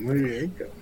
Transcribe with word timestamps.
Muy 0.00 0.22
bien, 0.22 0.50
cabrón. 0.50 0.76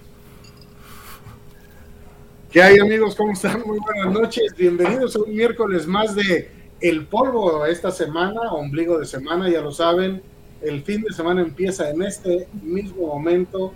¿Qué 2.53 2.63
hay 2.63 2.79
amigos? 2.79 3.17
¿Cómo 3.17 3.33
están? 3.33 3.63
Muy 3.67 3.79
buenas 3.81 4.13
noches. 4.13 4.55
Bienvenidos 4.57 5.17
a 5.17 5.19
un 5.19 5.35
miércoles 5.35 5.89
más 5.89 6.15
de 6.15 6.49
El 6.81 7.05
Polvo 7.05 7.67
esta 7.67 7.91
semana, 7.91 8.53
ombligo 8.53 8.97
de 8.97 9.07
semana, 9.07 9.51
ya 9.51 9.61
lo 9.61 9.73
saben. 9.73 10.23
El 10.63 10.83
fin 10.83 11.03
de 11.03 11.13
semana 11.13 11.43
empieza 11.43 11.91
en 11.91 12.03
este 12.03 12.47
mismo 12.63 13.09
momento 13.09 13.73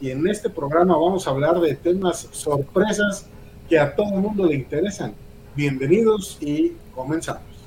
y 0.00 0.10
en 0.10 0.26
este 0.26 0.48
programa 0.48 0.96
vamos 0.96 1.26
a 1.26 1.30
hablar 1.32 1.60
de 1.60 1.74
temas 1.74 2.26
sorpresas 2.32 3.26
que 3.68 3.78
a 3.78 3.94
todo 3.94 4.14
el 4.14 4.20
mundo 4.20 4.46
le 4.46 4.54
interesan. 4.54 5.12
Bienvenidos 5.54 6.38
y 6.40 6.72
comenzamos. 6.94 7.57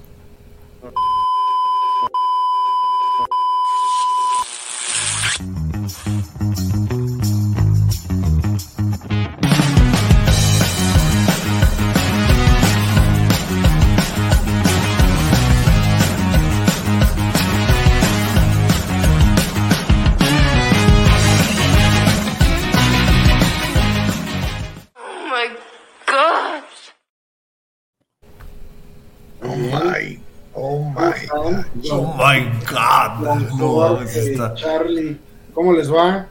God. 33.57 34.55
Charlie, 34.55 35.20
¿cómo 35.53 35.73
les 35.73 35.91
va? 35.91 36.27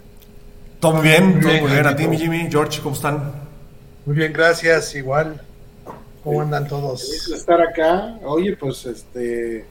Todo 0.81 0.95
muy 0.95 1.03
bien, 1.03 1.41
todo 1.41 1.53
muy 1.61 1.71
bien. 1.71 1.87
A 1.87 1.97
ti, 1.97 2.09
mi 2.09 2.19
Jimmy, 2.19 2.49
George, 2.51 2.81
¿cómo 2.83 2.95
están? 2.95 3.33
Muy 4.07 4.17
bien, 4.17 4.33
gracias. 4.33 4.95
Igual. 4.95 5.41
¿Cómo 6.25 6.43
andan 6.43 6.69
todos? 6.69 7.03
Feliz 7.03 7.29
estar 7.41 7.61
acá. 7.61 8.19
Oye, 8.25 8.57
pues 8.57 8.85
este. 8.87 9.65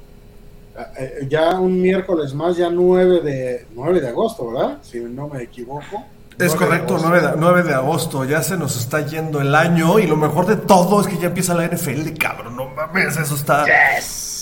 Eh, 0.97 1.27
ya 1.27 1.59
un 1.59 1.81
miércoles 1.81 2.33
más, 2.33 2.57
ya 2.57 2.69
9 2.69 3.21
de, 3.21 3.67
9 3.73 4.01
de 4.01 4.07
agosto, 4.07 4.51
¿verdad? 4.51 4.77
Si 4.81 4.99
no 4.99 5.27
me 5.27 5.43
equivoco. 5.43 6.05
Es 6.39 6.55
correcto, 6.55 6.97
9 7.01 7.21
de, 7.21 7.27
9 7.35 7.63
de, 7.63 7.73
agosto, 7.73 8.23
ya 8.23 8.41
se 8.41 8.55
nos 8.55 8.77
está 8.77 9.05
yendo 9.05 9.41
el 9.41 9.53
año 9.53 9.99
y 9.99 10.07
lo 10.07 10.15
mejor 10.15 10.45
de 10.45 10.55
todo 10.55 11.01
es 11.01 11.07
que 11.07 11.17
ya 11.17 11.27
empieza 11.27 11.53
la 11.53 11.67
NFL, 11.67 12.13
cabrón, 12.17 12.55
no 12.55 12.69
mames, 12.69 13.17
eso 13.17 13.35
está... 13.35 13.65
Yes. 13.65 14.38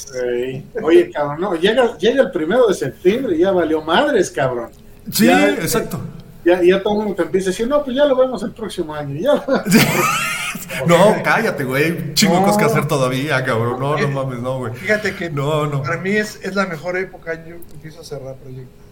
Oye, 0.81 1.11
cabrón, 1.11 1.41
no, 1.41 1.55
llega, 1.55 1.97
llega 1.97 2.23
el 2.23 2.31
primero 2.31 2.67
de 2.67 2.73
septiembre 2.73 3.35
y 3.35 3.39
ya 3.39 3.51
valió 3.51 3.81
madres, 3.81 4.31
cabrón. 4.31 4.69
Sí, 5.11 5.29
exacto. 5.29 5.99
Ya, 6.45 6.61
ya 6.63 6.81
todo 6.81 6.93
el 6.93 6.99
mundo 6.99 7.15
te 7.15 7.23
empieza 7.23 7.49
a 7.49 7.51
decir, 7.51 7.67
no, 7.67 7.83
pues 7.83 7.95
ya 7.95 8.05
lo 8.05 8.15
vemos 8.15 8.41
el 8.43 8.51
próximo 8.51 8.93
año. 8.93 9.19
Ya. 9.19 9.33
no, 10.87 11.21
cállate, 11.23 11.63
güey. 11.65 12.13
Chingo 12.13 12.41
cosas 12.41 12.57
que 12.57 12.63
hacer 12.65 12.87
todavía, 12.87 13.43
cabrón. 13.43 13.79
No, 13.79 13.97
no 13.97 14.07
mames, 14.07 14.39
no, 14.39 14.59
güey. 14.59 14.73
Fíjate 14.73 15.13
que 15.13 15.29
no, 15.29 15.67
no. 15.67 15.83
para 15.83 15.97
mí 15.97 16.11
es, 16.11 16.39
es 16.43 16.55
la 16.55 16.65
mejor 16.65 16.97
época. 16.97 17.33
Yo 17.45 17.55
empiezo 17.55 18.01
a 18.01 18.03
cerrar 18.05 18.35
proyectos. 18.35 18.85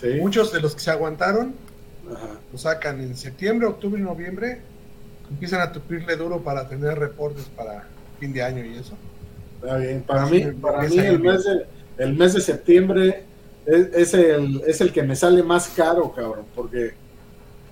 ¿Sí? 0.00 0.20
Muchos 0.20 0.52
de 0.52 0.60
los 0.60 0.74
que 0.74 0.80
se 0.80 0.90
aguantaron 0.90 1.54
lo 2.52 2.58
sacan 2.58 3.00
en 3.00 3.16
septiembre, 3.16 3.66
octubre 3.66 3.98
y 3.98 4.04
noviembre. 4.04 4.60
Empiezan 5.30 5.62
a 5.62 5.72
tupirle 5.72 6.16
duro 6.16 6.42
para 6.42 6.68
tener 6.68 6.98
reportes 6.98 7.46
para 7.56 7.86
fin 8.20 8.32
de 8.32 8.42
año 8.42 8.64
y 8.64 8.76
eso. 8.76 8.94
Está 9.60 9.76
bien. 9.78 10.02
Para 10.02 10.26
mí, 10.26 10.40
para 10.60 10.82
mí 10.82 10.98
el, 10.98 11.20
mes 11.20 11.44
de, 11.44 11.66
el 11.98 12.14
mes 12.14 12.34
de 12.34 12.40
septiembre 12.40 13.24
es, 13.66 13.94
es, 13.94 14.14
el, 14.14 14.62
es 14.66 14.80
el 14.80 14.92
que 14.92 15.02
me 15.02 15.16
sale 15.16 15.42
más 15.42 15.68
caro, 15.68 16.12
cabrón, 16.12 16.44
porque 16.54 16.94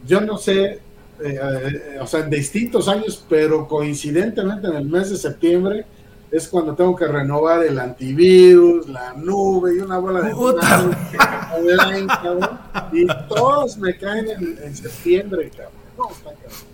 yo 0.07 0.21
no 0.21 0.39
sé, 0.39 0.65
eh, 0.65 0.81
eh, 1.21 1.99
o 2.01 2.07
sea, 2.07 2.21
en 2.21 2.31
distintos 2.31 2.89
años, 2.89 3.25
pero 3.29 3.69
coincidentemente 3.69 4.69
en 4.69 4.75
el 4.75 4.87
mes 4.87 5.11
de 5.11 5.17
septiembre 5.17 5.85
es 6.31 6.49
cuando 6.49 6.75
tengo 6.75 6.97
que 6.97 7.07
renovar 7.07 7.63
el 7.63 7.79
antivirus, 7.79 8.89
la 8.89 9.13
nube 9.13 9.77
y 9.77 9.79
una 9.81 9.99
bola 9.99 10.23
de 10.23 10.33
online, 10.33 12.07
cabrón, 12.07 12.59
y 12.91 13.07
todos 13.29 13.77
me 13.77 13.97
caen 13.99 14.31
en, 14.31 14.59
en 14.63 14.75
septiembre, 14.75 15.51
cabrón. 15.51 15.75
No, 15.99 16.11
está 16.11 16.33
cabrón. 16.33 16.72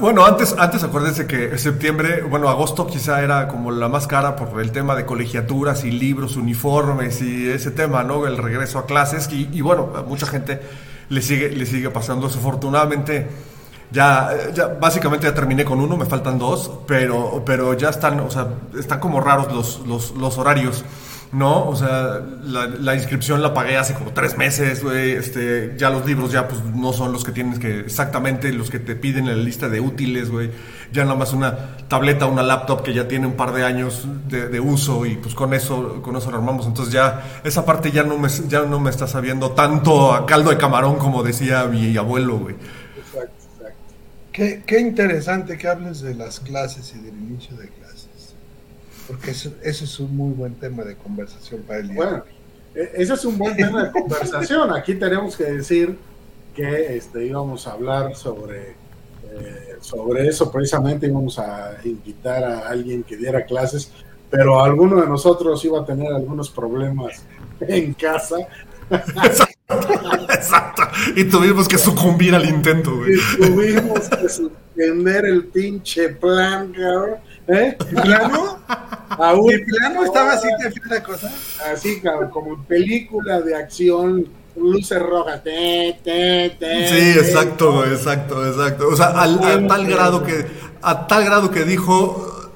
Bueno, 0.00 0.24
antes, 0.24 0.56
antes 0.58 0.82
acuérdense 0.82 1.26
que 1.26 1.56
septiembre, 1.56 2.22
bueno, 2.22 2.48
agosto 2.48 2.86
quizá 2.86 3.22
era 3.22 3.46
como 3.46 3.70
la 3.70 3.88
más 3.88 4.08
cara 4.08 4.34
por 4.34 4.60
el 4.60 4.72
tema 4.72 4.96
de 4.96 5.06
colegiaturas 5.06 5.84
y 5.84 5.92
libros, 5.92 6.36
uniformes 6.36 7.22
y 7.22 7.48
ese 7.48 7.70
tema, 7.70 8.02
¿no? 8.02 8.26
El 8.26 8.38
regreso 8.38 8.80
a 8.80 8.86
clases 8.86 9.28
y, 9.30 9.60
bueno, 9.60 9.88
mucha 10.08 10.26
gente 10.26 10.60
le 11.08 11.22
sigue, 11.22 11.50
le 11.50 11.64
sigue 11.64 11.90
pasando. 11.90 12.26
Desafortunadamente, 12.26 13.28
ya, 13.92 14.30
ya 14.52 14.66
básicamente 14.66 15.28
ya 15.28 15.34
terminé 15.34 15.64
con 15.64 15.80
uno, 15.80 15.96
me 15.96 16.06
faltan 16.06 16.38
dos, 16.38 16.70
pero, 16.86 17.44
pero 17.46 17.74
ya 17.74 17.90
están, 17.90 18.18
o 18.18 18.30
sea, 18.30 18.48
están 18.76 18.98
como 18.98 19.20
raros 19.20 19.52
los, 19.86 20.16
los 20.16 20.38
horarios. 20.38 20.84
¿No? 21.32 21.66
O 21.66 21.74
sea, 21.74 22.20
la, 22.44 22.94
inscripción 22.94 23.40
la 23.42 23.54
pagué 23.54 23.78
hace 23.78 23.94
como 23.94 24.12
tres 24.12 24.36
meses, 24.36 24.82
güey. 24.82 25.12
Este, 25.12 25.74
ya 25.78 25.88
los 25.88 26.04
libros 26.04 26.30
ya 26.30 26.46
pues 26.46 26.62
no 26.62 26.92
son 26.92 27.10
los 27.10 27.24
que 27.24 27.32
tienes 27.32 27.58
que, 27.58 27.80
exactamente 27.80 28.52
los 28.52 28.70
que 28.70 28.78
te 28.78 28.94
piden 28.94 29.28
en 29.28 29.38
la 29.38 29.42
lista 29.42 29.68
de 29.70 29.80
útiles, 29.80 30.30
güey. 30.30 30.50
Ya 30.92 31.04
nada 31.04 31.16
más 31.16 31.32
una 31.32 31.78
tableta, 31.88 32.26
una 32.26 32.42
laptop 32.42 32.82
que 32.82 32.92
ya 32.92 33.08
tiene 33.08 33.26
un 33.26 33.32
par 33.32 33.52
de 33.54 33.64
años 33.64 34.06
de, 34.28 34.60
uso 34.60 35.06
y 35.06 35.16
pues 35.16 35.34
con 35.34 35.54
eso, 35.54 36.02
con 36.02 36.16
eso 36.16 36.30
lo 36.30 36.36
armamos. 36.36 36.66
Entonces 36.66 36.92
ya, 36.92 37.40
esa 37.42 37.64
parte 37.64 37.90
ya 37.90 38.02
no 38.02 38.18
me, 38.18 38.28
ya 38.28 38.62
no 38.62 38.78
me 38.78 38.90
está 38.90 39.06
sabiendo 39.06 39.52
tanto 39.52 40.12
a 40.12 40.26
caldo 40.26 40.50
de 40.50 40.58
camarón 40.58 40.96
como 40.96 41.22
decía 41.22 41.64
mi 41.64 41.96
abuelo, 41.96 42.38
güey. 42.38 42.56
Exacto, 42.98 43.32
exacto. 43.56 43.78
Qué, 44.32 44.62
qué 44.66 44.80
interesante 44.80 45.56
que 45.56 45.66
hables 45.66 46.02
de 46.02 46.14
las 46.14 46.40
clases 46.40 46.94
y 46.94 47.00
del 47.00 47.14
inicio 47.14 47.56
de 47.56 47.68
porque 49.06 49.30
eso, 49.32 49.52
es 49.62 50.00
un 50.00 50.16
muy 50.16 50.32
buen 50.32 50.54
tema 50.54 50.84
de 50.84 50.96
conversación 50.96 51.62
para 51.62 51.80
el 51.80 51.88
día. 51.88 51.96
Bueno, 51.96 52.24
e, 52.74 52.90
ese 52.94 53.14
es 53.14 53.24
un 53.24 53.38
buen 53.38 53.56
tema 53.56 53.84
de 53.84 53.90
conversación. 53.90 54.74
Aquí 54.74 54.94
tenemos 54.94 55.36
que 55.36 55.44
decir 55.44 55.96
que 56.54 56.96
este, 56.96 57.26
íbamos 57.26 57.66
a 57.66 57.72
hablar 57.72 58.14
sobre, 58.14 58.76
eh, 59.30 59.76
sobre 59.80 60.28
eso, 60.28 60.50
precisamente 60.50 61.06
íbamos 61.06 61.38
a 61.38 61.76
invitar 61.84 62.44
a 62.44 62.68
alguien 62.68 63.02
que 63.02 63.16
diera 63.16 63.44
clases, 63.44 63.90
pero 64.30 64.62
alguno 64.62 65.00
de 65.00 65.06
nosotros 65.06 65.64
iba 65.64 65.80
a 65.80 65.84
tener 65.84 66.12
algunos 66.12 66.50
problemas 66.50 67.22
en 67.60 67.94
casa. 67.94 68.36
Exacto. 68.90 70.82
Y 71.16 71.24
tuvimos 71.24 71.66
que 71.66 71.78
sucumbir 71.78 72.34
al 72.34 72.44
intento, 72.44 72.94
güey. 72.96 73.14
tuvimos 73.38 74.08
que 74.08 74.28
suspender 74.28 75.24
el 75.24 75.46
pinche 75.46 76.10
plan, 76.10 76.72
cabrón 76.72 77.16
¿Eh? 77.48 77.76
¿Plano? 78.02 78.58
Aún, 79.18 79.46
¿De 79.48 79.58
plano 79.60 80.04
estaba 80.04 80.32
así 80.32 80.48
de 80.58 80.72
la 80.88 81.02
cosa? 81.02 81.30
Así, 81.72 82.00
cabrón, 82.00 82.30
como 82.30 82.54
en 82.54 82.64
película 82.64 83.40
de 83.40 83.54
acción, 83.54 84.26
luces 84.56 85.00
rojas. 85.00 85.42
Te, 85.42 85.98
te, 86.02 86.56
te, 86.58 86.88
sí, 86.88 87.18
exacto, 87.18 87.84
exacto, 87.84 88.46
exacto. 88.46 88.88
O 88.88 88.96
sea, 88.96 89.08
al, 89.08 89.38
a 89.42 89.66
tal 89.66 89.86
grado 89.86 90.22
que, 90.22 90.46
a 90.80 91.06
tal 91.06 91.24
grado 91.24 91.50
que 91.50 91.64
dijo, 91.64 92.50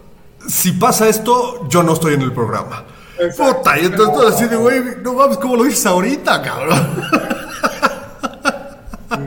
si 0.48 0.72
pasa 0.72 1.08
esto, 1.08 1.68
yo 1.68 1.82
no 1.82 1.94
estoy 1.94 2.14
en 2.14 2.22
el 2.22 2.32
programa. 2.32 2.84
Exacto. 3.18 3.58
Puta, 3.58 3.78
y 3.78 3.86
entonces 3.86 4.14
todo 4.14 4.28
así 4.28 4.46
de, 4.46 4.56
güey, 4.56 4.82
no 5.02 5.14
mames, 5.14 5.38
¿cómo 5.38 5.56
lo 5.56 5.64
dices 5.64 5.86
ahorita, 5.86 6.42
cabrón? 6.42 6.78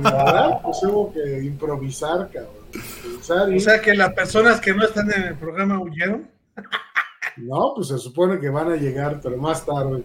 Nada, 0.01 0.62
pues 0.62 0.78
hubo 0.84 1.12
que 1.13 1.44
improvisar, 1.44 2.29
cabrón. 2.31 2.59
O 3.56 3.59
sea 3.59 3.81
que 3.81 3.94
las 3.94 4.13
personas 4.13 4.59
que 4.59 4.73
no 4.73 4.84
están 4.84 5.12
en 5.12 5.23
el 5.23 5.35
programa 5.35 5.79
huyeron. 5.79 6.28
No, 7.41 7.73
pues 7.75 7.88
se 7.88 7.97
supone 7.97 8.39
que 8.39 8.50
van 8.50 8.72
a 8.72 8.75
llegar, 8.75 9.19
pero 9.22 9.38
más 9.38 9.66
tarde. 9.66 10.03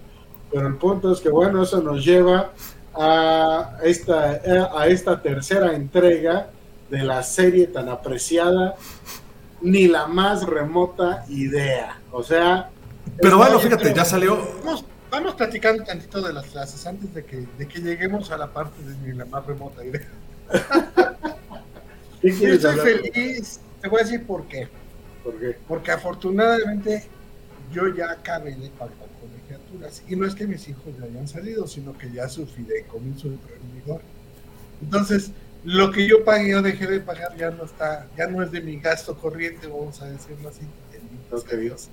Pero 0.50 0.68
el 0.68 0.76
punto 0.76 1.12
es 1.12 1.20
que, 1.20 1.30
bueno, 1.30 1.62
eso 1.62 1.82
nos 1.82 2.04
lleva 2.04 2.52
a 2.94 3.78
esta, 3.82 4.40
a 4.74 4.86
esta 4.86 5.20
tercera 5.20 5.74
entrega 5.74 6.48
de 6.90 7.02
la 7.02 7.22
serie 7.22 7.66
tan 7.66 7.88
apreciada, 7.88 8.76
ni 9.60 9.88
la 9.88 10.06
más 10.06 10.44
remota 10.44 11.24
idea. 11.28 12.00
O 12.12 12.22
sea. 12.22 12.70
Pero 13.20 13.38
bueno, 13.38 13.58
fíjate, 13.58 13.92
ya 13.92 14.04
salió. 14.04 14.38
Vamos, 14.64 14.84
vamos, 15.10 15.34
platicando 15.34 15.82
tantito 15.82 16.22
de 16.22 16.32
las 16.32 16.46
clases 16.46 16.86
antes 16.86 17.12
de 17.14 17.24
que, 17.24 17.46
de 17.58 17.66
que 17.66 17.80
lleguemos 17.80 18.30
a 18.30 18.38
la 18.38 18.52
parte 18.52 18.82
de 18.82 18.96
ni 18.98 19.12
la 19.16 19.24
más 19.24 19.44
remota 19.46 19.84
idea. 19.84 20.08
Yo 22.22 22.48
estoy 22.48 22.76
feliz. 22.78 23.60
Te 23.80 23.88
voy 23.88 24.00
a 24.00 24.04
decir 24.04 24.26
por 24.26 24.44
qué. 24.44 24.68
¿Por 25.22 25.38
qué? 25.38 25.56
Porque 25.66 25.90
afortunadamente 25.90 27.08
yo 27.74 27.94
ya 27.94 28.10
acabé 28.10 28.54
de 28.54 28.70
pagar 28.70 29.08
colegiaturas. 29.20 30.02
Y 30.08 30.16
no 30.16 30.26
es 30.26 30.34
que 30.34 30.46
mis 30.46 30.68
hijos 30.68 30.84
ya 30.98 31.06
hayan 31.06 31.28
salido, 31.28 31.66
sino 31.66 31.96
que 31.96 32.10
ya 32.10 32.28
su 32.28 32.46
fideicomiso 32.46 33.28
de 33.28 33.36
proveedor. 33.36 34.02
Entonces, 34.80 35.30
lo 35.64 35.90
que 35.90 36.06
yo 36.06 36.24
pagué 36.24 36.54
o 36.54 36.62
dejé 36.62 36.86
de 36.86 37.00
pagar 37.00 37.36
ya 37.36 37.50
no 37.50 37.64
está, 37.64 38.06
ya 38.16 38.26
no 38.26 38.42
es 38.42 38.50
de 38.50 38.60
mi 38.60 38.78
gasto 38.78 39.16
corriente, 39.16 39.66
vamos 39.66 40.00
a 40.02 40.06
decirlo 40.06 40.48
así. 40.48 40.62
Okay. 41.30 41.60
Dios. 41.60 41.88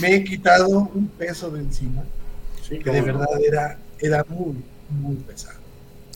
Me 0.00 0.14
he 0.14 0.24
quitado 0.24 0.68
un 0.68 1.08
peso 1.08 1.50
de 1.50 1.60
encima, 1.60 2.04
sí, 2.66 2.78
que 2.78 2.90
de 2.90 3.02
verdad 3.02 3.28
era, 3.46 3.78
era 4.00 4.24
muy, 4.28 4.64
muy 4.88 5.16
pesado. 5.16 5.61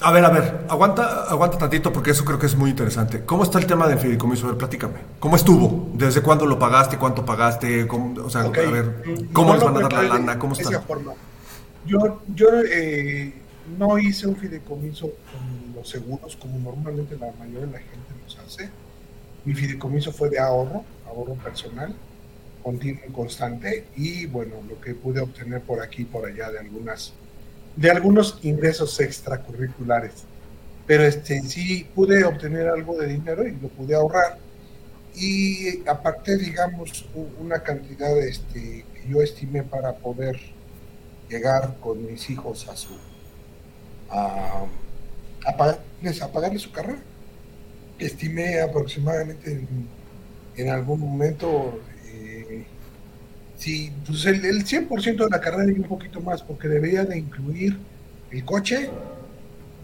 A 0.03 0.13
ver, 0.13 0.25
a 0.25 0.31
ver, 0.31 0.67
aguanta, 0.69 1.25
aguanta 1.25 1.57
tantito 1.57 1.91
porque 1.93 2.11
eso 2.11 2.25
creo 2.25 2.39
que 2.39 2.47
es 2.47 2.55
muy 2.55 2.71
interesante. 2.71 3.25
¿Cómo 3.25 3.45
está 3.45 3.59
el 3.59 3.67
tema 3.67 3.89
del 3.89 3.99
fideicomiso? 3.99 4.47
A 4.47 4.51
ver, 4.51 4.59
platícame. 4.59 4.99
¿Cómo 5.19 5.37
estuvo? 5.37 5.91
¿Desde 5.95 6.21
cuándo 6.21 6.45
lo 6.45 6.59
pagaste? 6.59 6.99
¿Cuánto 6.99 7.25
pagaste? 7.25 7.87
¿Cómo, 7.87 8.21
o 8.23 8.29
sea, 8.29 8.43
a 8.43 8.51
ver, 8.51 9.03
¿cómo 9.33 9.55
les 9.55 9.65
van 9.65 9.77
a 9.77 9.81
dar 9.81 9.93
la 9.93 10.03
lana? 10.03 10.39
¿Cómo 10.39 10.53
está? 10.53 10.83
Yo, 11.87 12.21
yo 12.35 12.49
eh, 12.71 13.33
no 13.79 13.99
hice 13.99 14.27
un 14.27 14.37
fideicomiso 14.37 15.07
con 15.07 15.75
los 15.75 15.89
seguros 15.89 16.37
como 16.37 16.59
normalmente 16.59 17.17
la 17.17 17.33
mayoría 17.39 17.67
de 17.67 17.73
la 17.73 17.79
gente 17.79 18.13
los 18.23 18.39
hace. 18.39 18.69
Mi 19.45 19.55
fideicomiso 19.55 20.13
fue 20.13 20.29
de 20.29 20.39
ahorro, 20.39 20.85
ahorro 21.07 21.35
personal, 21.35 21.95
continuo 22.63 23.03
y 23.09 23.13
constante. 23.13 23.87
Y 23.97 24.27
bueno, 24.27 24.57
lo 24.69 24.79
que 24.79 24.95
pude 24.95 25.21
obtener 25.21 25.63
por 25.63 25.81
aquí 25.81 26.03
y 26.03 26.05
por 26.05 26.27
allá 26.27 26.51
de 26.51 26.59
algunas 26.59 27.15
de 27.77 27.91
algunos 27.91 28.39
ingresos 28.43 28.99
extracurriculares. 29.01 30.25
Pero 30.87 31.05
este, 31.05 31.43
sí 31.43 31.87
pude 31.95 32.25
obtener 32.25 32.69
algo 32.69 32.97
de 32.97 33.09
dinero 33.09 33.47
y 33.47 33.53
lo 33.53 33.69
pude 33.69 33.95
ahorrar. 33.95 34.39
Y 35.15 35.87
aparte, 35.89 36.37
digamos, 36.37 37.07
una 37.41 37.63
cantidad 37.63 38.17
este, 38.19 38.85
que 38.95 39.09
yo 39.09 39.23
estimé 39.23 39.63
para 39.63 39.95
poder 39.95 40.39
llegar 41.29 41.77
con 41.81 42.07
mis 42.07 42.29
hijos 42.31 42.69
a 42.69 42.77
su 42.77 42.95
a, 44.11 44.65
a, 45.45 45.57
pagarles, 45.57 46.23
a 46.23 46.31
pagarles 46.31 46.63
su 46.63 46.71
carrera. 46.71 47.01
Estimé 47.99 48.61
aproximadamente 48.61 49.67
en, 50.57 50.69
algún 50.71 51.01
momento 51.01 51.81
Sí, 53.57 53.91
pues 54.07 54.25
el, 54.27 54.45
el 54.45 54.65
100% 54.65 55.25
de 55.25 55.31
la 55.31 55.41
carrera 55.41 55.71
y 55.71 55.75
un 55.75 55.85
poquito 55.85 56.21
más, 56.21 56.43
porque 56.43 56.69
debería 56.69 57.05
de 57.05 57.19
incluir 57.19 57.77
el 58.31 58.45
coche, 58.45 58.91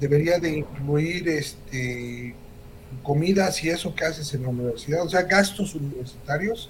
debería 0.00 0.38
de 0.38 0.58
incluir 0.58 1.28
este 1.28 2.34
comidas 3.02 3.62
y 3.64 3.70
eso 3.70 3.94
que 3.94 4.04
haces 4.04 4.34
en 4.34 4.42
la 4.42 4.48
universidad, 4.50 5.02
o 5.02 5.08
sea, 5.08 5.22
gastos 5.22 5.74
universitarios, 5.74 6.68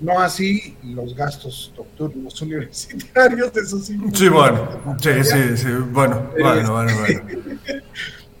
no 0.00 0.20
así 0.20 0.76
los 0.82 1.14
gastos 1.16 1.72
nocturnos 1.76 2.40
universitarios, 2.42 3.56
eso 3.56 3.78
sí. 3.78 3.98
Sí, 4.12 4.28
bueno, 4.28 4.68
sí, 5.00 5.10
sí, 5.22 5.56
sí, 5.56 5.68
bueno, 5.90 6.30
bueno, 6.38 6.72
bueno, 6.72 6.98
bueno. 6.98 7.22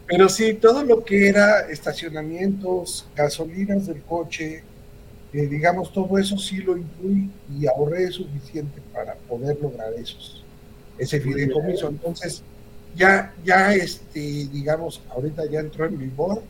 Pero 0.06 0.28
sí, 0.28 0.54
todo 0.54 0.84
lo 0.84 1.02
que 1.02 1.28
era 1.28 1.60
estacionamientos, 1.70 3.06
gasolinas 3.16 3.86
del 3.86 4.02
coche, 4.02 4.62
digamos, 5.42 5.92
todo 5.92 6.16
eso 6.18 6.38
sí 6.38 6.58
lo 6.58 6.76
incluí 6.76 7.28
y 7.58 7.66
ahorré 7.66 8.10
suficiente 8.12 8.80
para 8.92 9.14
poder 9.14 9.58
lograr 9.60 9.92
esos, 9.94 10.44
ese 10.96 11.20
fideicomiso. 11.20 11.88
Entonces, 11.88 12.42
ya, 12.94 13.34
ya, 13.44 13.74
este, 13.74 14.20
digamos, 14.20 15.02
ahorita 15.10 15.46
ya 15.50 15.60
entró 15.60 15.86
en 15.86 15.98
vigor, 15.98 16.40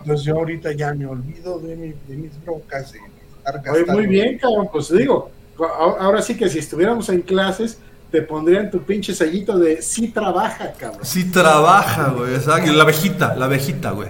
entonces 0.00 0.26
yo 0.26 0.34
ahorita 0.36 0.72
ya 0.72 0.92
me 0.92 1.06
olvido 1.06 1.60
de, 1.60 1.76
de 1.76 2.16
mis 2.16 2.44
broncas, 2.44 2.92
de 2.92 2.98
estar 2.98 3.94
muy 3.94 4.06
bien, 4.06 4.38
cabrón, 4.38 4.68
pues 4.72 4.92
digo, 4.92 5.30
ahora 5.58 6.20
sí 6.20 6.36
que 6.36 6.48
si 6.48 6.58
estuviéramos 6.58 7.08
en 7.08 7.22
clases, 7.22 7.78
te 8.10 8.22
pondrían 8.22 8.70
tu 8.70 8.82
pinche 8.82 9.14
sellito 9.14 9.58
de 9.58 9.82
sí 9.82 10.08
trabaja, 10.08 10.72
cabrón. 10.72 11.04
Sí 11.04 11.24
trabaja, 11.30 12.10
güey, 12.10 12.36
la 12.74 12.82
abejita, 12.82 13.34
la 13.36 13.44
abejita, 13.46 13.90
güey. 13.92 14.08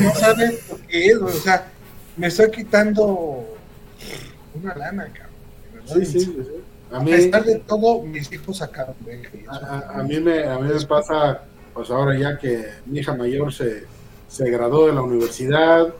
No 0.00 0.14
sabes 0.18 0.68
lo 0.68 0.78
que 0.86 1.06
es, 1.06 1.18
güey, 1.18 1.36
o 1.36 1.40
sea, 1.40 1.70
me 2.20 2.26
estoy 2.26 2.50
quitando 2.50 3.46
una 4.54 4.74
lana, 4.76 5.10
cabrón. 5.10 6.04
Sí, 6.04 6.20
sí, 6.20 6.36
A, 6.92 7.00
mí, 7.00 7.12
pesar 7.12 7.44
de 7.44 7.56
todo, 7.60 8.02
mis 8.02 8.30
hijos 8.30 8.58
sacaron 8.58 8.94
de 9.06 9.26
a, 9.48 10.02
mí 10.02 10.20
me, 10.20 10.44
a 10.44 10.58
mí 10.58 10.68
me 10.68 10.80
pasa, 10.84 11.44
pues 11.72 11.90
ahora 11.90 12.18
ya 12.18 12.36
que 12.38 12.66
mi 12.84 12.98
hija 12.98 13.14
mayor 13.14 13.54
se, 13.54 13.84
se 14.28 14.50
graduó 14.50 14.86
de 14.86 14.92
la 14.92 15.02
universidad, 15.02 15.94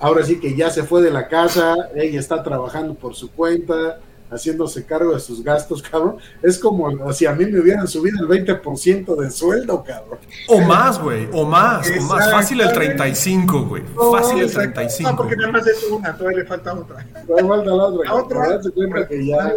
ahora 0.00 0.24
sí 0.24 0.40
que 0.40 0.56
ya 0.56 0.70
se 0.70 0.82
fue 0.82 1.02
de 1.02 1.10
la 1.10 1.28
casa, 1.28 1.74
ella 1.94 2.20
está 2.20 2.42
trabajando 2.42 2.94
por 2.94 3.14
su 3.14 3.30
cuenta, 3.30 4.00
haciéndose 4.30 4.84
cargo 4.84 5.14
de 5.14 5.20
sus 5.20 5.42
gastos, 5.42 5.82
cabrón. 5.82 6.16
Es 6.42 6.58
como 6.58 7.12
si 7.12 7.26
a 7.26 7.32
mí 7.32 7.46
me 7.46 7.60
hubieran 7.60 7.86
subido 7.86 8.18
el 8.20 8.46
20% 8.46 9.16
de 9.16 9.30
sueldo, 9.30 9.84
cabrón. 9.84 10.18
O 10.48 10.60
más, 10.60 11.00
güey, 11.00 11.28
o 11.32 11.44
más, 11.44 11.88
o 11.90 12.02
más. 12.02 12.30
Fácil 12.30 12.60
el 12.60 12.72
35, 12.72 13.66
güey. 13.66 13.82
Fácil 14.12 14.40
el 14.40 14.52
35. 14.52 15.10
No, 15.10 15.16
porque 15.16 15.36
nada 15.36 15.52
más 15.52 15.66
es 15.66 15.84
una, 15.90 16.16
todavía 16.16 16.38
le 16.38 16.44
falta 16.46 16.74
otra. 16.74 17.06
Todavía 17.26 17.48
falta 17.48 17.70
la 17.70 17.84
otra. 17.84 18.04
La 18.04 18.14
otra. 18.14 18.62
Se 18.62 18.70
cuenta 18.72 19.08
que 19.08 19.26
ya, 19.26 19.54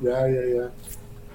ya, 0.00 0.28
ya, 0.28 0.28
ya. 0.28 0.70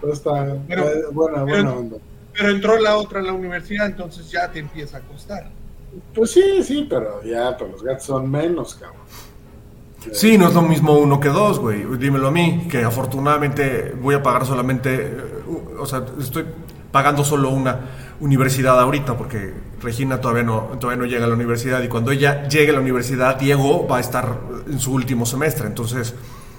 Todo 0.02 0.14
está 0.14 0.58
pero, 0.68 1.12
buena, 1.12 1.44
buena 1.44 1.74
onda. 1.74 1.98
Pero 2.34 2.50
entró 2.50 2.80
la 2.80 2.98
otra 2.98 3.20
a 3.20 3.24
la 3.24 3.34
universidad, 3.34 3.88
entonces 3.88 4.30
ya 4.30 4.52
te 4.52 4.60
empieza 4.60 4.98
a 4.98 5.02
costar. 5.02 5.50
Pues 6.14 6.32
sí, 6.32 6.62
sí, 6.64 6.86
pero 6.88 7.24
ya, 7.24 7.58
pero 7.58 7.72
los 7.72 7.82
gastos 7.82 8.06
son 8.06 8.30
menos, 8.30 8.76
cabrón. 8.76 9.02
Sí, 10.12 10.38
no 10.38 10.48
es 10.48 10.54
lo 10.54 10.62
mismo 10.62 10.94
uno 10.94 11.20
que 11.20 11.30
dos, 11.30 11.60
güey. 11.60 11.84
Dímelo 11.98 12.28
a 12.28 12.32
mí, 12.32 12.68
que 12.70 12.84
afortunadamente 12.84 13.96
voy 14.02 14.16
a 14.16 14.24
pagar 14.24 14.46
solamente, 14.46 14.96
eh, 14.96 15.18
o 15.80 15.86
sea, 15.86 16.04
estoy 16.20 16.46
pagando 16.92 17.24
solo 17.24 17.50
una 17.50 17.80
universidad 18.20 18.80
ahorita, 18.80 19.18
porque 19.18 19.54
Regina 19.82 20.20
todavía 20.20 20.44
no, 20.44 20.60
todavía 20.80 21.04
no 21.04 21.10
llega 21.10 21.26
a 21.26 21.28
la 21.28 21.36
universidad 21.36 21.84
y 21.84 21.88
cuando 21.88 22.12
ella 22.12 22.48
llegue 22.48 22.72
a 22.72 22.74
la 22.74 22.82
universidad, 22.82 23.38
Diego 23.38 23.88
va 23.88 23.98
a 23.98 24.00
estar 24.00 24.38
en 24.68 24.80
su 24.80 24.94
último 24.94 25.26
semestre, 25.26 25.68
entonces 25.68 26.16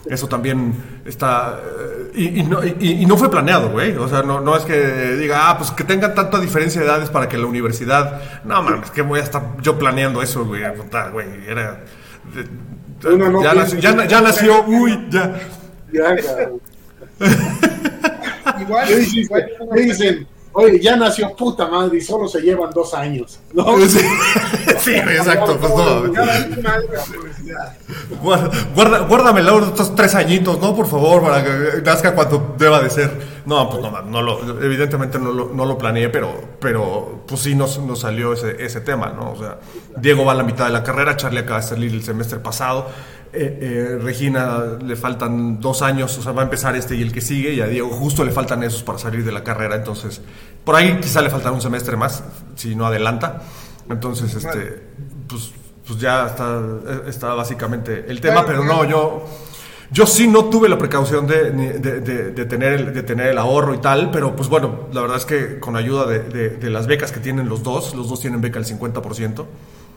eso 0.07 0.27
también 0.29 0.75
está... 1.05 1.61
Eh, 2.15 2.45
y, 2.81 3.07
no, 3.07 3.17
fue 3.17 3.31
planeado, 3.31 3.71
güey. 3.71 3.97
O 3.97 4.09
sea, 4.09 4.23
no, 4.23 4.57
es 4.57 4.65
que 4.65 5.17
diga, 5.17 5.51
ah, 5.51 5.59
pues 5.59 5.71
que 5.71 5.85
tengan 5.85 6.15
tanta 6.15 6.39
diferencia 6.39 6.81
de 6.81 6.87
edades 6.87 7.11
para 7.11 7.29
que 7.29 7.37
la 7.37 7.47
universidad... 7.47 8.43
No, 8.45 8.63
mames, 8.63 8.91
que 8.91 9.03
voy 9.03 9.21
a 9.21 9.23
estar 9.23 9.57
yo 9.61 9.79
planeando 9.79 10.23
eso, 10.23 10.45
güey. 10.45 10.63
Ya, 13.03 13.55
nació, 13.55 13.79
ya, 13.79 14.07
ya, 14.07 14.21
nació, 14.21 14.65
uy, 14.67 15.09
ya. 15.11 15.41
Ya, 15.93 16.17
igual, 18.61 18.89
¿Qué 19.75 19.81
dicen? 19.81 20.27
Oye, 20.53 20.81
ya 20.81 20.97
nació 20.97 21.35
puta 21.37 21.69
madre 21.69 21.99
y 21.99 22.01
solo 22.01 22.27
se 22.27 22.41
llevan 22.41 22.71
dos 22.71 22.93
años. 22.95 23.39
¿no? 23.53 23.79
Sí, 23.87 24.01
exacto. 24.87 25.59
Pues 25.59 25.73
no. 25.73 26.03
Guarda, 28.75 29.01
guárdame 29.01 29.41
estos 29.41 29.95
tres 29.95 30.15
añitos, 30.15 30.61
¿no? 30.61 30.75
Por 30.75 30.87
favor, 30.87 31.23
para 31.23 31.45
que 31.45 31.83
nazca 31.83 32.15
cuanto 32.15 32.55
deba 32.59 32.81
de 32.81 32.91
ser. 32.91 33.39
No, 33.47 33.69
pues 33.71 33.83
no, 33.83 34.03
no 34.03 34.23
lo, 34.23 34.63
evidentemente 34.63 35.19
no 35.19 35.33
lo, 35.33 35.51
no 35.55 35.65
lo 35.65 35.79
planeé, 35.79 36.09
pero, 36.09 36.33
pero 36.61 37.25
pues 37.27 37.41
sí 37.41 37.55
nos, 37.55 37.79
nos 37.79 38.01
salió 38.01 38.33
ese, 38.33 38.63
ese 38.65 38.81
tema, 38.81 39.13
¿no? 39.15 39.33
O 39.33 39.37
sea, 39.37 39.59
Diego 39.97 40.25
va 40.25 40.33
a 40.33 40.35
la 40.35 40.43
mitad 40.43 40.67
de 40.67 40.73
la 40.73 40.83
carrera, 40.83 41.17
Charlie 41.17 41.41
acaba 41.41 41.61
de 41.61 41.67
salir 41.67 41.93
el 41.93 42.03
semestre 42.03 42.39
pasado. 42.39 42.89
Eh, 43.31 43.59
eh, 43.61 43.99
Regina 44.01 44.79
le 44.83 44.97
faltan 44.97 45.61
dos 45.61 45.83
años, 45.83 46.17
o 46.17 46.23
sea, 46.23 46.33
va 46.33 46.41
a 46.43 46.45
empezar 46.45 46.75
este 46.77 46.95
y 46.95 47.03
el 47.03 47.13
que 47.13 47.21
sigue, 47.21 47.53
y 47.53 47.61
a 47.61 47.67
Diego 47.67 47.91
justo 47.91 48.25
le 48.25 48.31
faltan 48.31 48.63
esos 48.63 48.83
para 48.83 48.99
salir 48.99 49.23
de 49.23 49.33
la 49.33 49.45
carrera, 49.45 49.77
entonces, 49.77 50.23
por 50.65 50.75
ahí 50.75 50.99
quizá 50.99 51.21
le 51.21 51.29
faltará 51.29 51.53
un 51.53 51.61
semestre 51.61 51.97
más, 51.97 52.25
si 52.55 52.75
no 52.75 52.87
adelanta. 52.87 53.43
Entonces, 53.91 54.35
este, 54.35 54.83
pues, 55.29 55.51
pues 55.87 55.99
ya 55.99 56.27
está, 56.27 56.61
está 57.07 57.35
básicamente 57.35 58.05
el 58.09 58.21
tema, 58.21 58.45
pero 58.45 58.63
no, 58.65 58.85
yo, 58.85 59.27
yo 59.91 60.07
sí 60.07 60.29
no 60.29 60.47
tuve 60.47 60.69
la 60.69 60.77
precaución 60.77 61.27
de, 61.27 61.51
de, 61.51 62.45
tener 62.45 62.73
el, 62.75 62.95
de 62.95 63.03
tener 63.03 63.29
el 63.29 63.39
ahorro 63.39 63.75
y 63.75 63.79
tal, 63.79 64.11
pero 64.11 64.37
pues 64.37 64.49
bueno, 64.49 64.89
la 64.93 65.01
verdad 65.01 65.17
es 65.17 65.25
que 65.25 65.59
con 65.59 65.77
ayuda 65.77 66.07
de, 66.07 66.71
las 66.71 66.87
becas 66.87 67.13
que 67.13 67.21
tienen 67.21 67.49
los 67.49 67.63
dos, 67.63 67.95
los 67.95 68.09
dos 68.09 68.21
tienen 68.21 68.41
beca 68.41 68.59
al 68.59 68.67
50%, 68.67 69.47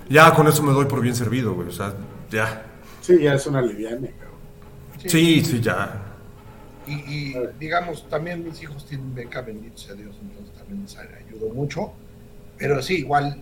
ya 0.09 0.33
con 0.33 0.47
eso 0.47 0.63
me 0.63 0.71
doy 0.71 0.85
por 0.85 1.01
bien 1.01 1.15
servido, 1.15 1.53
güey, 1.53 1.67
o 1.67 1.73
sea, 1.73 1.93
ya. 2.29 2.65
Sí, 3.01 3.19
ya 3.19 3.33
es 3.33 3.45
una 3.47 3.61
liviana, 3.61 4.07
Sí, 5.05 5.43
sí, 5.43 5.59
ya. 5.59 6.11
Y, 6.87 7.33
digamos, 7.59 8.07
también 8.09 8.43
mis 8.43 8.61
hijos 8.61 8.85
tienen 8.85 9.13
beca, 9.15 9.41
bendito 9.41 9.77
sea 9.77 9.95
Dios, 9.95 10.15
entonces 10.21 10.53
también 10.55 10.83
les 10.83 10.97
ayudó 10.97 11.53
mucho. 11.53 11.91
Pero 12.57 12.81
sí, 12.81 12.97
igual, 12.97 13.41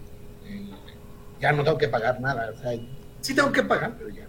ya 1.39 1.51
no 1.51 1.63
tengo 1.63 1.77
que 1.77 1.87
pagar 1.87 2.19
nada. 2.19 2.51
O 2.55 2.59
sea, 2.59 2.71
sí 3.21 3.33
tengo 3.33 3.51
que 3.51 3.63
pagar, 3.63 3.95
pero 3.97 4.09
ya. 4.09 4.27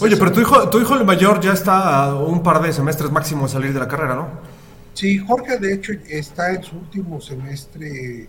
Oye, 0.00 0.16
pero 0.16 0.32
tu 0.32 0.40
hijo, 0.40 0.70
tu 0.70 0.80
hijo 0.80 0.94
el 0.96 1.04
mayor 1.04 1.40
ya 1.40 1.52
está 1.52 2.04
a 2.04 2.16
un 2.16 2.42
par 2.42 2.62
de 2.62 2.72
semestres 2.72 3.10
máximo 3.10 3.46
de 3.46 3.52
salir 3.52 3.72
de 3.72 3.80
la 3.80 3.88
carrera, 3.88 4.14
¿no? 4.14 4.28
Sí, 4.94 5.18
Jorge 5.18 5.58
de 5.58 5.74
hecho 5.74 5.92
está 6.08 6.52
en 6.52 6.62
su 6.62 6.76
último 6.76 7.20
semestre 7.20 8.28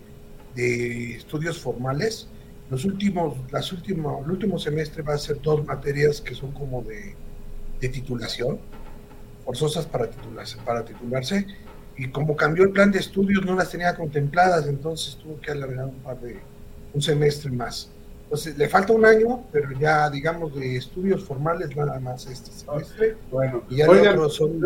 de 0.54 1.16
estudios 1.16 1.60
formales 1.60 2.28
los 2.72 2.86
últimos, 2.86 3.36
las 3.50 3.70
últimos, 3.70 4.24
el 4.24 4.30
último 4.30 4.58
semestre 4.58 5.02
va 5.02 5.12
a 5.12 5.18
ser 5.18 5.42
dos 5.42 5.62
materias 5.66 6.22
que 6.22 6.34
son 6.34 6.52
como 6.52 6.82
de, 6.82 7.14
titulación, 7.80 8.58
forzosas 9.44 9.84
para 9.84 10.08
titularse, 10.08 10.56
para 10.64 10.82
titularse, 10.82 11.46
y 11.98 12.08
como 12.08 12.34
cambió 12.34 12.64
el 12.64 12.70
plan 12.70 12.90
de 12.90 13.00
estudios 13.00 13.44
no 13.44 13.56
las 13.56 13.68
tenía 13.68 13.94
contempladas, 13.94 14.66
entonces 14.68 15.16
tuvo 15.16 15.38
que 15.38 15.50
alargar 15.50 15.84
un 15.84 15.96
par 15.96 16.18
de, 16.20 16.40
un 16.94 17.02
semestre 17.02 17.50
más. 17.50 17.90
Entonces 18.24 18.56
le 18.56 18.68
falta 18.68 18.92
un 18.92 19.04
año, 19.04 19.44
pero 19.52 19.70
ya 19.78 20.08
digamos 20.08 20.54
de 20.54 20.76
estudios 20.76 21.22
formales 21.22 21.76
nada 21.76 22.00
más 22.00 22.26
este 22.26 22.50
semestre. 22.50 23.16
Bueno, 23.30 23.62
y 23.68 23.76
ya 23.76 23.86
son, 24.30 24.60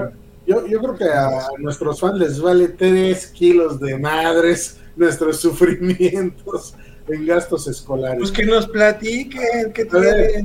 yo, 0.47 0.67
yo 0.67 0.81
creo 0.81 0.95
que 0.95 1.05
a 1.05 1.49
nuestros 1.59 1.99
fans 1.99 2.19
les 2.19 2.41
vale 2.41 2.69
tres 2.69 3.27
kilos 3.27 3.81
de 3.81 3.99
madres 3.99 4.79
nuestros 4.95 5.37
sufrimientos 5.41 6.75
en 7.09 7.27
gastos 7.27 7.67
escolares. 7.67 8.19
Pues 8.19 8.33
que 8.33 8.45
nos 8.45 8.69
platiquen, 8.69 9.73
que 9.73 9.89
A 9.91 9.99
ver. 9.99 10.45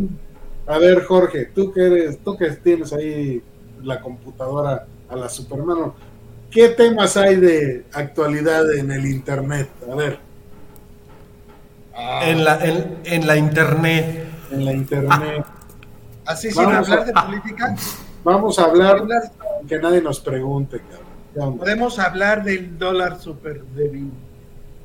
A 0.68 0.78
ver, 0.78 1.04
Jorge, 1.04 1.50
tú 1.54 1.72
que 1.72 1.86
eres, 1.86 2.20
tú 2.20 2.38
que 2.38 2.50
tienes 2.52 2.94
ahí 2.94 3.42
la 3.84 4.00
computadora 4.00 4.88
a 5.10 5.16
la 5.16 5.28
supermano, 5.28 5.96
¿qué 6.50 6.70
temas 6.70 7.18
hay 7.18 7.36
de 7.36 7.84
actualidad 7.92 8.72
en 8.74 8.92
el 8.92 9.06
internet? 9.06 9.70
A 9.92 9.96
ver, 9.96 10.20
En 12.24 12.44
la, 12.44 12.64
en, 12.66 12.98
en 13.06 13.28
la 13.28 13.38
internet. 13.38 14.26
en 14.52 14.66
la 14.66 14.74
internet. 14.74 15.46
Así 16.26 16.52
sin 16.52 16.66
Vamos 16.66 16.90
hablar 16.90 17.00
a- 17.00 17.06
de 17.06 17.14
política, 17.28 17.76
Vamos 18.24 18.60
a 18.60 18.64
hablar 18.66 19.04
que 19.68 19.80
nadie 19.80 20.02
nos 20.02 20.20
pregunte, 20.20 20.80
podemos 21.34 21.98
hablar 21.98 22.44
del 22.44 22.78
dólar 22.78 23.20
super 23.20 23.64
débil 23.64 24.12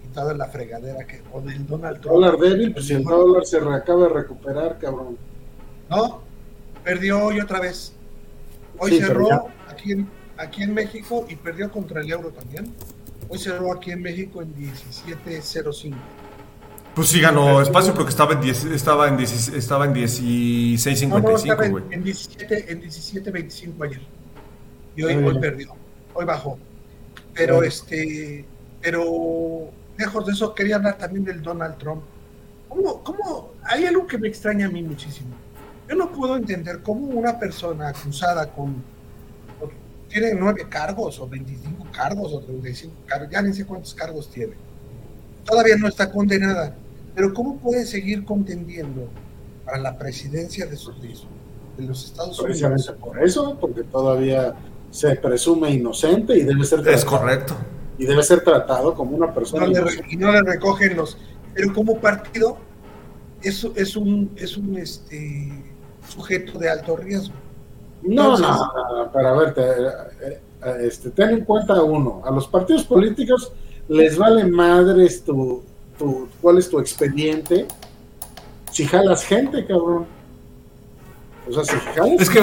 y 0.04 0.14
toda 0.14 0.32
la 0.34 0.46
fregadera 0.46 1.06
que, 1.06 1.20
o 1.32 1.40
del 1.42 1.66
Donald 1.66 2.00
Trump. 2.00 2.14
Dólar 2.14 2.38
débil, 2.38 2.72
pues 2.72 2.86
si 2.86 2.94
el 2.94 3.04
dólar 3.04 3.44
se 3.44 3.58
acaba 3.58 4.04
de 4.04 4.08
recuperar, 4.08 4.78
cabrón. 4.78 5.18
No, 5.90 6.22
perdió 6.82 7.24
hoy 7.24 7.40
otra 7.40 7.60
vez. 7.60 7.92
Hoy 8.78 8.92
Sí, 8.92 8.98
cerró 9.00 9.48
aquí 9.68 9.92
en, 9.92 10.08
aquí 10.38 10.62
en 10.62 10.72
México 10.74 11.26
y 11.28 11.36
perdió 11.36 11.70
contra 11.70 12.00
el 12.00 12.10
euro 12.10 12.30
también. 12.30 12.72
Hoy 13.28 13.38
cerró 13.38 13.72
aquí 13.72 13.90
en 13.90 14.00
México 14.02 14.40
en 14.40 14.54
17.05. 14.54 15.94
Pues 16.96 17.08
sí 17.08 17.20
ganó 17.20 17.60
espacio 17.60 17.92
porque 17.92 18.08
estaba 18.08 18.32
en, 18.32 18.40
10 18.40 18.64
estaba 18.64 19.06
en, 19.06 19.18
10 19.18 19.48
estaba 19.48 19.84
en 19.84 19.90
No, 19.92 19.98
no, 19.98 20.06
16.55, 20.06 21.36
estaba 21.36 21.66
en, 21.66 21.72
güey. 21.72 21.84
en 21.90 22.02
17, 22.02 22.72
en 22.72 22.82
17.25 22.82 23.84
ayer. 23.84 24.00
Y 24.96 25.02
hoy, 25.02 25.16
Muy 25.16 25.34
hoy 25.34 25.38
perdió. 25.38 25.74
Hoy 26.14 26.24
bajó. 26.24 26.58
Pero 27.34 27.62
este, 27.62 28.46
pero 28.80 29.70
lejos 29.98 30.24
de 30.24 30.32
eso 30.32 30.54
quería 30.54 30.76
hablar 30.76 30.96
también 30.96 31.22
del 31.26 31.42
Donald 31.42 31.76
Trump. 31.76 32.02
¿Cómo, 32.70 33.04
cómo? 33.04 33.52
Hay 33.64 33.84
algo 33.84 34.06
que 34.06 34.16
me 34.16 34.28
extraña 34.28 34.64
a 34.64 34.70
mí 34.70 34.82
muchísimo. 34.82 35.34
Yo 35.90 35.96
no 35.96 36.10
puedo 36.10 36.34
entender 36.36 36.80
cómo 36.82 37.08
una 37.08 37.38
persona 37.38 37.88
acusada 37.88 38.50
con 38.50 38.82
tiene 40.08 40.32
nueve 40.32 40.66
cargos 40.66 41.18
o 41.20 41.28
25 41.28 41.88
cargos 41.92 42.32
o 42.32 42.40
35 42.40 42.94
cargos, 43.06 43.28
ya 43.30 43.42
ni 43.42 43.52
sé 43.52 43.66
cuántos 43.66 43.92
cargos 43.92 44.30
tiene. 44.30 44.54
Todavía 45.44 45.76
no 45.76 45.88
está 45.88 46.10
condenada, 46.10 46.74
pero 47.16 47.32
¿cómo 47.34 47.56
puede 47.56 47.86
seguir 47.86 48.24
contendiendo 48.26 49.08
para 49.64 49.78
la 49.78 49.98
presidencia 49.98 50.66
de, 50.66 50.76
su, 50.76 50.92
de, 50.92 51.14
los 51.86 52.04
Estados 52.04 52.38
Precisamente 52.40 52.90
Unidos? 52.90 53.00
por 53.08 53.24
eso, 53.24 53.56
porque 53.58 53.82
todavía 53.84 54.54
se 54.90 55.16
presume 55.16 55.70
inocente 55.72 56.36
y 56.36 56.42
debe 56.42 56.62
ser 56.64 56.80
Es 56.80 56.84
tratado, 57.04 57.06
correcto. 57.18 57.54
y 57.98 58.04
debe 58.04 58.22
ser 58.22 58.44
tratado 58.44 58.94
como 58.94 59.16
una 59.16 59.32
persona 59.34 59.66
No 59.66 59.72
le 59.72 59.90
y 60.10 60.16
no 60.16 60.30
le 60.30 60.42
recogen 60.42 60.94
los. 60.96 61.16
Pero 61.54 61.72
como 61.72 61.98
partido 61.98 62.58
es, 63.42 63.66
es 63.74 63.96
un, 63.96 64.30
es 64.36 64.56
un 64.58 64.76
este, 64.76 65.50
sujeto 66.06 66.58
de 66.58 66.68
alto 66.68 66.96
riesgo. 66.96 67.34
No, 68.02 68.36
Entonces- 68.36 68.46
no, 68.46 69.04
no, 69.04 69.10
pero 69.12 69.28
a 69.28 69.32
ver, 69.38 69.54
te- 69.54 69.62
eh, 69.62 70.40
eh, 70.66 70.76
este, 70.82 71.10
ten 71.10 71.30
en 71.30 71.44
cuenta 71.46 71.82
uno, 71.82 72.20
a 72.26 72.30
los 72.30 72.46
partidos 72.46 72.84
políticos 72.84 73.52
les 73.88 74.18
vale 74.18 74.44
madres 74.44 75.24
tu, 75.24 75.62
tu, 75.98 76.28
cuál 76.40 76.58
es 76.58 76.68
tu 76.68 76.78
expediente 76.78 77.66
si 78.72 78.84
jalas 78.86 79.24
gente, 79.24 79.64
cabrón. 79.66 80.06
O 81.48 81.52
sea, 81.52 81.64
si 81.64 81.76
jalas 81.94 82.20
Es 82.20 82.28
que 82.28 82.40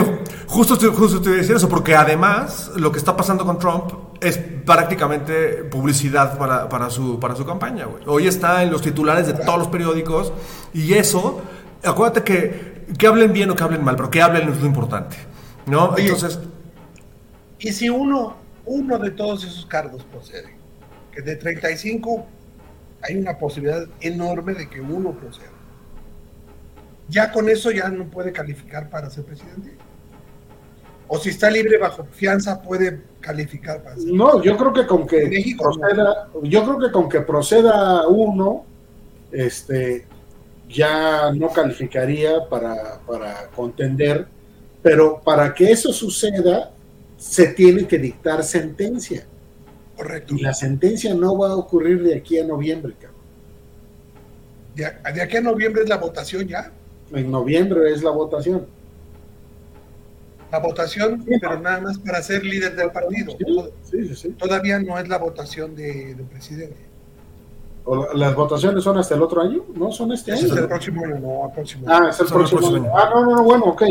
justo, 0.47 0.77
te- 0.77 0.87
justo 0.87 1.21
te 1.21 1.29
iba 1.29 1.35
a 1.37 1.41
decir 1.41 1.55
eso, 1.57 1.67
porque 1.69 1.93
además 1.95 2.71
lo 2.75 2.91
que 2.91 2.97
está 2.97 3.15
pasando 3.15 3.45
con 3.45 3.59
Trump 3.59 3.91
es 4.21 4.37
prácticamente 4.37 5.65
publicidad 5.65 6.37
para, 6.37 6.69
para, 6.69 6.89
su, 6.89 7.19
para 7.19 7.35
su 7.35 7.45
campaña, 7.45 7.85
güey. 7.85 8.03
Hoy 8.07 8.27
está 8.27 8.63
en 8.63 8.71
los 8.71 8.81
titulares 8.81 9.27
de 9.27 9.33
todos 9.33 9.59
los 9.59 9.67
periódicos 9.67 10.31
y 10.73 10.93
eso, 10.93 11.41
acuérdate 11.83 12.23
que, 12.23 12.85
que 12.97 13.05
hablen 13.07 13.33
bien 13.33 13.49
o 13.51 13.55
que 13.55 13.63
hablen 13.63 13.83
mal, 13.83 13.95
pero 13.97 14.09
que 14.09 14.21
hablen 14.21 14.49
es 14.49 14.59
lo 14.61 14.65
importante, 14.67 15.17
¿no? 15.65 15.89
Oye, 15.89 16.05
Entonces, 16.05 16.39
Y 17.59 17.73
si 17.73 17.89
uno, 17.89 18.35
uno 18.65 18.97
de 18.97 19.11
todos 19.11 19.43
esos 19.43 19.65
cargos 19.65 20.03
procede, 20.05 20.55
que 21.11 21.21
de 21.21 21.35
35 21.35 22.25
hay 23.03 23.17
una 23.17 23.37
posibilidad 23.37 23.85
enorme 24.01 24.53
de 24.53 24.69
que 24.69 24.81
uno 24.81 25.11
proceda. 25.11 25.51
Ya 27.09 27.31
con 27.31 27.49
eso 27.49 27.69
ya 27.69 27.89
no 27.89 28.05
puede 28.05 28.31
calificar 28.31 28.89
para 28.89 29.09
ser 29.09 29.25
presidente. 29.25 29.75
O 31.07 31.19
si 31.19 31.29
está 31.29 31.49
libre 31.51 31.77
bajo 31.77 32.05
fianza 32.05 32.61
puede 32.61 33.01
calificar 33.19 33.83
para 33.83 33.97
ser 33.97 34.11
No, 34.11 34.41
yo 34.41 34.57
creo 34.57 34.73
que 34.73 34.87
con 34.87 35.05
que 35.05 35.27
México, 35.27 35.63
proceda, 35.63 36.29
yo 36.43 36.63
creo 36.63 36.79
que 36.79 36.91
con 36.91 37.09
que 37.09 37.21
proceda 37.21 38.07
uno, 38.07 38.65
este, 39.31 40.07
ya 40.69 41.31
no 41.33 41.49
calificaría 41.49 42.47
para, 42.49 42.99
para 43.05 43.49
contender, 43.49 44.27
pero 44.81 45.21
para 45.21 45.53
que 45.53 45.71
eso 45.71 45.91
suceda, 45.91 46.71
se 47.17 47.47
tiene 47.47 47.85
que 47.85 47.97
dictar 47.97 48.43
sentencia. 48.43 49.25
Correcto. 50.03 50.35
Y 50.35 50.41
la 50.41 50.53
sentencia 50.53 51.13
no 51.13 51.37
va 51.37 51.49
a 51.49 51.55
ocurrir 51.55 52.03
de 52.03 52.15
aquí 52.15 52.37
a 52.39 52.43
noviembre, 52.45 52.93
cabrón. 52.99 53.19
De, 54.75 54.85
a- 54.85 55.11
de 55.13 55.21
aquí 55.21 55.37
a 55.37 55.41
noviembre 55.41 55.83
es 55.83 55.89
la 55.89 55.97
votación 55.97 56.47
ya. 56.47 56.71
En 57.11 57.31
noviembre 57.31 57.91
es 57.93 58.03
la 58.03 58.11
votación. 58.11 58.65
La 60.51 60.59
votación, 60.59 61.23
Sí. 61.25 61.31
pero 61.41 61.59
nada 61.59 61.81
más 61.81 61.97
para 61.99 62.21
ser 62.21 62.43
líder 62.43 62.75
del 62.75 62.91
partido. 62.91 63.35
Sí, 63.89 64.07
sí, 64.07 64.15
sí. 64.15 64.29
Todavía 64.37 64.79
no 64.79 64.97
es 64.99 65.07
la 65.07 65.17
votación 65.17 65.75
de, 65.75 66.13
de 66.15 66.23
presidente. 66.23 66.77
O 67.85 67.95
la- 67.95 68.13
¿Las 68.27 68.35
votaciones 68.35 68.83
son 68.83 68.97
hasta 68.97 69.15
el 69.15 69.21
otro 69.23 69.41
año? 69.41 69.63
No, 69.75 69.91
son 69.91 70.11
este 70.11 70.31
Ese 70.33 70.45
es 70.45 70.51
año. 70.51 70.61
el 70.61 70.67
próximo 70.67 71.03
año, 71.05 71.19
no, 71.19 71.47
el 71.47 71.53
próximo 71.53 71.85
Ah, 71.87 71.97
año. 71.97 72.09
es 72.09 72.19
el 72.19 72.27
Son 72.27 72.37
el 72.41 72.47
próximo 72.47 72.59
próximo 72.61 72.83
año. 72.85 72.97
año. 72.97 73.03
Ah, 73.05 73.09
no, 73.13 73.25
no, 73.25 73.35
no, 73.37 73.43
bueno, 73.43 73.63
ok. 73.65 73.83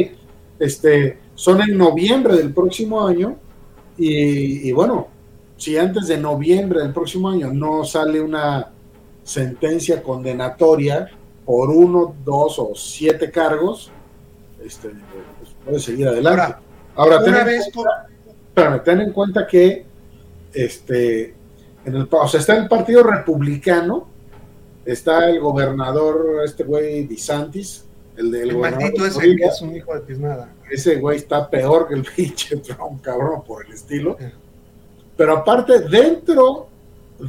Este, 0.58 1.18
son 1.34 1.60
en 1.62 1.76
noviembre 1.76 2.36
del 2.36 2.52
próximo 2.54 3.06
año 3.06 3.36
y, 3.98 4.68
y 4.68 4.72
bueno, 4.72 5.08
si 5.62 5.78
antes 5.78 6.08
de 6.08 6.18
noviembre 6.18 6.80
del 6.80 6.92
próximo 6.92 7.28
año 7.30 7.52
no 7.52 7.84
sale 7.84 8.20
una 8.20 8.70
sentencia 9.22 10.02
condenatoria 10.02 11.08
por 11.44 11.70
uno, 11.70 12.16
dos 12.24 12.58
o 12.58 12.72
siete 12.74 13.30
cargos, 13.30 13.92
este, 14.64 14.88
pues 14.88 15.54
puede 15.64 15.78
seguir 15.78 16.08
adelante. 16.08 16.40
Ahora, 16.40 16.60
Ahora, 16.96 17.20
ten 17.22 17.28
una 17.34 17.40
en 17.42 17.46
vez 17.46 17.70
cuenta- 17.72 18.06
espérame, 18.48 18.82
ten 18.82 19.00
en 19.02 19.12
cuenta 19.12 19.46
que 19.46 19.86
este, 20.52 21.34
en 21.84 21.94
el, 21.94 22.08
o 22.10 22.26
sea, 22.28 22.40
está 22.40 22.56
el 22.56 22.66
Partido 22.66 23.04
Republicano, 23.04 24.08
está 24.84 25.30
el 25.30 25.38
gobernador, 25.38 26.42
este 26.44 26.64
güey 26.64 27.06
DeSantis, 27.06 27.84
el 28.16 28.32
del 28.32 28.50
el 28.50 28.56
gobernador 28.56 28.82
maldito 28.98 29.02
de 29.04 29.08
ese 29.10 29.36
que 29.36 29.44
es 29.44 29.62
un 29.62 29.76
hijo 29.76 29.94
de 29.94 30.00
tiznada. 30.00 30.52
Ese 30.68 30.96
güey 30.96 31.18
está 31.18 31.48
peor 31.48 31.86
que 31.86 31.94
el 31.94 32.02
pinche 32.16 32.56
Trump, 32.56 33.00
cabrón, 33.00 33.44
por 33.46 33.64
el 33.64 33.72
estilo. 33.72 34.16
Sí. 34.18 34.26
Pero 35.16 35.38
aparte, 35.38 35.80
dentro, 35.80 36.68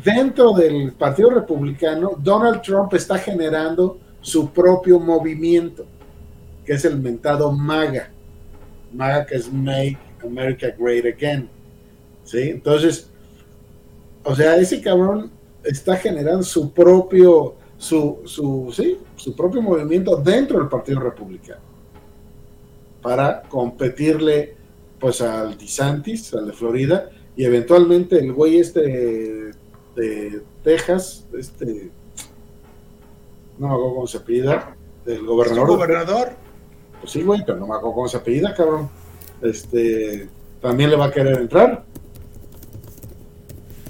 dentro 0.04 0.54
del 0.54 0.94
Partido 0.94 1.30
Republicano, 1.30 2.12
Donald 2.18 2.62
Trump 2.62 2.94
está 2.94 3.18
generando 3.18 4.00
su 4.22 4.50
propio 4.52 5.00
movimiento, 5.00 5.86
que 6.66 6.74
es 6.74 6.86
el 6.86 6.98
mentado 6.98 7.52
MAGA. 7.52 8.10
MAGA 8.94 9.26
que 9.26 9.36
es 9.36 9.52
Make 9.52 9.98
America 10.24 10.68
Great 10.78 11.06
Again. 11.06 11.50
¿Sí? 12.24 12.42
Entonces, 12.42 13.10
o 14.24 14.34
sea, 14.34 14.56
ese 14.56 14.82
cabrón 14.82 15.30
está 15.64 15.98
generando 15.98 16.44
su 16.44 16.72
propio, 16.72 17.56
su, 17.78 18.22
su, 18.26 18.72
sí, 18.74 18.98
su 19.18 19.36
propio 19.36 19.62
movimiento 19.62 20.16
dentro 20.18 20.60
del 20.60 20.70
Partido 20.70 21.02
Republicano 21.02 21.62
para 23.02 23.42
competirle 23.44 24.56
pues 25.00 25.22
al 25.22 25.58
DeSantis, 25.58 26.34
al 26.34 26.48
de 26.48 26.54
Florida, 26.54 27.10
y 27.36 27.46
eventualmente 27.46 28.20
el 28.20 28.34
güey 28.34 28.60
este 28.60 28.82
de, 28.82 29.54
de 29.96 30.44
Texas, 30.64 31.26
este, 31.38 31.90
no 33.58 33.68
me 33.68 33.74
acuerdo 33.74 33.96
cómo 33.96 34.08
se 34.08 34.18
apellida, 34.18 34.76
el 35.06 35.14
¿Es 35.14 35.24
gobernador. 35.24 35.70
un 35.70 35.76
gobernador? 35.76 36.34
Pues 37.00 37.12
sí, 37.12 37.24
güey, 37.24 37.44
pero 37.46 37.60
no 37.60 37.68
me 37.68 37.76
acuerdo 37.76 37.96
cómo 37.96 38.08
se 38.08 38.18
apellida, 38.18 38.54
cabrón. 38.54 38.90
Este, 39.42 40.30
también 40.62 40.90
le 40.90 40.96
va 40.96 41.06
a 41.06 41.12
querer 41.12 41.38
entrar. 41.38 41.84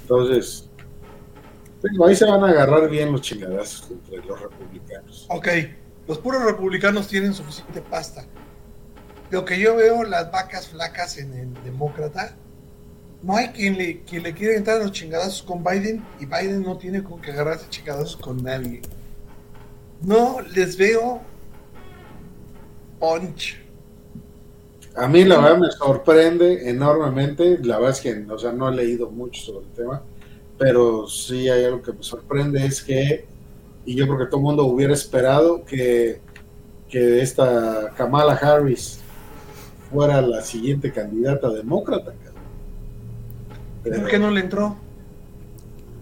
Entonces, 0.01 0.69
ahí 2.05 2.15
se 2.15 2.25
van 2.25 2.43
a 2.43 2.49
agarrar 2.49 2.89
bien 2.89 3.11
los 3.11 3.21
chingadazos 3.21 3.91
entre 3.91 4.17
los 4.25 4.41
republicanos. 4.41 5.27
Ok, 5.29 5.47
los 6.07 6.17
puros 6.17 6.43
republicanos 6.43 7.07
tienen 7.07 7.33
suficiente 7.33 7.81
pasta. 7.81 8.25
Lo 9.29 9.45
que 9.45 9.59
yo 9.59 9.75
veo, 9.75 10.03
las 10.03 10.31
vacas 10.31 10.67
flacas 10.67 11.17
en 11.17 11.33
el 11.33 11.53
demócrata, 11.63 12.35
no 13.23 13.37
hay 13.37 13.47
quien 13.47 13.77
le, 13.77 14.01
quien 14.01 14.23
le 14.23 14.33
quiera 14.33 14.55
entrar 14.55 14.81
a 14.81 14.83
los 14.83 14.91
chingadazos 14.91 15.41
con 15.43 15.63
Biden 15.63 16.03
y 16.19 16.25
Biden 16.25 16.61
no 16.61 16.77
tiene 16.77 17.01
con 17.01 17.21
que 17.21 17.31
agarrarse 17.31 17.65
chingadazos 17.69 18.17
con 18.17 18.43
nadie. 18.43 18.81
No 20.01 20.41
les 20.53 20.77
veo 20.77 21.21
punch. 22.99 23.61
A 24.95 25.07
mí 25.07 25.23
la 25.23 25.39
verdad 25.39 25.57
me 25.57 25.71
sorprende 25.71 26.69
enormemente, 26.69 27.57
la 27.63 27.77
verdad 27.77 27.91
es 27.91 28.01
que 28.01 28.31
o 28.31 28.37
sea, 28.37 28.51
no 28.51 28.69
he 28.69 28.75
leído 28.75 29.09
mucho 29.09 29.41
sobre 29.41 29.65
el 29.67 29.71
tema, 29.71 30.03
pero 30.57 31.07
sí 31.07 31.49
hay 31.49 31.63
algo 31.63 31.81
que 31.81 31.93
me 31.93 32.03
sorprende, 32.03 32.63
es 32.63 32.83
que, 32.83 33.25
y 33.85 33.95
yo 33.95 34.05
creo 34.05 34.19
que 34.19 34.25
todo 34.25 34.37
el 34.37 34.43
mundo 34.43 34.65
hubiera 34.65 34.93
esperado 34.93 35.63
que, 35.65 36.19
que 36.89 37.21
esta 37.21 37.91
Kamala 37.97 38.33
Harris 38.33 38.99
fuera 39.91 40.21
la 40.21 40.41
siguiente 40.41 40.91
candidata 40.91 41.49
demócrata. 41.49 42.13
¿Por 43.83 44.07
qué 44.07 44.19
no 44.19 44.31
le 44.31 44.41
entró? 44.41 44.77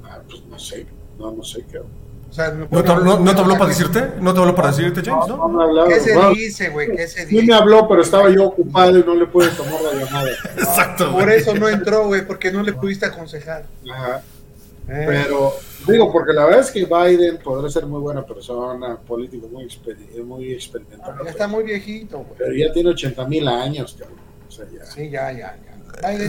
Ah, 0.04 0.20
pues 0.28 0.44
no 0.46 0.60
sé, 0.60 0.86
no, 1.18 1.32
no 1.32 1.44
sé, 1.44 1.66
qué 1.72 1.80
o 2.32 2.34
sea, 2.34 2.50
¿No, 2.52 2.82
te, 2.82 2.90
habló 2.90 3.58
para 3.58 3.68
decirte? 3.68 4.14
¿No 4.22 4.34
te 4.34 4.40
habló 4.40 4.56
para 4.56 4.70
decirte, 4.70 5.02
James? 5.04 5.28
No, 5.28 5.36
no, 5.36 5.50
me 5.50 5.64
habló. 5.64 5.86
¿Qué 5.86 6.00
se 6.00 6.18
dice, 6.34 6.70
güey? 6.70 6.96
¿Qué 6.96 7.06
se 7.06 7.26
dice? 7.26 7.42
Sí 7.42 7.46
me 7.46 7.54
habló, 7.54 7.90
pero 7.90 8.02
estaba 8.02 8.30
yo 8.30 8.46
ocupado 8.46 8.98
y 8.98 9.04
no 9.04 9.16
le 9.16 9.26
pude 9.26 9.50
tomar 9.50 9.82
la 9.82 10.06
llamada. 10.06 10.30
Exacto. 10.58 11.12
Por 11.12 11.30
eso 11.30 11.54
no 11.56 11.68
entró, 11.68 12.08
güey, 12.08 12.26
porque 12.26 12.50
no 12.50 12.64
le 12.64 12.72
pudiste 12.72 13.06
aconsejar. 13.06 13.66
Ajá. 13.92 14.24
Eh. 14.88 15.04
Pero 15.08 15.52
digo, 15.86 16.10
porque 16.10 16.32
la 16.32 16.46
verdad 16.46 16.62
es 16.62 16.72
que 16.72 16.86
Biden 16.86 17.38
podrá 17.38 17.70
ser 17.70 17.86
muy 17.86 18.00
buena 18.00 18.26
persona, 18.26 18.96
político 18.96 19.50
muy, 19.50 19.68
muy 20.24 20.54
experimentado. 20.54 21.26
ya 21.26 21.32
está 21.32 21.50
muy 21.50 21.66
viejito, 21.66 22.20
güey. 22.20 22.36
Pero 22.38 22.54
ya 22.54 22.72
tiene 22.72 22.92
80 22.92 23.28
mil 23.28 23.46
años, 23.50 23.98
cabrón. 24.00 24.20
O 24.48 24.52
sea, 24.52 24.66
ya. 24.74 24.86
Sí, 24.86 25.10
ya, 25.10 25.34
ya. 25.34 25.58
ya. 25.66 25.71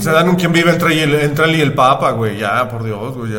Se 0.00 0.10
dan 0.10 0.28
un 0.28 0.36
quien 0.36 0.52
vive 0.52 0.70
entre 0.70 1.02
él, 1.02 1.14
entre 1.14 1.44
él 1.46 1.56
y 1.56 1.60
el 1.60 1.74
Papa, 1.74 2.12
güey. 2.12 2.38
Ya, 2.38 2.68
por 2.68 2.84
Dios, 2.84 3.16
güey. 3.16 3.32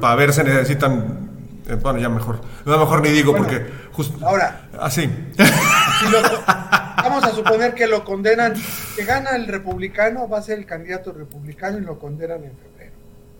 Para, 0.00 0.14
ver 0.14 0.32
se 0.32 0.44
necesitan 0.44 1.26
eh, 1.68 1.74
bueno, 1.74 1.98
ya 1.98 2.08
mejor. 2.08 2.40
No, 2.64 2.78
mejor 2.78 3.02
ni 3.02 3.10
digo 3.10 3.34
porque 3.36 3.66
justo. 3.92 4.24
Ahora. 4.24 4.68
Así. 4.78 5.10
vamos 6.96 7.24
a 7.24 7.30
suponer 7.30 7.74
que 7.74 7.86
lo 7.86 8.04
condenan, 8.04 8.54
que 8.94 9.04
gana 9.04 9.30
el 9.30 9.46
republicano, 9.48 10.28
va 10.28 10.38
a 10.38 10.42
ser 10.42 10.58
el 10.58 10.66
candidato 10.66 11.12
republicano 11.12 11.78
y 11.78 11.80
lo 11.80 11.98
condenan 11.98 12.44
en 12.44 12.52
febrero. 12.56 12.92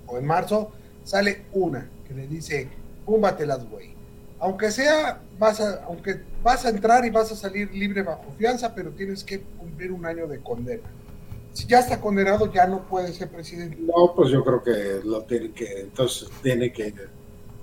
O 0.06 0.18
en 0.18 0.26
marzo 0.26 0.72
sale 1.04 1.44
una 1.52 1.86
que 2.06 2.14
le 2.14 2.26
dice, 2.26 2.68
púmbatelas, 3.04 3.64
güey. 3.68 3.94
Aunque 4.40 4.70
sea, 4.70 5.20
vas 5.38 5.60
a, 5.60 5.84
aunque 5.86 6.20
vas 6.42 6.64
a 6.66 6.70
entrar 6.70 7.04
y 7.04 7.10
vas 7.10 7.30
a 7.30 7.36
salir 7.36 7.72
libre 7.72 8.02
bajo 8.02 8.34
fianza, 8.36 8.74
pero 8.74 8.90
tienes 8.90 9.22
que 9.22 9.40
cumplir 9.40 9.92
un 9.92 10.04
año 10.04 10.26
de 10.26 10.40
condena 10.40 10.82
si 11.56 11.66
ya 11.66 11.78
está 11.78 12.02
condenado, 12.02 12.52
ya 12.52 12.66
no 12.66 12.86
puede 12.86 13.14
ser 13.14 13.30
presidente. 13.30 13.78
No, 13.80 14.12
pues 14.14 14.28
yo 14.28 14.44
creo 14.44 14.62
que 14.62 15.00
lo 15.02 15.22
tiene 15.22 15.52
que, 15.52 15.80
entonces 15.80 16.28
tiene 16.42 16.70
que, 16.70 16.92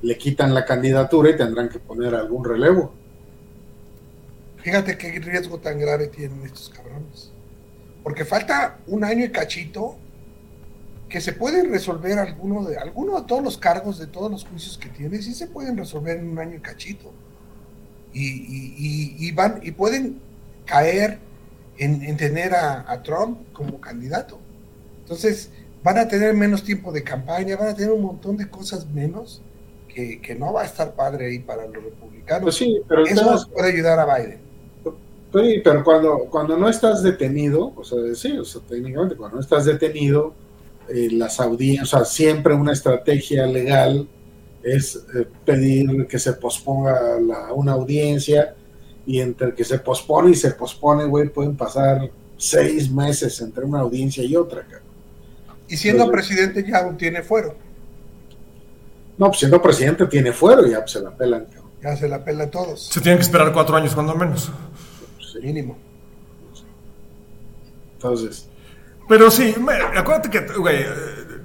le 0.02 0.18
quitan 0.18 0.52
la 0.52 0.66
candidatura 0.66 1.30
y 1.30 1.38
tendrán 1.38 1.70
que 1.70 1.78
poner 1.78 2.16
algún 2.16 2.44
relevo. 2.44 2.92
Fíjate 4.58 4.98
qué 4.98 5.20
riesgo 5.20 5.60
tan 5.60 5.80
grave 5.80 6.08
tienen 6.08 6.42
estos 6.44 6.70
cabrones. 6.70 7.32
Porque 8.02 8.26
falta 8.26 8.80
un 8.88 9.04
año 9.04 9.26
y 9.26 9.30
cachito 9.30 9.96
que 11.08 11.22
se 11.22 11.34
pueden 11.34 11.70
resolver 11.70 12.18
alguno 12.18 12.64
de, 12.66 12.78
alguno 12.78 13.22
de 13.22 13.28
todos 13.28 13.44
los 13.44 13.60
cargos 13.60 14.00
de 14.00 14.08
todos 14.08 14.32
los 14.32 14.44
juicios 14.44 14.80
que 14.80 14.90
tiene, 14.90 15.22
sí 15.22 15.36
se 15.36 15.46
pueden 15.46 15.78
resolver 15.78 16.18
en 16.18 16.30
un 16.30 16.40
año 16.40 16.56
y 16.56 16.62
cachito. 16.62 17.14
Y, 18.12 18.26
y, 18.26 19.16
y 19.20 19.32
van, 19.34 19.60
y 19.62 19.70
pueden 19.70 20.20
caer 20.66 21.20
en, 21.78 22.18
tener 22.18 22.54
a, 22.54 23.02
Trump 23.04 23.40
como 23.54 23.80
candidato. 23.80 24.40
Entonces, 25.02 25.52
van 25.84 25.98
a 25.98 26.08
tener 26.08 26.34
menos 26.34 26.64
tiempo 26.64 26.92
de 26.92 27.04
campaña, 27.04 27.56
van 27.58 27.70
a 27.70 27.76
tener 27.76 27.92
un 27.92 28.02
montón 28.02 28.38
de 28.38 28.50
cosas 28.50 28.88
menos 28.88 29.42
que, 29.88 30.36
no 30.40 30.54
va 30.54 30.64
a 30.64 30.66
estar 30.66 30.94
padre 30.96 31.28
ahí 31.28 31.40
para 31.40 31.66
los 31.68 31.84
republicanos. 31.84 32.44
Pues 32.44 32.56
sí, 32.56 32.82
pero 32.88 33.06
Eso 33.06 33.48
puede 33.54 33.72
ayudar 33.74 34.00
a 34.00 34.18
Biden. 34.18 34.40
Sí, 35.34 35.62
pero 35.64 35.84
cuando, 35.84 36.28
cuando 36.30 36.58
no 36.58 36.70
estás 36.70 37.02
detenido, 37.02 37.74
o 37.76 37.84
sea, 37.84 37.98
sí, 38.14 38.38
o 38.38 38.46
sea, 38.46 38.62
técnicamente 38.68 39.16
cuando 39.16 39.38
no 39.38 39.42
estás 39.42 39.66
detenido, 39.66 40.34
eh, 40.90 41.10
las 41.12 41.40
audiencias, 41.40 41.94
o 41.94 41.98
sea, 41.98 42.06
siempre 42.06 42.54
una 42.54 42.74
estrategia 42.74 43.48
legal 43.48 44.08
es 44.62 44.96
eh, 45.16 45.26
pedir 45.46 46.08
que 46.08 46.20
se 46.20 46.34
posponga 46.34 47.20
la, 47.20 47.54
una 47.54 47.74
audiencia 47.74 48.56
y 49.06 49.20
entre 49.20 49.54
que 49.54 49.64
se 49.64 49.80
pospone 49.80 50.32
y 50.32 50.36
se 50.36 50.52
pospone, 50.52 51.06
güey, 51.06 51.30
pueden 51.30 51.56
pasar 51.56 52.10
seis 52.38 52.92
meses 52.92 53.40
entre 53.42 53.66
una 53.66 53.80
audiencia 53.80 54.24
y 54.24 54.36
otra, 54.36 54.62
cabrón. 54.62 54.82
Y 55.68 55.78
siendo 55.78 56.10
presidente 56.12 56.64
ya 56.68 56.90
tiene 56.98 57.22
fuero. 57.24 57.56
No, 59.18 59.28
pues 59.28 59.40
siendo 59.40 59.62
presidente 59.62 60.06
tiene 60.08 60.32
fuero, 60.32 60.66
ya 60.68 60.86
se 60.88 61.00
la 61.00 61.12
pelan, 61.12 61.46
cabrón. 61.46 61.72
Ya 61.82 61.96
se 61.96 62.08
la 62.08 62.24
pelan 62.24 62.50
todos. 62.50 62.88
Se 62.88 63.02
tienen 63.02 63.18
que 63.18 63.24
esperar 63.24 63.52
cuatro 63.54 63.76
años, 63.76 63.94
cuando 63.94 64.16
menos. 64.16 64.52
Mínimo. 65.42 65.78
Entonces. 67.96 68.48
Pero 69.08 69.30
sí, 69.30 69.54
acuérdate 69.96 70.30
que, 70.30 70.40
güey, 70.58 70.86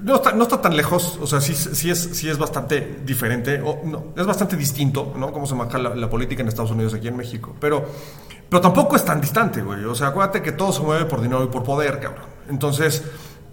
no 0.02 0.16
está, 0.16 0.32
no 0.32 0.44
está 0.44 0.61
tan 0.61 0.76
lejos, 0.76 1.18
o 1.20 1.26
sea, 1.26 1.40
sí, 1.40 1.54
sí, 1.54 1.90
es, 1.90 1.98
sí 2.12 2.28
es 2.28 2.38
bastante 2.38 3.00
diferente, 3.04 3.61
o 3.61 3.80
no, 3.84 4.06
es 4.16 4.26
bastante 4.26 4.56
distinto, 4.56 5.12
¿no? 5.16 5.32
Cómo 5.32 5.46
se 5.46 5.54
maneja 5.54 5.78
la, 5.78 6.11
política 6.11 6.42
en 6.42 6.48
Estados 6.48 6.70
Unidos 6.70 6.94
aquí 6.94 7.08
en 7.08 7.16
México, 7.16 7.54
pero, 7.61 7.84
pero 8.48 8.61
tampoco 8.61 8.96
es 8.96 9.04
tan 9.04 9.20
distante, 9.20 9.62
güey. 9.62 9.84
O 9.84 9.94
sea, 9.94 10.08
acuérdate 10.08 10.42
que 10.42 10.52
todo 10.52 10.72
se 10.72 10.82
mueve 10.82 11.04
por 11.04 11.20
dinero 11.20 11.44
y 11.44 11.48
por 11.48 11.64
poder, 11.64 12.00
cabrón. 12.00 12.26
Entonces, 12.48 13.02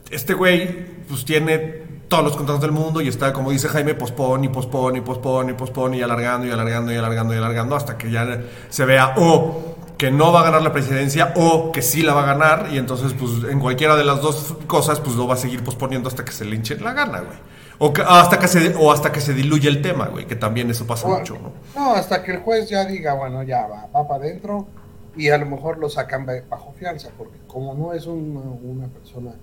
este 0.10 0.34
güey, 0.34 1.04
pues 1.08 1.26
tiene 1.26 1.84
todos 2.08 2.24
los 2.24 2.36
contratos 2.36 2.62
del 2.62 2.72
mundo 2.72 3.02
y 3.02 3.08
está, 3.08 3.34
como 3.34 3.52
dice 3.52 3.68
Jaime, 3.68 3.96
pospone 3.96 4.46
y 4.46 4.50
pospone 4.50 5.00
y 5.00 5.02
pospone 5.02 5.52
y 5.52 5.56
pospone 5.56 5.98
y 5.98 6.02
alargando 6.02 6.48
y 6.48 6.52
alargando 6.52 6.94
y 6.94 6.96
alargando 6.96 7.34
y 7.34 7.38
alargando 7.38 7.76
hasta 7.76 7.98
que 7.98 8.12
ya 8.12 8.42
se 8.70 8.86
vea, 8.86 9.16
o 9.18 9.75
que 9.98 10.12
no 10.12 10.32
va 10.32 10.42
a 10.42 10.44
ganar 10.44 10.62
la 10.62 10.74
presidencia 10.74 11.34
o 11.36 11.72
que 11.72 11.82
sí 11.82 12.02
la 12.02 12.14
va 12.14 12.24
a 12.24 12.26
ganar 12.26 12.70
y 12.72 12.78
entonces 12.78 13.14
pues 13.14 13.52
en 13.52 13.60
cualquiera 13.60 13.96
de 13.96 14.04
las 14.04 14.22
dos 14.22 14.56
cosas 14.68 15.00
pues 15.00 15.16
lo 15.16 15.28
va 15.28 15.36
a 15.36 15.38
seguir 15.38 15.64
posponiendo 15.64 16.10
hasta 16.10 16.26
que 16.26 16.32
se 16.32 16.46
le 16.46 16.56
hinche 16.56 16.78
la 16.78 16.94
gana, 16.94 17.20
güey. 17.20 17.38
O, 17.78 17.94
hasta 18.08 18.40
que 18.40 18.48
se, 18.48 18.74
o 18.76 18.92
hasta 18.92 19.12
que 19.12 19.20
se 19.20 19.34
diluye 19.34 19.68
el 19.68 19.82
tema, 19.82 20.08
güey, 20.08 20.26
que 20.26 20.36
también 20.36 20.70
eso 20.70 20.88
pasa 20.88 21.08
mucho, 21.08 21.38
¿no? 21.38 21.52
No, 21.76 21.94
hasta 21.94 22.24
que 22.24 22.32
el 22.32 22.40
juez 22.40 22.70
ya 22.70 22.86
diga, 22.86 23.14
bueno, 23.16 23.44
ya 23.44 23.68
va, 23.68 23.88
va 23.94 24.08
para 24.08 24.24
adentro 24.24 24.66
y 25.16 25.30
a 25.30 25.38
lo 25.38 25.46
mejor 25.46 25.78
lo 25.78 25.90
sacan 25.90 26.26
bajo 26.50 26.74
fianza, 26.78 27.10
porque 27.18 27.38
como 27.48 27.74
no 27.74 27.94
es 27.94 28.06
una, 28.06 28.88
persona, 28.88 29.34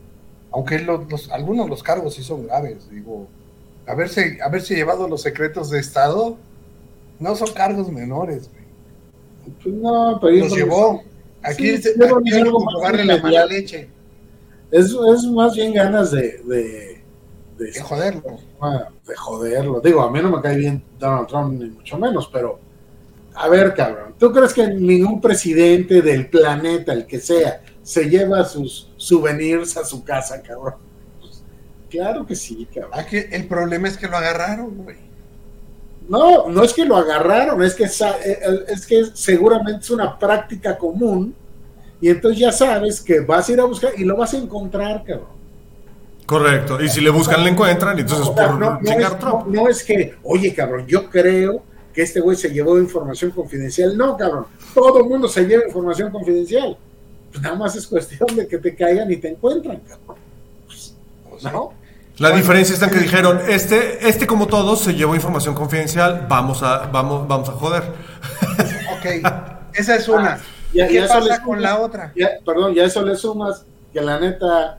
aunque 0.51 0.79
los, 0.79 1.31
algunos 1.31 1.67
de 1.67 1.71
los 1.71 1.83
cargos 1.83 2.15
sí 2.15 2.23
son 2.23 2.47
graves, 2.47 2.89
digo, 2.91 3.27
haberse, 3.87 4.39
haberse 4.43 4.75
llevado 4.75 5.09
los 5.09 5.23
secretos 5.23 5.71
de 5.71 5.81
Estado 5.81 6.37
no 7.19 7.37
son 7.37 7.53
cargos 7.53 7.91
menores, 7.91 8.51
güey. 8.51 8.62
Pues 9.63 9.75
no, 9.75 10.19
pero 10.21 10.37
Los 10.37 10.55
llevó. 10.55 11.03
Aquí, 11.43 11.71
es, 11.71 11.87
algo 12.01 12.21
la 13.05 13.19
mala 13.19 13.47
leche. 13.47 13.89
Es, 14.71 14.87
es, 14.87 15.25
más 15.27 15.55
bien 15.55 15.75
ganas 15.75 16.13
de, 16.13 16.41
de, 16.45 17.03
de, 17.59 17.81
joderlo. 17.81 18.39
De 19.07 19.17
joderlo. 19.17 19.81
Digo, 19.81 20.03
a 20.03 20.11
mí 20.11 20.21
no 20.23 20.31
me 20.31 20.41
cae 20.41 20.57
bien 20.57 20.83
Donald 20.99 21.27
Trump, 21.27 21.61
ni 21.61 21.71
mucho 21.71 21.99
menos, 21.99 22.29
pero 22.33 22.61
a 23.35 23.49
ver, 23.49 23.75
cabrón, 23.75 24.15
¿tú 24.19 24.31
crees 24.31 24.53
que 24.53 24.67
ningún 24.69 25.21
presidente 25.21 26.03
del 26.03 26.29
planeta, 26.29 26.93
el 26.93 27.07
que 27.07 27.21
sea, 27.21 27.63
se 27.83 28.09
lleva 28.09 28.45
sus 28.45 28.91
souvenirs 28.97 29.77
a 29.77 29.85
su 29.85 30.05
casa, 30.05 30.43
cabrón? 30.43 30.75
Pues, 31.19 31.43
claro 31.91 32.27
que 32.27 32.37
sí, 32.37 32.69
cabrón. 32.73 32.93
Aquí 32.95 33.17
el 33.31 33.47
problema 33.47 33.89
es 33.89 33.97
que 33.97 34.07
lo 34.07 34.17
agarraron, 34.17 34.85
güey. 34.85 34.97
No, 36.09 36.49
no 36.49 36.63
es 36.65 36.73
que 36.73 36.85
lo 36.85 36.97
agarraron, 36.97 37.63
es 37.63 37.75
que, 37.75 37.85
eh, 37.85 38.65
es 38.69 38.87
que 38.87 39.07
seguramente 39.15 39.81
es 39.83 39.91
una 39.91 40.19
práctica 40.19 40.77
común 40.77 41.35
y 42.01 42.09
entonces 42.09 42.41
ya 42.41 42.53
sabes 42.53 43.01
que 43.01 43.21
vas 43.21 43.49
a 43.49 43.53
ir 43.53 43.61
a 43.61 43.65
buscar 43.65 43.93
y 43.97 44.05
lo 44.05 44.17
vas 44.17 44.35
a 44.35 44.39
encontrar, 44.39 45.05
cabrón. 45.05 45.43
Correcto, 46.27 46.83
y 46.83 46.89
si 46.89 47.01
le 47.01 47.11
buscan, 47.11 47.45
le 47.45 47.51
encuentran, 47.51 47.99
y 47.99 48.01
entonces 48.03 48.29
por 48.29 48.59
no, 48.59 48.81
es, 48.83 49.47
no, 49.47 49.69
es 49.69 49.85
que, 49.85 50.15
oye, 50.23 50.55
cabrón, 50.55 50.87
yo 50.87 51.11
creo 51.11 51.63
que 51.93 52.03
este 52.03 52.21
güey 52.21 52.37
se 52.37 52.49
llevó 52.51 52.79
información 52.79 53.31
confidencial. 53.33 53.97
No, 53.97 54.17
cabrón, 54.17 54.47
todo 54.75 55.01
el 55.01 55.05
mundo 55.09 55.29
se 55.29 55.45
lleva 55.45 55.67
información 55.67 56.11
confidencial. 56.11 56.77
Pues 57.31 57.43
nada 57.43 57.57
más 57.57 57.77
es 57.77 57.87
cuestión 57.87 58.35
de 58.35 58.47
que 58.47 58.59
te 58.59 58.75
caigan 58.75 59.11
y 59.11 59.17
te 59.17 59.29
encuentran, 59.29 59.81
cabrón. 59.81 60.17
Pues, 60.67 60.95
¿No? 61.45 61.73
La 62.23 62.31
diferencia 62.31 62.73
está 62.73 62.87
en 62.87 62.93
que 62.93 63.01
dijeron, 63.01 63.41
este, 63.49 64.09
este 64.09 64.29
como 64.29 64.47
todos 64.47 64.81
se 64.81 64.95
llevó 64.95 65.17
información 65.17 65.57
confidencial, 65.57 66.27
vamos 66.29 66.63
a, 66.63 66.87
vamos, 66.87 67.27
vamos 67.27 67.49
a 67.49 67.53
joder. 67.53 67.83
Ok, 69.03 69.07
esa 69.75 69.97
es 69.97 70.09
una. 70.09 70.35
Ah, 70.35 70.41
¿Qué 70.73 71.05
pasa 71.09 71.43
con 71.43 71.61
la 71.61 71.81
otra? 71.81 72.13
perdón, 72.47 72.75
ya 72.75 72.85
eso 72.85 73.03
le 73.03 73.17
sumas 73.17 73.65
que 73.93 74.01
la 74.01 74.21
neta 74.21 74.79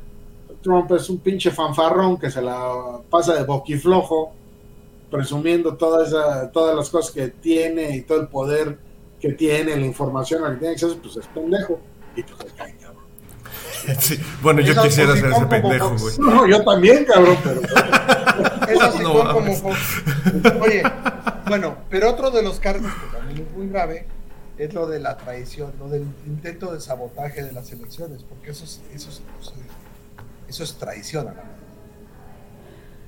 Trump 0.61 0.89
es 0.93 1.09
un 1.09 1.17
pinche 1.17 1.51
fanfarrón 1.51 2.17
que 2.17 2.31
se 2.31 2.41
la 2.41 3.01
pasa 3.09 3.33
de 3.33 3.43
boquiflojo, 3.43 4.31
presumiendo 5.11 5.75
toda 5.75 6.07
esa, 6.07 6.49
todas 6.51 6.73
las 6.73 6.89
cosas 6.89 7.11
que 7.11 7.27
tiene 7.27 7.97
y 7.97 8.03
todo 8.03 8.21
el 8.21 8.29
poder 8.29 8.77
que 9.19 9.33
tiene, 9.33 9.75
la 9.75 9.85
información 9.85 10.45
a 10.45 10.47
la 10.47 10.53
que 10.53 10.59
tiene 10.59 10.73
acceso, 10.75 10.97
pues 11.03 11.17
es 11.17 11.27
pendejo. 11.27 11.81
Y 12.15 12.23
pues 12.23 12.39
Bueno, 14.41 14.61
yo 14.61 14.81
quisiera 14.81 15.15
ser 15.15 15.31
ese 15.31 15.45
pendejo, 15.45 15.95
güey. 15.97 16.17
No, 16.19 16.47
yo 16.47 16.63
también, 16.63 17.05
cabrón, 17.05 17.37
pero. 17.43 17.61
Oye, 20.61 20.83
bueno, 21.47 21.77
pero 21.89 22.09
otro 22.09 22.31
de 22.31 22.41
los 22.41 22.59
cargos 22.59 22.91
que 22.91 23.17
también 23.17 23.47
es 23.47 23.55
muy 23.55 23.69
grave 23.69 24.05
es 24.57 24.73
lo 24.73 24.87
de 24.87 24.99
la 24.99 25.17
traición, 25.17 25.73
lo 25.79 25.89
del 25.89 26.03
intento 26.25 26.73
de 26.73 26.79
sabotaje 26.79 27.43
de 27.43 27.51
las 27.51 27.71
elecciones, 27.71 28.23
porque 28.23 28.51
eso 28.51 28.65
es, 28.65 28.81
eso 28.93 29.09
es, 29.09 29.21
eso 30.47 30.63
es 30.63 30.75
traición. 30.75 31.33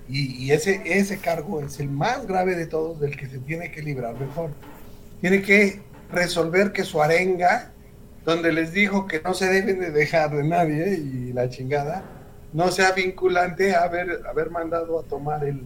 Y, 0.07 0.51
ese, 0.51 0.81
ese 0.85 1.17
cargo 1.17 1.61
es 1.61 1.79
el 1.79 1.89
más 1.89 2.27
grave 2.27 2.55
de 2.55 2.67
todos, 2.67 2.99
del 2.99 3.17
que 3.17 3.27
se 3.27 3.39
tiene 3.39 3.71
que 3.71 3.81
librar 3.81 4.19
mejor. 4.19 4.51
Tiene 5.19 5.41
que 5.41 5.81
resolver 6.11 6.71
que 6.71 6.83
su 6.83 7.01
arenga, 7.01 7.71
donde 8.25 8.51
les 8.51 8.73
dijo 8.73 9.07
que 9.07 9.21
no 9.21 9.33
se 9.33 9.45
deben 9.45 9.79
de 9.79 9.91
dejar 9.91 10.35
de 10.35 10.43
nadie 10.43 10.97
y 10.97 11.31
la 11.31 11.47
chingada, 11.47 12.03
no 12.53 12.71
sea 12.71 12.91
vinculante 12.91 13.75
a 13.75 13.83
haber, 13.83 14.21
haber 14.27 14.49
mandado 14.49 14.99
a 14.99 15.03
tomar 15.03 15.43
el, 15.45 15.61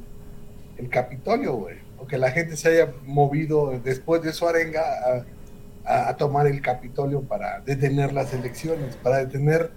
el 0.78 0.90
Capitolio, 0.90 1.54
güey. 1.56 1.78
O 1.98 2.06
que 2.06 2.18
la 2.18 2.32
gente 2.32 2.58
se 2.58 2.70
haya 2.70 2.94
movido 3.06 3.80
después 3.84 4.22
de 4.22 4.34
su 4.34 4.48
arenga 4.48 4.82
a, 5.86 6.10
a 6.10 6.18
tomar 6.18 6.48
el 6.48 6.62
Capitolio 6.62 7.22
para 7.22 7.62
detener 7.62 8.12
las 8.12 8.34
elecciones, 8.34 8.96
para 8.98 9.18
detener 9.18 9.72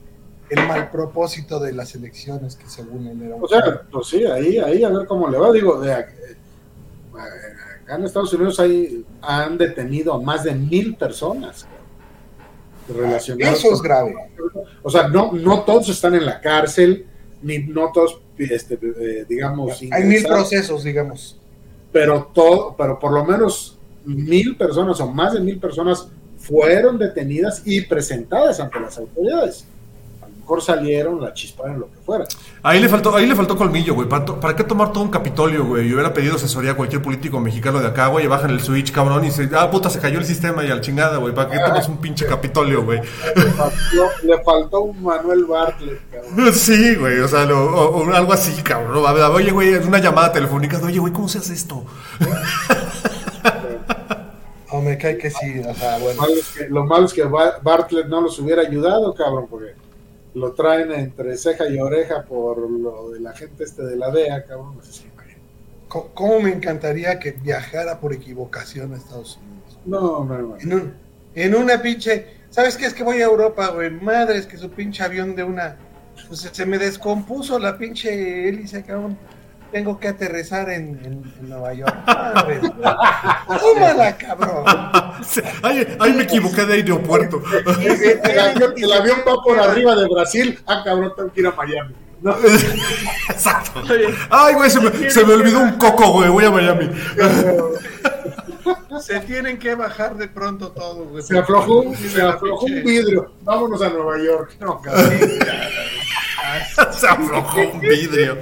el 0.51 0.67
mal 0.67 0.91
propósito 0.91 1.61
de 1.61 1.73
las 1.73 1.95
elecciones 1.95 2.57
que 2.57 2.69
según 2.69 3.07
él 3.07 3.23
era. 3.23 3.37
O 3.37 3.49
sea, 3.49 3.83
pues 3.91 4.09
sí, 4.09 4.25
ahí, 4.25 4.59
ahí 4.59 4.83
a 4.83 4.89
ver 4.89 5.07
cómo 5.07 5.29
le 5.29 5.39
va. 5.39 5.53
Digo, 5.53 5.81
de, 5.81 5.93
acá 5.93 6.09
en 7.89 8.05
Estados 8.05 8.33
Unidos 8.35 8.59
hay, 8.59 9.05
han 9.21 9.57
detenido 9.57 10.15
a 10.15 10.21
más 10.21 10.45
de 10.45 10.55
mil 10.55 10.97
personas 10.97 11.67
relacionadas. 12.93 13.59
Eso 13.59 13.73
es 13.73 13.83
grave. 13.83 14.15
O 14.83 14.91
sea, 14.91 15.09
no, 15.09 15.33
no 15.33 15.63
todos 15.63 15.89
están 15.89 16.15
en 16.15 16.27
la 16.27 16.41
cárcel, 16.41 17.07
ni 17.43 17.59
no 17.59 17.91
todos, 17.93 18.21
este, 18.39 18.79
eh, 18.83 19.25
digamos. 19.29 19.81
Hay 19.91 20.05
mil 20.05 20.23
procesos, 20.23 20.85
digamos. 20.85 21.39
Pero 21.93 22.31
todo, 22.33 22.75
pero 22.77 22.99
por 22.99 23.13
lo 23.13 23.25
menos 23.25 23.79
mil 24.05 24.57
personas 24.57 25.01
o 25.01 25.09
más 25.11 25.35
de 25.35 25.41
mil 25.41 25.59
personas 25.59 26.09
fueron 26.39 26.99
detenidas 26.99 27.63
y 27.65 27.83
presentadas 27.83 28.59
ante 28.59 28.81
las 28.81 28.99
autoridades 28.99 29.67
mejor 30.43 30.61
salieron, 30.61 31.21
la 31.21 31.33
chisparon, 31.33 31.79
lo 31.79 31.87
que 31.91 31.99
fuera. 32.05 32.25
Ahí 32.63 32.81
le 32.81 32.89
faltó, 32.89 33.15
ahí 33.15 33.27
le 33.27 33.37
faltó 33.37 33.57
colmillo, 33.57 33.95
güey. 33.95 34.09
¿Para, 34.09 34.57
qué 34.57 34.65
tomar 34.65 34.93
todo 34.93 35.05
un 35.05 35.11
Capitolio, 35.11 35.65
güey? 35.65 35.89
Yo 35.89 35.95
hubiera 35.95 36.13
pedido 36.13 36.35
asesoría 36.37 36.73
a 36.73 36.75
cualquier 36.75 37.01
político 37.01 37.39
mexicano 37.41 37.81
de 37.81 37.87
acá, 37.89 38.09
güey, 38.09 38.27
bajan 38.27 38.51
el 38.51 38.61
switch, 38.61 38.93
cabrón, 38.93 39.25
y 39.25 39.31
se, 39.31 39.49
ah, 39.57 39.71
puta, 39.71 39.89
se 39.89 40.01
cayó 40.01 40.19
el 40.19 40.25
sistema 40.25 40.65
y 40.65 40.71
al 40.71 40.81
chingada, 40.81 41.19
güey. 41.19 41.33
¿Para 41.35 41.49
qué 41.49 41.59
tomas 41.59 41.89
un 41.89 41.99
pinche 41.99 42.27
Capitolio, 42.27 42.85
güey? 42.85 43.01
Le 44.25 44.43
faltó, 44.43 44.83
un 44.83 45.03
Manuel 45.03 45.45
Bartlett, 45.45 46.01
cabrón. 46.11 46.53
Sí, 46.53 46.97
güey, 46.97 47.21
o 47.21 47.29
sea, 47.29 47.45
o, 47.45 48.13
algo 48.13 48.33
así, 48.33 48.63
cabrón. 48.63 49.05
Oye, 49.33 49.51
güey, 49.53 49.75
una 49.77 49.99
llamada 49.99 50.33
telefónica, 50.33 50.79
oye, 50.85 50.99
güey, 50.99 51.13
¿cómo 51.13 51.29
se 51.29 51.39
hace 51.39 51.55
esto? 51.55 51.85
Oh, 54.75 54.81
me 54.81 54.97
cae 54.97 55.19
que 55.19 55.31
sí, 55.31 55.61
o 55.61 55.75
sea, 55.75 55.99
bueno. 55.99 56.23
Lo 56.71 56.87
malo 56.87 57.05
es 57.05 57.13
que, 57.13 57.23
Bartlett 57.25 58.07
no 58.07 58.23
los 58.23 58.39
hubiera 58.39 58.63
ayudado, 58.63 59.15
cabrón, 59.15 59.47
porque 59.51 59.75
lo 60.35 60.53
traen 60.53 60.93
entre 60.93 61.37
ceja 61.37 61.69
y 61.69 61.79
oreja 61.79 62.25
por 62.25 62.71
lo 62.71 63.11
de 63.11 63.21
la 63.21 63.33
gente 63.33 63.65
este 63.65 63.83
de 63.83 63.97
la 63.97 64.11
DEA, 64.11 64.45
cabrón, 64.45 64.79
si 64.83 65.11
¿Cómo, 66.15 66.41
me 66.41 66.51
encantaría 66.51 67.19
que 67.19 67.33
viajara 67.33 68.01
por 68.01 68.15
equivocación 68.15 68.95
a 68.95 68.97
Estados 68.97 69.37
Unidos? 69.37 69.79
No, 69.85 70.25
no, 70.25 70.39
no. 70.39 70.57
En, 70.59 70.73
un, 70.73 70.95
en 71.35 71.55
una 71.55 71.83
pinche, 71.83 72.29
¿sabes 72.49 72.79
qué? 72.79 72.87
Es 72.87 72.95
que 72.95 73.03
voy 73.03 73.21
a 73.21 73.27
Europa, 73.27 73.69
güey, 73.69 73.91
madre, 73.91 74.39
es 74.39 74.47
que 74.47 74.57
su 74.57 74.71
pinche 74.71 75.03
avión 75.03 75.37
de 75.37 75.45
una, 75.45 75.77
pues 76.29 76.49
se 76.51 76.65
me 76.65 76.79
descompuso 76.79 77.59
la 77.59 77.77
pinche 77.77 78.49
hélice, 78.49 78.83
cabrón 78.83 79.19
tengo 79.73 79.99
que 79.99 80.09
aterrizar 80.09 80.69
en, 80.71 81.01
en, 81.03 81.49
Nueva 81.49 81.73
York. 81.73 81.97
¡Tómala, 83.59 84.17
cabrón! 84.19 84.65
Ay, 85.63 85.97
ay, 85.99 86.13
me 86.13 86.23
equivoqué 86.25 86.67
de 86.67 86.75
aeropuerto. 86.75 87.43
El, 87.81 88.39
avión, 88.39 88.75
el 88.77 88.93
avión 88.93 89.19
va 89.27 89.43
por 89.43 89.59
arriba 89.59 89.97
de 89.97 90.07
Brasil. 90.09 90.61
Ah, 90.67 90.83
cabrón, 90.85 91.13
tengo 91.17 91.33
que 91.33 91.41
ir 91.41 91.47
a 91.47 91.53
Miami. 91.53 91.95
Exacto. 93.31 93.83
Ay, 94.31 94.55
güey, 94.55 94.71
se 94.71 94.81
me, 94.81 95.11
se 95.11 95.25
me 95.25 95.33
olvidó 95.33 95.61
un 95.61 95.73
coco, 95.73 96.13
güey. 96.13 96.29
Voy 96.29 96.45
a 96.45 96.51
Miami. 96.51 96.91
Se 99.01 99.19
tienen 99.21 99.59
que 99.59 99.75
bajar 99.75 100.17
de 100.17 100.29
pronto 100.29 100.71
todo, 100.71 101.07
güey. 101.07 101.23
Se 101.23 101.37
aflojó, 101.39 101.93
se 101.97 102.23
aflojó 102.23 102.67
un 102.67 102.85
vidrio. 102.85 103.33
Vámonos 103.43 103.81
a 103.83 103.89
Nueva 103.89 104.19
York. 104.23 104.55
No, 104.61 104.81
cabrón. 104.81 105.13
se 106.93 107.07
aflojó 107.09 107.61
un 107.73 107.81
vidrio. 107.81 108.37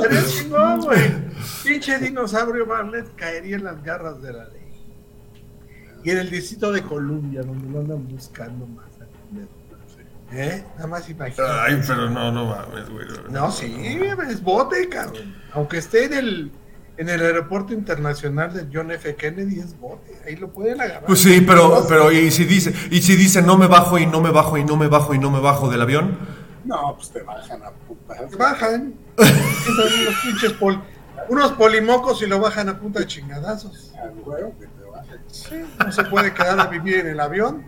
Sería 0.00 0.24
chingón, 0.28 0.80
güey. 0.80 1.28
Pinche 1.64 1.98
dinosaurio 1.98 2.66
Barlet 2.66 3.14
caería 3.14 3.56
en 3.56 3.64
las 3.64 3.82
garras 3.82 4.20
de 4.22 4.32
la 4.32 4.44
ley. 4.44 4.58
Y 6.04 6.10
en 6.10 6.18
el 6.18 6.30
distrito 6.30 6.72
de 6.72 6.82
Columbia, 6.82 7.42
donde 7.42 7.68
lo 7.68 7.80
andan 7.80 8.08
buscando 8.08 8.66
más. 8.66 8.88
¿Eh? 10.32 10.62
Nada 10.76 10.86
más 10.86 11.08
imagínate. 11.08 11.42
Ay, 11.42 11.80
pero 11.86 12.10
no, 12.10 12.30
no 12.30 12.46
mames, 12.46 12.88
güey. 12.90 13.06
No, 13.30 13.50
sí, 13.50 13.74
es 14.28 14.42
bote, 14.42 14.88
cabrón. 14.88 15.34
Aunque 15.52 15.78
esté 15.78 16.04
en 16.04 16.12
el, 16.12 16.52
en 16.98 17.08
el 17.08 17.22
aeropuerto 17.22 17.72
internacional 17.72 18.52
de 18.52 18.66
John 18.70 18.90
F. 18.90 19.14
Kennedy, 19.14 19.60
es 19.60 19.78
bote. 19.78 20.20
Ahí 20.26 20.36
lo 20.36 20.50
pueden 20.50 20.80
agarrar. 20.80 21.06
Pues 21.06 21.20
sí, 21.20 21.40
pero, 21.40 21.86
pero 21.88 22.12
y 22.12 22.30
si 22.30 22.44
dice, 22.44 22.74
y 22.90 23.00
si 23.00 23.16
dice 23.16 23.40
no 23.40 23.56
me 23.56 23.68
bajo 23.68 23.98
y 23.98 24.06
no 24.06 24.20
me 24.20 24.30
bajo 24.30 24.58
y 24.58 24.64
no 24.64 24.76
me 24.76 24.88
bajo 24.88 25.14
y 25.14 25.18
no 25.18 25.30
me 25.30 25.40
bajo 25.40 25.70
del 25.70 25.80
avión. 25.80 26.18
No, 26.64 26.94
pues 26.96 27.10
te 27.10 27.22
bajan 27.22 27.62
a 27.62 27.70
bajan. 28.38 28.94
unos 29.16 30.14
pinches 30.22 30.54
unos 31.28 31.52
polimocos 31.52 32.22
y 32.22 32.26
lo 32.26 32.40
bajan 32.40 32.68
a 32.68 32.78
punta 32.78 33.00
de 33.00 33.06
chingadazos. 33.06 33.92
Sí, 35.26 35.56
no 35.78 35.92
se 35.92 36.04
puede 36.04 36.32
quedar 36.32 36.58
a 36.58 36.66
vivir 36.66 37.00
en 37.00 37.08
el 37.08 37.20
avión. 37.20 37.64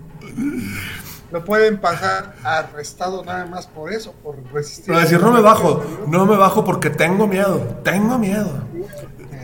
Lo 1.31 1.45
pueden 1.45 1.79
pasar 1.79 2.35
arrestado 2.43 3.25
nada 3.25 3.47
más 3.47 3.67
por 3.67 3.93
eso, 3.93 4.13
por 4.23 4.37
resistir. 4.53 4.87
Pero 4.87 5.01
decir, 5.01 5.21
no 5.21 5.33
me 5.33 5.41
bajo, 5.41 5.85
no 6.09 6.27
me 6.27 6.37
bajo 6.37 6.65
porque 6.65 6.91
tengo 6.91 7.29
miedo, 7.29 7.81
tengo 7.85 8.19
miedo, 8.19 8.65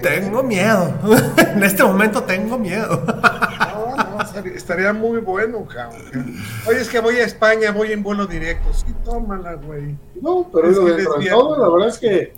tengo 0.02 0.42
miedo. 0.42 0.92
en 1.36 1.62
este 1.62 1.84
momento 1.84 2.22
tengo 2.22 2.58
miedo. 2.58 3.04
estaría 4.54 4.92
muy 4.92 5.20
bueno, 5.20 5.66
cabrón. 5.66 6.36
Oye, 6.66 6.80
es 6.80 6.88
que 6.88 7.00
voy 7.00 7.16
a 7.16 7.24
España, 7.24 7.72
voy 7.72 7.92
en 7.92 8.02
vuelo 8.02 8.26
directo. 8.26 8.72
Sí, 8.72 8.94
tómala, 9.04 9.54
güey. 9.54 9.96
No, 10.20 10.48
pero 10.52 10.70
es 10.70 10.76
dentro 10.76 11.18
de 11.18 11.30
todo, 11.30 11.58
la 11.58 11.68
verdad 11.68 11.88
es 11.88 11.98
que 11.98 12.34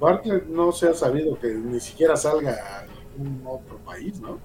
Bartlett 0.00 0.46
no 0.46 0.72
se 0.72 0.88
ha 0.88 0.94
sabido 0.94 1.38
que 1.38 1.48
ni 1.48 1.80
siquiera 1.80 2.16
salga 2.16 2.52
a 2.52 2.80
algún 2.80 3.42
otro 3.46 3.78
país, 3.78 4.20
¿no? 4.20 4.38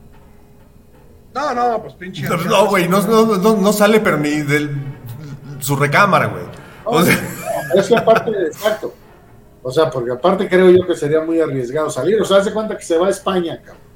No, 1.33 1.53
no, 1.53 1.81
pues 1.81 1.93
pinche. 1.93 2.27
No, 2.27 2.67
güey, 2.67 2.87
no, 2.87 3.01
no, 3.01 3.55
no, 3.55 3.73
sale, 3.73 3.99
pero 3.99 4.17
ni 4.17 4.41
de 4.41 4.69
su 5.59 5.75
recámara, 5.75 6.27
güey. 6.27 6.43
o 6.85 7.03
sea, 7.03 7.19
es 7.75 7.87
que 7.87 7.95
aparte, 7.95 8.31
exacto. 8.47 8.93
O 9.67 9.71
sea, 9.71 9.89
porque 9.89 10.11
aparte 10.11 10.47
creo 10.47 10.69
yo 10.69 10.87
que 10.87 10.95
sería 10.95 11.19
muy 11.21 11.41
arriesgado 11.41 11.89
salir. 11.89 12.21
O 12.21 12.25
sea, 12.25 12.37
hace 12.37 12.53
cuenta 12.53 12.77
que 12.77 12.83
se 12.83 12.97
va 12.97 13.07
a 13.07 13.09
España, 13.09 13.61
cabrón 13.61 13.87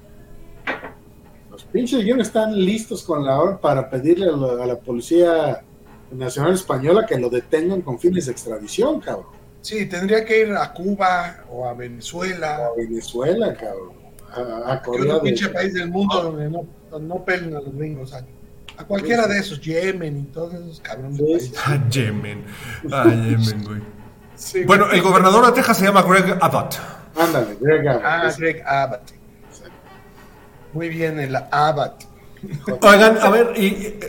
pinches 1.71 2.03
guiones 2.03 2.27
están 2.27 2.53
listos 2.53 3.03
con 3.03 3.25
la 3.25 3.39
hora 3.39 3.60
para 3.60 3.89
pedirle 3.89 4.27
a 4.27 4.65
la, 4.65 4.79
Policía 4.79 5.63
Nacional 6.12 6.53
Española 6.53 7.05
que 7.07 7.17
lo 7.17 7.29
detengan 7.29 7.81
con 7.81 7.99
fines 7.99 8.25
de 8.25 8.34
extradición, 8.34 8.99
cabrón. 8.99 9.27
Sí, 9.62 9.86
tendría 9.86 10.25
que 10.25 10.41
ir 10.41 10.51
a 10.53 10.73
Cuba 10.73 11.45
o 11.49 11.67
a 11.67 11.73
Venezuela. 11.73 12.67
a 12.67 12.75
Venezuela, 12.75 13.53
cabrón. 13.53 13.93
A, 14.31 14.73
a 14.73 14.81
Corea. 14.81 15.15
Un 15.15 15.21
pinche 15.21 15.49
país 15.49 15.73
del 15.73 15.89
mundo 15.89 16.21
donde 16.21 16.49
no, 16.49 16.65
no 16.99 17.23
pelen 17.23 17.55
a 17.55 17.62
los 17.62 17.73
gringos. 17.75 18.13
A, 18.13 18.25
cualquiera 18.88 19.27
de 19.27 19.38
esos, 19.38 19.62
Yemen 19.62 20.17
y 20.17 20.23
todos 20.23 20.55
esos 20.55 20.79
cabrones. 20.81 21.53
A 21.65 21.88
Yemen. 21.89 22.43
A 22.91 23.10
Yemen, 23.10 23.63
güey. 23.63 24.00
Bueno, 24.65 24.91
el 24.91 25.01
gobernador 25.01 25.45
de 25.47 25.51
Texas 25.54 25.77
se 25.77 25.86
llama 25.86 26.01
Greg 26.04 26.38
Abbott. 26.41 26.77
Ándale, 27.17 27.58
Greg 27.60 27.88
Abbott. 27.88 28.04
Ah, 28.06 28.32
Greg 28.38 28.63
Abbott. 28.65 29.01
Muy 30.73 30.89
bien, 30.89 31.19
el 31.19 31.36
Abbott. 31.36 32.06
Oigan, 32.82 33.17
a 33.19 33.30
ver, 33.30 33.54
¿y, 33.56 33.99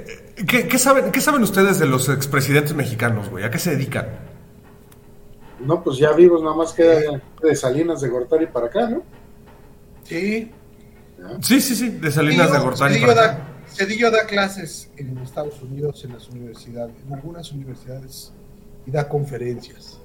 qué, 0.47 0.79
saben, 0.79 1.11
¿qué 1.13 1.21
saben 1.21 1.43
ustedes 1.43 1.79
de 1.79 1.87
los 1.87 2.09
expresidentes 2.09 2.75
mexicanos, 2.75 3.29
güey? 3.29 3.45
¿A 3.45 3.51
qué 3.51 3.59
se 3.59 3.71
dedican? 3.71 4.07
No, 5.61 5.83
pues 5.83 5.99
ya 5.99 6.13
vivos, 6.13 6.43
nada 6.43 6.57
más 6.57 6.73
queda 6.73 7.21
de 7.43 7.55
Salinas 7.55 8.01
de 8.01 8.09
Gortari 8.09 8.47
para 8.47 8.67
acá, 8.67 8.89
¿no? 8.89 9.03
Sí. 10.05 10.51
Sí, 11.41 11.61
sí, 11.61 11.77
sí, 11.77 11.89
de 11.91 12.11
Salinas 12.11 12.51
de 12.53 12.59
Gortari 12.59 13.01
para 13.01 13.15
da, 13.15 13.25
acá. 13.25 13.39
Cedillo 13.67 14.11
da 14.11 14.27
clases 14.27 14.91
en 14.97 15.17
Estados 15.19 15.61
Unidos, 15.63 16.05
en 16.05 16.15
las 16.15 16.29
universidades, 16.29 16.95
en 17.07 17.15
algunas 17.15 17.53
universidades, 17.53 18.33
y 18.87 18.91
da 18.91 19.09
conferencias. 19.09 20.02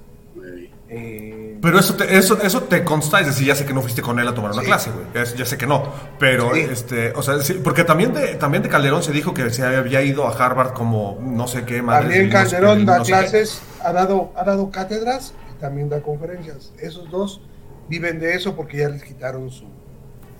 Eh, 0.90 1.58
pero 1.60 1.78
eso 1.78 1.94
te, 1.94 2.16
eso, 2.16 2.40
eso 2.40 2.62
te 2.62 2.82
consta, 2.82 3.20
es 3.20 3.26
decir, 3.26 3.46
ya 3.46 3.54
sé 3.54 3.66
que 3.66 3.74
no 3.74 3.82
fuiste 3.82 4.00
con 4.00 4.18
él 4.18 4.26
a 4.26 4.34
tomar 4.34 4.52
una 4.52 4.62
clase, 4.62 4.90
güey. 4.90 5.06
Ya, 5.36 5.44
sé 5.44 5.58
que 5.58 5.66
no. 5.66 5.92
Pero, 6.18 6.54
este, 6.54 7.12
o 7.12 7.22
sea, 7.22 7.34
porque 7.62 7.84
también 7.84 8.14
de, 8.14 8.36
también 8.36 8.62
de 8.62 8.68
Calderón 8.70 9.02
se 9.02 9.12
dijo 9.12 9.34
que 9.34 9.50
se 9.50 9.62
había 9.64 10.02
ido 10.02 10.26
a 10.26 10.32
Harvard 10.32 10.72
como 10.72 11.18
no 11.20 11.46
sé 11.46 11.64
qué 11.64 11.82
más. 11.82 12.00
También 12.00 12.30
Calderón 12.30 12.86
da 12.86 13.02
clases, 13.02 13.60
ha 13.82 13.92
dado, 13.92 14.32
ha 14.34 14.44
dado 14.44 14.70
cátedras 14.70 15.34
y 15.54 15.60
también 15.60 15.90
da 15.90 16.00
conferencias. 16.00 16.72
Esos 16.78 17.10
dos 17.10 17.42
viven 17.88 18.18
de 18.18 18.34
eso 18.34 18.56
porque 18.56 18.78
ya 18.78 18.88
les 18.88 19.02
quitaron 19.02 19.50
su, 19.50 19.66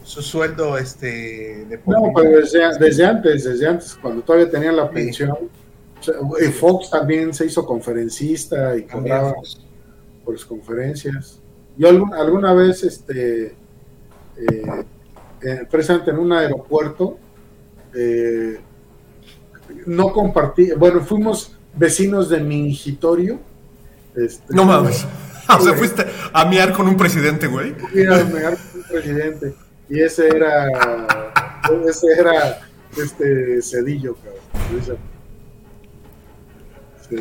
su 0.03 0.23
sueldo 0.23 0.79
este 0.79 1.67
de 1.67 1.81
No, 1.87 2.13
pero 2.15 2.39
desde, 2.39 2.79
desde, 2.79 3.05
antes, 3.05 3.45
desde 3.45 3.69
antes, 3.69 3.99
cuando 4.01 4.23
todavía 4.23 4.51
tenían 4.51 4.77
la 4.77 4.91
pensión. 4.91 5.37
Fox 6.61 6.91
también 6.91 7.35
se 7.35 7.47
hizo 7.47 7.67
conferencista 7.67 8.77
y 8.77 8.85
cobraba 8.85 9.35
mejores 10.29 10.45
conferencias. 10.45 11.41
Yo 11.77 11.89
alguna, 11.89 12.53
vez, 12.53 12.83
este, 12.83 13.47
eh, 13.47 14.85
eh, 15.43 15.67
precisamente 15.71 16.11
en 16.11 16.19
un 16.19 16.33
aeropuerto, 16.33 17.19
eh, 17.95 18.59
no 19.87 20.13
compartí, 20.13 20.73
bueno, 20.73 21.01
fuimos 21.01 21.57
vecinos 21.75 22.29
de 22.29 22.41
Mingitorio. 22.41 23.39
Este, 24.15 24.55
no 24.55 24.65
mames. 24.65 25.07
O 25.51 25.61
sea, 25.63 25.73
fuiste 25.73 26.05
a 26.35 26.45
miar 26.45 26.75
con 26.75 26.87
un 26.87 26.99
presidente, 26.99 27.47
güey. 27.47 27.73
Fui 27.73 28.05
a 28.05 28.23
miar 28.23 28.55
con 28.55 28.81
un 28.81 28.87
presidente. 28.87 29.55
Y 29.89 30.03
ese 30.03 30.29
era, 30.29 30.67
ese 31.89 32.07
era, 32.09 32.61
este, 33.03 33.63
Cedillo, 33.63 34.15
cabrón. 34.17 34.99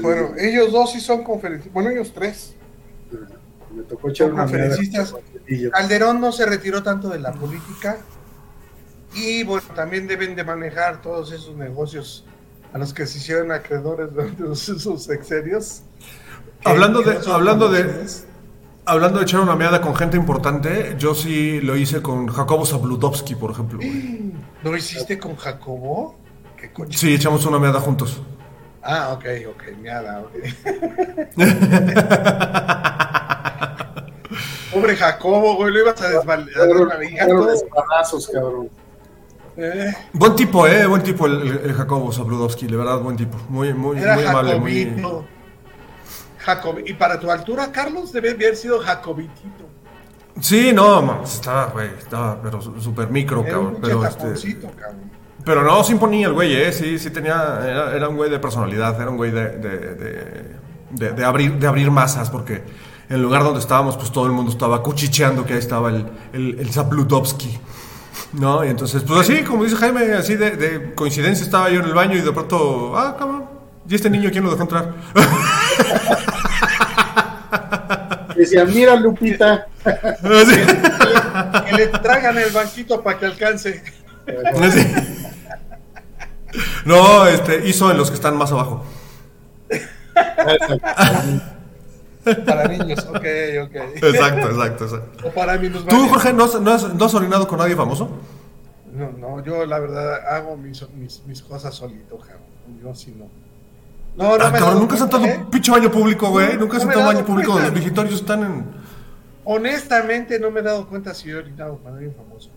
Bueno, 0.02 0.32
ellos 0.38 0.74
dos 0.74 0.92
sí 0.92 1.00
son 1.00 1.24
conferencistas. 1.24 1.74
Bueno, 1.74 1.90
ellos 1.90 2.12
tres. 2.14 2.57
Me 3.76 3.84
tocó 3.84 4.10
echar 4.10 4.32
una 4.32 4.44
conferencistas. 4.44 5.16
Calderón 5.72 6.22
no 6.22 6.32
se 6.32 6.46
retiró 6.46 6.84
tanto 6.84 7.10
de 7.10 7.20
la 7.20 7.34
política. 7.34 7.98
Y 9.14 9.44
bueno, 9.44 9.68
también 9.76 10.08
deben 10.08 10.36
de 10.36 10.44
manejar 10.44 11.02
todos 11.02 11.32
esos 11.32 11.56
negocios 11.56 12.26
a 12.74 12.78
los 12.78 12.94
que 12.94 13.06
se 13.06 13.18
hicieron 13.18 13.52
acreedores 13.52 14.14
durante 14.14 14.56
sus 14.56 15.04
sexenios. 15.04 15.84
Hablando 16.64 17.02
de, 17.02 17.20
hablando 17.32 17.70
de, 17.70 18.06
hablando 18.86 19.20
de 19.20 19.26
echar 19.26 19.42
una 19.42 19.56
meada 19.56 19.82
con 19.82 19.96
gente 19.96 20.18
importante, 20.18 20.96
yo 20.98 21.14
sí 21.16 21.62
lo 21.62 21.76
hice 21.76 22.02
con 22.02 22.28
Jacobo 22.28 22.66
Zabludovsky, 22.66 23.36
por 23.36 23.52
ejemplo. 23.52 23.80
¿Lo 24.64 24.76
hiciste 24.76 25.20
con 25.20 25.36
Jacobo? 25.36 26.18
Sí, 26.90 27.14
echamos 27.14 27.46
una 27.46 27.60
meada 27.60 27.80
juntos. 27.80 28.22
Ah, 28.90 29.10
ok, 29.12 29.26
ok, 29.50 29.64
meada, 29.82 30.22
ok. 30.22 30.32
Pobre 34.74 34.96
Jacobo, 34.96 35.56
güey, 35.56 35.74
lo 35.74 35.80
ibas 35.82 36.02
a 36.02 36.08
desvalidar. 36.08 36.70
cabrón. 38.32 38.70
Eh. 39.58 39.94
Buen 40.14 40.38
tipo, 40.38 40.66
eh, 40.68 40.88
buen 40.88 41.04
tipo 41.04 41.26
el, 41.26 41.74
Jacobo 41.74 42.14
Zabludovsky, 42.14 42.68
de 42.68 42.78
verdad, 42.78 43.00
buen 43.00 43.18
tipo. 43.18 43.38
Muy, 43.50 43.74
muy, 43.74 43.98
muy 43.98 44.26
amable, 44.26 44.58
muy. 44.58 44.96
Y 46.86 46.94
para 46.94 47.20
tu 47.20 47.30
altura, 47.30 47.70
Carlos, 47.74 48.14
debe 48.14 48.32
haber 48.32 48.56
sido 48.56 48.80
Jacobitito. 48.80 49.66
Sí, 50.40 50.72
no, 50.72 51.24
estaba, 51.24 51.72
güey, 51.72 51.90
estaba, 51.98 52.42
pero 52.42 52.62
súper 52.62 53.10
micro, 53.10 53.44
cabrón. 53.44 53.80
pero, 53.82 54.06
este, 54.06 54.58
cabrón. 54.58 55.17
Pero 55.48 55.64
no 55.64 55.82
se 55.82 55.94
imponía 55.94 56.28
el 56.28 56.34
güey, 56.34 56.54
eh, 56.54 56.74
sí, 56.74 57.00
sí 57.00 57.10
tenía, 57.10 57.62
era, 57.66 57.96
era 57.96 58.10
un 58.10 58.18
güey 58.18 58.30
de 58.30 58.38
personalidad, 58.38 59.00
era 59.02 59.10
un 59.10 59.16
güey 59.16 59.32
de, 59.32 59.50
de, 60.92 61.12
de, 61.12 61.26
abrir, 61.26 61.54
de 61.54 61.66
abrir 61.66 61.90
masas, 61.90 62.30
porque 62.30 62.56
en 63.10 63.16
el 63.16 63.22
lugar 63.22 63.44
donde 63.44 63.62
estábamos, 63.62 63.96
pues 63.96 64.12
todo 64.12 64.26
el 64.26 64.34
mundo 64.34 64.52
estaba 64.52 64.84
cuchicheando 64.84 65.46
que 65.46 65.54
ahí 65.54 65.60
estaba 65.60 65.88
el, 65.88 66.06
el, 66.34 66.60
el 66.60 66.70
Zabludovsky. 66.70 67.60
¿No? 68.34 68.66
Y 68.66 68.68
entonces, 68.68 69.04
pues 69.04 69.22
así, 69.22 69.42
como 69.44 69.64
dice 69.64 69.78
Jaime, 69.78 70.12
así 70.14 70.36
de, 70.36 70.52
de, 70.52 70.94
coincidencia 70.94 71.46
estaba 71.46 71.70
yo 71.70 71.80
en 71.80 71.86
el 71.86 71.94
baño 71.94 72.18
y 72.18 72.22
de 72.22 72.32
pronto, 72.34 72.98
ah, 72.98 73.16
cabrón, 73.18 73.46
¿y 73.88 73.96
este 73.96 74.10
niño 74.10 74.30
quién 74.30 74.44
lo 74.44 74.50
dejó 74.52 74.64
entrar? 74.64 74.94
Decía, 78.36 78.66
mira 78.66 78.96
Lupita. 78.96 79.68
que, 79.84 81.76
le 81.76 81.88
tragan 81.88 82.38
el 82.38 82.52
banquito 82.52 83.02
para 83.02 83.18
que 83.18 83.26
alcance. 83.26 83.84
No, 86.86 87.28
este, 87.28 87.68
hizo 87.68 87.92
en 87.92 87.98
los 87.98 88.10
que 88.10 88.16
están 88.16 88.38
más 88.38 88.52
abajo. 88.52 88.84
Para 92.46 92.68
niños, 92.68 93.06
ok, 93.08 93.16
ok. 93.16 93.76
Exacto, 93.96 94.50
exacto, 94.50 94.84
exacto. 94.86 95.28
O 95.28 95.32
para 95.32 95.58
mí 95.58 95.70
¿Tú, 95.70 96.08
Jorge, 96.08 96.34
no 96.34 96.46
has, 96.46 96.60
no, 96.60 96.72
has, 96.74 97.14
orinado 97.14 97.48
con 97.48 97.60
nadie 97.60 97.76
famoso? 97.76 98.10
No, 98.92 99.12
no, 99.12 99.44
yo 99.44 99.66
la 99.66 99.80
verdad 99.80 100.28
hago 100.28 100.58
mis, 100.58 100.90
mis, 100.92 101.24
mis 101.26 101.42
cosas 101.42 101.76
solito, 101.76 102.18
cabrón. 102.18 102.42
Yo 102.82 102.96
sí 102.96 103.14
no. 103.18 103.30
No, 104.18 104.38
no 104.38 104.46
ah, 104.46 104.52
cabrón, 104.52 104.80
nunca 104.80 104.96
has 104.96 105.02
entrado 105.02 105.26
un 105.26 105.30
¿eh? 105.30 105.46
pinche 105.52 105.72
baño 105.72 105.92
público, 105.92 106.30
güey. 106.30 106.58
nunca 106.58 106.78
has 106.78 106.84
entrado 106.84 107.08
un 107.08 107.14
baño 107.14 107.26
público 107.26 107.52
donde 107.52 107.68
los 107.68 107.76
visitorios 107.76 108.16
están 108.16 108.44
en. 108.44 108.66
Honestamente, 109.44 110.40
no 110.40 110.52
me 110.52 110.60
he 110.62 110.64
dado 110.64 110.88
cuenta 110.88 111.14
si 111.14 111.30
he 111.30 111.36
orinado 111.36 111.78
con 111.78 111.94
alguien 111.94 112.14
famoso. 112.16 112.50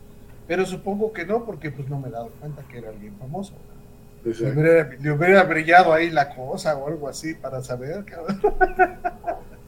Pero 0.51 0.67
supongo 0.67 1.13
que 1.13 1.25
no, 1.25 1.45
porque 1.45 1.71
pues 1.71 1.89
no 1.89 2.01
me 2.01 2.09
he 2.09 2.11
dado 2.11 2.29
cuenta 2.41 2.65
que 2.69 2.79
era 2.79 2.89
alguien 2.89 3.15
famoso. 3.21 3.53
Le 4.25 4.33
hubiera, 4.33 4.91
le 5.01 5.13
hubiera, 5.13 5.45
brillado 5.45 5.93
ahí 5.93 6.11
la 6.11 6.35
cosa 6.35 6.75
o 6.75 6.89
algo 6.89 7.09
así 7.09 7.35
para 7.35 7.63
saber, 7.63 8.05
cabrón. 8.05 8.41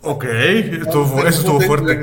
Ok, 0.03 0.25
estuvo, 0.25 1.21
eso 1.21 1.29
estuvo 1.29 1.61
fuerte. 1.61 2.01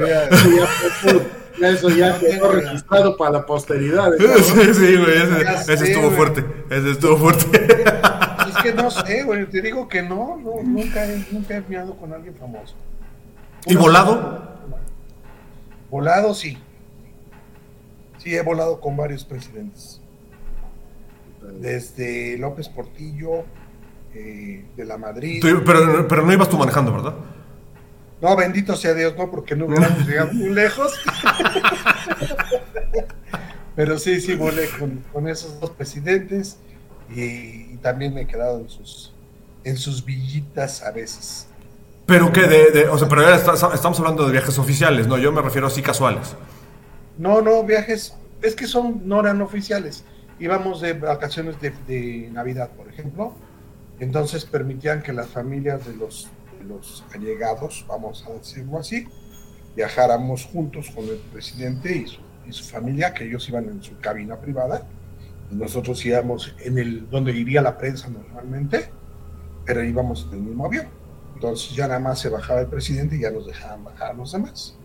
Eso 1.61 1.89
ya 1.89 2.17
quedó 2.19 2.53
registrado 2.53 3.17
para 3.17 3.31
la 3.31 3.45
posteridad. 3.45 4.13
Sí, 4.17 4.73
sí, 4.73 4.95
güey, 4.95 5.23
ese, 5.23 5.73
ese 5.73 5.91
estuvo 5.91 6.11
fuerte. 6.11 6.45
Ese 6.69 6.91
estuvo 6.91 7.17
fuerte. 7.17 7.75
Es 8.47 8.63
que 8.63 8.73
no 8.73 8.89
sé, 8.89 9.23
güey, 9.23 9.45
te 9.45 9.61
digo 9.61 9.89
que 9.89 10.01
no, 10.01 10.37
no 10.37 10.63
nunca, 10.63 11.05
he, 11.05 11.25
nunca 11.31 11.57
he 11.57 11.61
mirado 11.67 11.97
con 11.97 12.13
alguien 12.13 12.33
famoso. 12.33 12.75
¿Y 13.65 13.75
volado? 13.75 14.41
Volado, 15.89 16.33
sí. 16.33 16.57
Sí, 18.19 18.35
he 18.35 18.41
volado 18.41 18.79
con 18.79 18.95
varios 18.95 19.25
presidentes. 19.25 19.99
Desde 21.59 22.37
López 22.37 22.69
Portillo, 22.69 23.45
eh, 24.13 24.65
de 24.77 24.85
la 24.85 24.97
Madrid. 24.97 25.39
Pero, 25.41 25.63
pero 26.07 26.25
no 26.25 26.33
ibas 26.33 26.49
tú 26.49 26.57
manejando, 26.57 26.93
¿verdad? 26.93 27.15
No, 28.21 28.35
bendito 28.35 28.75
sea 28.75 28.93
Dios, 28.93 29.15
no, 29.17 29.31
porque 29.31 29.55
no 29.55 29.65
hubiéramos 29.65 30.05
llegado 30.05 30.33
muy 30.33 30.49
lejos. 30.49 30.93
Pero 33.75 33.97
sí, 33.97 34.19
sí, 34.19 34.35
volé 34.35 34.67
con, 35.13 35.27
esos 35.29 35.57
dos 35.61 35.69
presidentes 35.69 36.57
y, 37.15 37.77
también 37.77 38.13
me 38.13 38.23
he 38.23 38.27
quedado 38.27 38.59
en 38.59 38.67
sus, 38.67 39.13
en 39.63 39.77
sus 39.77 40.03
villitas 40.03 40.83
a 40.83 40.91
veces. 40.91 41.47
Pero 42.05 42.33
que 42.33 42.41
de, 42.41 42.89
o 42.89 42.97
sea, 42.97 43.07
pero 43.07 43.33
estamos 43.33 43.97
hablando 43.99 44.25
de 44.25 44.33
viajes 44.33 44.59
oficiales, 44.59 45.07
¿no? 45.07 45.17
Yo 45.17 45.31
me 45.31 45.41
refiero 45.41 45.67
así 45.67 45.81
casuales. 45.81 46.35
No, 47.19 47.41
no, 47.43 47.63
viajes, 47.63 48.15
es 48.41 48.55
que 48.55 48.65
son, 48.65 49.07
no 49.07 49.19
eran 49.19 49.41
oficiales. 49.41 50.03
Íbamos 50.39 50.81
de 50.81 50.93
vacaciones 50.93 51.61
de, 51.61 51.71
de 51.87 52.29
Navidad, 52.31 52.71
por 52.71 52.87
ejemplo. 52.89 53.35
Entonces 53.99 54.45
permitían 54.45 55.03
que 55.03 55.13
las 55.13 55.27
familias 55.27 55.85
de 55.85 55.95
los 55.95 56.31
los 56.67 57.03
allegados, 57.13 57.85
vamos 57.87 58.25
a 58.27 58.33
decirlo 58.33 58.79
así, 58.79 59.07
viajáramos 59.75 60.45
juntos 60.45 60.89
con 60.93 61.05
el 61.05 61.17
presidente 61.31 61.95
y 61.95 62.07
su, 62.07 62.21
y 62.47 62.51
su 62.51 62.63
familia, 62.63 63.13
que 63.13 63.25
ellos 63.25 63.47
iban 63.49 63.65
en 63.65 63.81
su 63.81 63.97
cabina 63.99 64.37
privada, 64.37 64.83
y 65.51 65.55
nosotros 65.55 66.05
íbamos 66.05 66.55
en 66.59 66.77
el 66.77 67.09
donde 67.09 67.31
iría 67.31 67.61
la 67.61 67.77
prensa 67.77 68.09
normalmente, 68.09 68.89
pero 69.65 69.83
íbamos 69.83 70.27
en 70.31 70.39
el 70.39 70.43
mismo 70.45 70.65
avión. 70.65 70.87
Entonces 71.35 71.75
ya 71.75 71.87
nada 71.87 71.99
más 71.99 72.19
se 72.19 72.29
bajaba 72.29 72.61
el 72.61 72.67
presidente 72.67 73.15
y 73.15 73.21
ya 73.21 73.31
nos 73.31 73.47
dejaban 73.47 73.83
bajar 73.83 74.15
los 74.15 74.31
demás. 74.31 74.77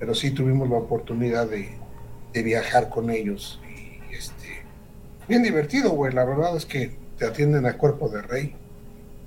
Pero 0.00 0.14
sí 0.14 0.32
tuvimos 0.32 0.68
la 0.68 0.78
oportunidad 0.78 1.48
de, 1.48 1.78
de 2.32 2.42
viajar 2.42 2.88
con 2.88 3.10
ellos 3.10 3.60
y 3.68 4.14
este 4.14 4.64
bien 5.28 5.44
divertido, 5.44 5.90
güey. 5.90 6.12
La 6.12 6.24
verdad 6.24 6.56
es 6.56 6.66
que 6.66 6.96
te 7.16 7.26
atienden 7.26 7.66
a 7.66 7.76
cuerpo 7.76 8.08
de 8.08 8.22
rey 8.22 8.56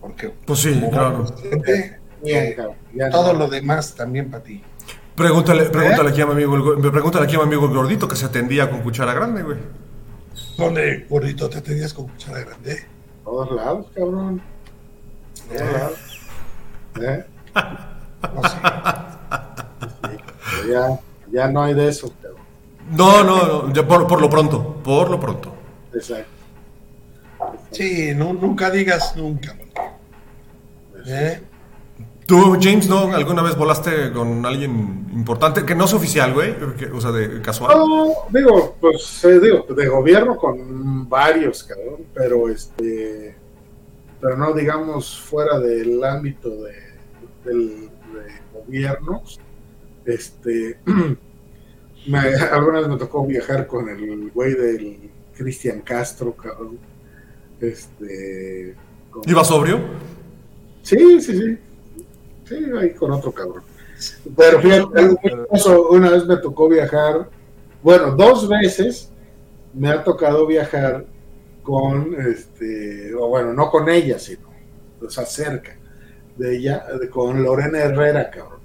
porque 0.03 0.29
pues 0.45 0.59
sí, 0.59 0.81
claro. 0.91 1.25
Eh, 2.25 2.57
todo 3.09 3.33
lo 3.33 3.47
demás 3.47 3.95
también 3.95 4.29
para 4.29 4.43
ti. 4.43 4.61
Pregúntale, 5.15 5.65
pregúntale, 5.65 6.09
aquí 6.09 6.21
a 6.21 6.25
mi 6.25 6.31
amigo, 6.33 6.73
el, 6.73 6.91
pregúntale 6.91 7.25
aquí 7.25 7.35
a 7.35 7.39
mi 7.39 7.45
amigo 7.45 7.67
el 7.67 7.73
gordito 7.73 8.07
que 8.07 8.17
se 8.17 8.25
atendía 8.25 8.69
con 8.69 8.81
cuchara 8.81 9.13
grande, 9.13 9.43
güey. 9.43 9.57
¿Dónde, 10.57 11.05
gordito, 11.09 11.49
te 11.49 11.59
atendías 11.59 11.93
con 11.93 12.07
cuchara 12.07 12.39
grande? 12.39 12.85
Todos 13.23 13.51
lados, 13.51 13.87
cabrón. 13.95 14.41
Todos 15.47 15.61
eh. 15.61 15.73
lados. 15.73 15.99
¿Eh? 17.01 17.25
No 18.23 18.41
sé. 18.41 18.57
Ya, 20.67 20.99
ya 21.31 21.47
no 21.47 21.63
hay 21.63 21.73
de 21.73 21.89
eso. 21.89 22.13
No, 22.91 23.23
no, 23.23 23.45
no, 23.45 23.73
ya 23.73 23.87
por, 23.87 24.07
por 24.07 24.21
lo 24.21 24.29
pronto, 24.29 24.75
por 24.83 25.09
lo 25.09 25.19
pronto. 25.19 25.53
Exacto. 25.93 26.29
Sí, 27.71 28.13
no, 28.15 28.33
nunca 28.33 28.69
digas 28.69 29.15
nunca. 29.15 29.55
¿Eh? 31.05 31.41
¿Tú, 32.25 32.57
James, 32.61 32.87
no 32.87 33.13
alguna 33.13 33.41
vez 33.41 33.57
volaste 33.57 34.11
con 34.13 34.45
alguien 34.45 35.07
importante 35.13 35.65
que 35.65 35.75
no 35.75 35.85
es 35.85 35.93
oficial, 35.93 36.33
güey? 36.33 36.55
O 36.93 37.01
sea, 37.01 37.11
de 37.11 37.41
casual. 37.41 37.77
No, 37.77 38.13
digo, 38.29 38.77
pues, 38.79 39.23
eh, 39.25 39.39
digo, 39.39 39.65
de 39.69 39.87
gobierno 39.87 40.37
con 40.37 41.09
varios, 41.09 41.63
cabrón, 41.63 42.05
pero 42.13 42.49
este. 42.49 43.35
Pero 44.21 44.37
no 44.37 44.53
digamos 44.53 45.19
fuera 45.19 45.59
del 45.59 46.01
ámbito 46.03 46.49
de, 46.49 46.75
del 47.43 47.89
gobierno. 48.53 49.21
Este. 50.05 50.79
me, 52.07 52.19
alguna 52.51 52.79
vez 52.79 52.87
me 52.87 52.97
tocó 52.97 53.25
viajar 53.25 53.67
con 53.67 53.89
el 53.89 54.31
güey 54.31 54.53
del 54.53 55.09
Cristian 55.35 55.81
Castro, 55.81 56.33
cabrón. 56.35 56.77
Este. 57.59 58.75
¿Iba 59.25 59.43
sobrio? 59.43 59.79
Sí, 60.81 61.21
sí, 61.21 61.37
sí. 61.37 61.57
Sí, 62.45 62.55
ahí 62.79 62.93
con 62.93 63.11
otro 63.11 63.31
cabrón. 63.31 63.63
Pero 64.35 64.59
fíjate, 64.59 65.17
una 65.89 66.09
vez 66.09 66.25
me 66.25 66.37
tocó 66.37 66.67
viajar, 66.67 67.29
bueno, 67.81 68.15
dos 68.15 68.49
veces 68.49 69.09
me 69.73 69.89
ha 69.89 70.03
tocado 70.03 70.45
viajar 70.45 71.05
con, 71.61 72.13
este, 72.19 73.13
o 73.15 73.27
bueno, 73.27 73.53
no 73.53 73.69
con 73.69 73.89
ella, 73.89 74.19
sino, 74.19 74.49
o 75.01 75.09
sea, 75.09 75.25
cerca 75.25 75.77
de 76.37 76.57
ella, 76.57 76.85
con 77.09 77.41
Lorena 77.43 77.79
Herrera, 77.79 78.29
cabrón. 78.29 78.59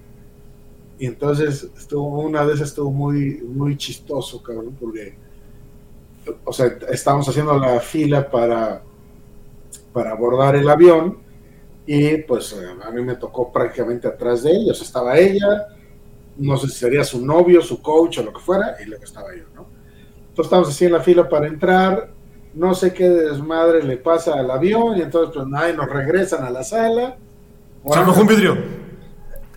Y 0.98 1.06
entonces 1.06 1.68
estuvo, 1.76 2.20
una 2.20 2.44
vez 2.44 2.60
estuvo 2.60 2.90
muy, 2.90 3.40
muy 3.42 3.76
chistoso, 3.76 4.42
cabrón, 4.42 4.76
porque, 4.80 5.16
o 6.44 6.52
sea, 6.52 6.76
estábamos 6.90 7.28
haciendo 7.28 7.56
la 7.56 7.78
fila 7.78 8.28
para, 8.28 8.82
para 9.92 10.10
abordar 10.10 10.56
el 10.56 10.68
avión 10.68 11.18
y 11.86 12.18
pues 12.18 12.52
eh, 12.52 12.66
a 12.84 12.90
mí 12.90 13.02
me 13.02 13.14
tocó 13.14 13.52
prácticamente 13.52 14.08
atrás 14.08 14.42
de 14.42 14.50
ellos. 14.50 14.82
Estaba 14.82 15.16
ella, 15.16 15.68
no 16.36 16.56
sé 16.56 16.66
si 16.66 16.74
sería 16.74 17.04
su 17.04 17.24
novio, 17.24 17.62
su 17.62 17.80
coach 17.80 18.18
o 18.18 18.24
lo 18.24 18.32
que 18.32 18.40
fuera, 18.40 18.76
y 18.82 18.86
luego 18.86 19.04
estaba 19.04 19.34
yo, 19.34 19.44
¿no? 19.54 19.66
Entonces 20.18 20.46
estamos 20.46 20.68
así 20.68 20.84
en 20.84 20.92
la 20.92 21.00
fila 21.00 21.28
para 21.28 21.46
entrar, 21.46 22.10
no 22.54 22.74
sé 22.74 22.92
qué 22.92 23.08
desmadre 23.08 23.82
le 23.84 23.96
pasa 23.96 24.34
al 24.34 24.50
avión 24.50 24.98
y 24.98 25.02
entonces 25.02 25.34
pues 25.34 25.46
nadie 25.46 25.74
nos 25.74 25.88
regresan 25.88 26.44
a 26.44 26.50
la 26.50 26.64
sala. 26.64 27.16
Se 27.86 27.98
aflojó 27.98 28.20
un 28.20 28.26
vidrio. 28.26 28.56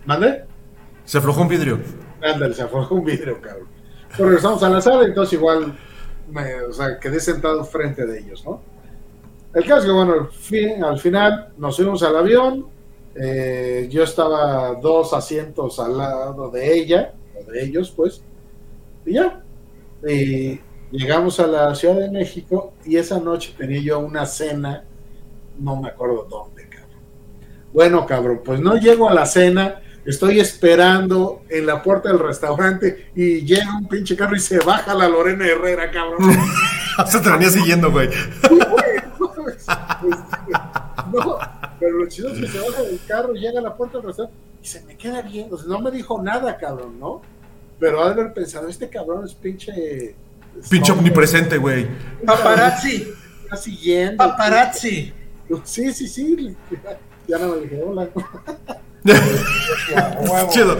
¿Mande? 0.06 0.44
Se 1.12 1.18
aflojó 1.18 1.42
un 1.42 1.48
vidrio. 1.48 1.78
Ándale, 2.22 2.54
se 2.54 2.62
aflojó 2.62 2.94
un 2.94 3.04
vidrio, 3.04 3.38
cabrón. 3.38 3.68
Pero 4.16 4.30
regresamos 4.30 4.62
a 4.62 4.70
la 4.70 4.80
sala 4.80 5.04
entonces 5.04 5.34
igual 5.34 5.78
me, 6.30 6.62
o 6.62 6.72
sea, 6.72 6.98
quedé 6.98 7.20
sentado 7.20 7.62
frente 7.66 8.06
de 8.06 8.20
ellos, 8.20 8.42
¿no? 8.46 8.62
El 9.52 9.62
caso 9.64 9.80
es 9.80 9.84
que, 9.84 9.90
bueno, 9.90 10.30
al, 10.86 10.98
final 10.98 11.52
nos 11.58 11.76
fuimos 11.76 12.02
al 12.02 12.16
avión. 12.16 12.66
Eh, 13.14 13.88
yo 13.90 14.04
estaba 14.04 14.74
dos 14.76 15.12
asientos 15.12 15.78
al 15.78 15.98
lado 15.98 16.50
de 16.50 16.78
ella, 16.78 17.12
o 17.38 17.44
de 17.44 17.62
ellos, 17.62 17.92
pues. 17.94 18.22
Y 19.04 19.12
ya. 19.12 19.42
Y 20.08 20.58
llegamos 20.92 21.38
a 21.40 21.46
la 21.46 21.74
Ciudad 21.74 21.96
de 21.96 22.10
México 22.10 22.72
y 22.86 22.96
esa 22.96 23.20
noche 23.20 23.52
tenía 23.58 23.82
yo 23.82 23.98
una 23.98 24.24
cena, 24.24 24.86
no 25.58 25.76
me 25.76 25.90
acuerdo 25.90 26.26
dónde, 26.30 26.66
cabrón. 26.70 27.00
Bueno, 27.70 28.06
cabrón, 28.06 28.40
pues 28.42 28.60
no 28.60 28.76
llego 28.76 29.10
a 29.10 29.12
la 29.12 29.26
cena, 29.26 29.82
estoy 30.04 30.40
esperando 30.40 31.42
en 31.48 31.66
la 31.66 31.82
puerta 31.82 32.08
del 32.08 32.18
restaurante 32.18 33.10
y 33.14 33.42
llega 33.42 33.76
un 33.76 33.88
pinche 33.88 34.16
carro 34.16 34.36
y 34.36 34.40
se 34.40 34.58
baja 34.58 34.94
la 34.94 35.08
Lorena 35.08 35.46
Herrera, 35.46 35.90
cabrón. 35.90 36.30
se 37.06 37.20
te 37.20 37.30
venía 37.30 37.50
siguiendo, 37.50 37.90
güey. 37.90 38.08
no, 41.12 41.38
pero 41.78 41.98
lo 41.98 42.08
chido 42.08 42.28
es 42.32 42.40
que 42.40 42.48
se 42.48 42.58
baja 42.58 42.82
del 42.82 43.00
carro, 43.06 43.32
llega 43.34 43.60
a 43.60 43.62
la 43.62 43.76
puerta 43.76 43.98
del 43.98 44.06
restaurante 44.08 44.38
y 44.62 44.66
se 44.66 44.82
me 44.82 44.96
queda 44.96 45.22
viendo. 45.22 45.60
no 45.66 45.80
me 45.80 45.90
dijo 45.90 46.22
nada, 46.22 46.56
cabrón, 46.56 46.98
¿no? 46.98 47.22
Pero 47.78 48.02
al 48.02 48.12
haber 48.12 48.32
pensado, 48.32 48.68
este 48.68 48.88
cabrón 48.88 49.24
es 49.24 49.34
pinche. 49.34 50.14
Pinche 50.68 50.92
omnipresente, 50.92 51.56
güey. 51.56 51.88
Paparazzi. 52.24 53.08
Está 53.42 53.56
siguiendo. 53.56 54.18
Paparazzi. 54.18 55.12
Sí, 55.64 55.92
sí, 55.92 56.06
sí. 56.06 56.56
Ya 57.26 57.38
no 57.38 57.54
me 57.54 57.62
dije 57.62 57.82
hola. 57.82 58.08
Chido. 60.50 60.78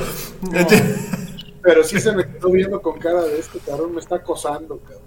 Pero 1.62 1.84
sí 1.84 2.00
se 2.00 2.12
me 2.12 2.26
quedó 2.26 2.50
viendo 2.50 2.82
con 2.82 2.98
cara 2.98 3.22
de 3.22 3.38
este 3.38 3.58
cabrón, 3.60 3.94
me 3.94 4.00
está 4.00 4.16
acosando, 4.16 4.78
cabrón. 4.78 5.02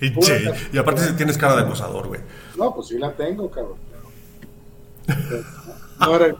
Y, 0.00 0.78
aparte 0.78 1.02
si 1.02 1.12
tienes 1.14 1.38
cara 1.38 1.56
de 1.56 1.62
acosador, 1.62 2.08
güey. 2.08 2.20
No, 2.56 2.74
pues 2.74 2.88
sí 2.88 2.98
la 2.98 3.12
tengo, 3.12 3.50
cabrón. 3.50 3.78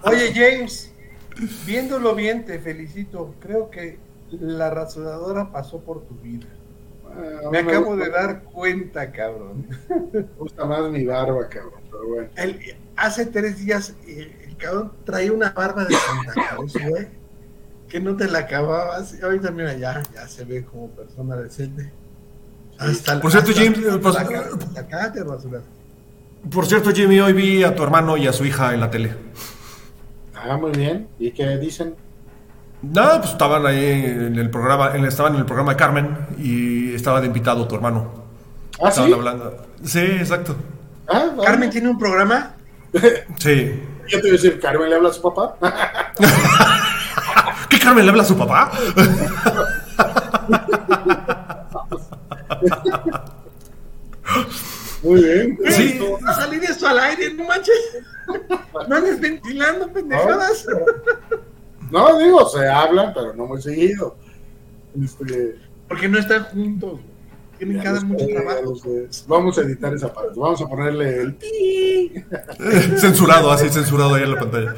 Oye, 0.05 0.33
James, 0.35 0.92
viéndolo 1.64 2.14
bien, 2.14 2.45
te 2.45 2.59
felicito. 2.59 3.35
Creo 3.40 3.71
que 3.71 3.99
la 4.31 4.71
rasuradora 4.71 5.51
pasó 5.51 5.81
por 5.81 6.03
tu 6.03 6.14
vida. 6.16 6.47
Ah, 7.09 7.49
me 7.51 7.59
acabo 7.61 7.97
de 7.97 8.11
dar 8.11 8.42
cuenta, 8.42 9.11
cabrón. 9.11 9.66
Me 10.12 10.23
gusta 10.38 10.64
más 10.64 10.90
mi 10.90 11.05
barba, 11.07 11.49
cabrón, 11.49 11.81
pero 11.90 12.09
bueno. 12.09 12.29
hace 12.97 13.27
tres 13.27 13.59
días 13.59 13.95
el, 14.07 14.45
cabrón 14.59 14.92
traía 15.05 15.33
una 15.33 15.51
barba 15.51 15.85
de 15.85 15.95
Santa 15.95 16.33
Claus, 16.33 16.73
güey. 16.88 17.09
Que 17.88 18.01
no 18.01 18.16
te 18.16 18.29
la 18.29 18.40
acababas. 18.40 19.14
Ahorita, 19.23 19.51
mira, 19.51 19.75
ya, 19.75 20.03
ya 20.12 20.27
se 20.27 20.45
ve 20.45 20.64
como 20.64 20.88
persona 20.90 21.37
decente 21.37 21.92
por 23.21 23.31
cierto, 23.31 23.53
James. 23.55 23.79
por 26.51 26.66
cierto, 26.66 26.90
Jimmy, 26.92 27.21
hoy 27.21 27.33
vi 27.33 27.64
a 27.64 27.75
tu 27.75 27.83
hermano 27.83 28.16
y 28.16 28.27
a 28.27 28.33
su 28.33 28.45
hija 28.45 28.75
en 28.75 28.81
la 28.81 28.90
tele. 28.90 29.14
Ah, 30.35 30.57
muy 30.57 30.73
bien. 30.73 31.09
¿Y 31.19 31.31
qué 31.31 31.57
dicen? 31.57 31.95
Nada, 32.83 33.21
pues 33.21 33.33
estaban 33.33 33.64
ahí 33.66 34.05
en 34.05 34.38
el 34.38 34.51
programa, 34.51 34.95
estaban 35.09 35.35
en 35.35 35.40
el 35.40 35.47
programa 35.47 35.73
de 35.73 35.77
Carmen 35.77 36.16
y 36.38 36.95
estaba 36.95 37.21
de 37.21 37.27
invitado 37.29 37.66
tu 37.66 37.75
hermano. 37.75 38.27
¿Ah, 38.83 38.90
estaban 38.90 39.11
sí? 39.11 39.14
hablando. 39.14 39.66
Sí, 39.83 40.01
exacto. 40.01 40.55
¿Ah, 41.09 41.31
¿Carmen 41.42 41.71
tiene 41.71 41.88
un 41.88 41.99
programa? 41.99 42.55
sí. 43.38 43.83
Yo 44.09 44.19
te 44.19 44.23
voy 44.23 44.31
a 44.31 44.33
decir, 44.33 44.61
¿Carmen 44.61 44.90
le 44.90 44.97
habla 44.97 45.11
a 45.11 45.12
su 45.12 45.23
papá? 45.23 45.57
¿Qué 47.69 47.79
Carmen 47.79 48.05
le 48.05 48.11
habla 48.11 48.23
a 48.23 48.27
su 48.27 48.37
papá? 48.37 48.73
Muy 55.03 55.23
bien. 55.23 55.59
Sí. 55.71 56.01
Va 56.25 56.31
a 56.31 56.35
salir 56.35 56.64
esto 56.64 56.88
al 56.88 56.99
aire, 56.99 57.33
no 57.35 57.45
manches. 57.45 57.77
No 58.88 58.97
andes 58.97 59.21
ventilando 59.21 59.92
pendejadas. 59.92 60.66
No, 61.90 62.19
digo, 62.19 62.49
se 62.49 62.69
hablan, 62.69 63.12
pero 63.14 63.33
no 63.35 63.47
muy 63.47 63.62
seguido. 63.62 64.16
Este, 65.01 65.57
Porque 65.88 66.09
no 66.09 66.19
están 66.19 66.45
juntos. 66.45 67.01
Tienen 67.59 67.83
cada 67.83 68.01
mucho 68.01 68.27
trabajo. 68.27 68.75
Vamos 69.27 69.59
a 69.59 69.62
editar 69.62 69.95
esa 69.95 70.12
parte. 70.12 70.33
Vamos 70.37 70.61
a 70.61 70.66
ponerle 70.66 71.23
el 71.23 71.37
censurado, 72.99 73.51
así 73.51 73.69
censurado 73.69 74.14
ahí 74.14 74.23
en 74.25 74.35
la 74.35 74.40
pantalla. 74.40 74.75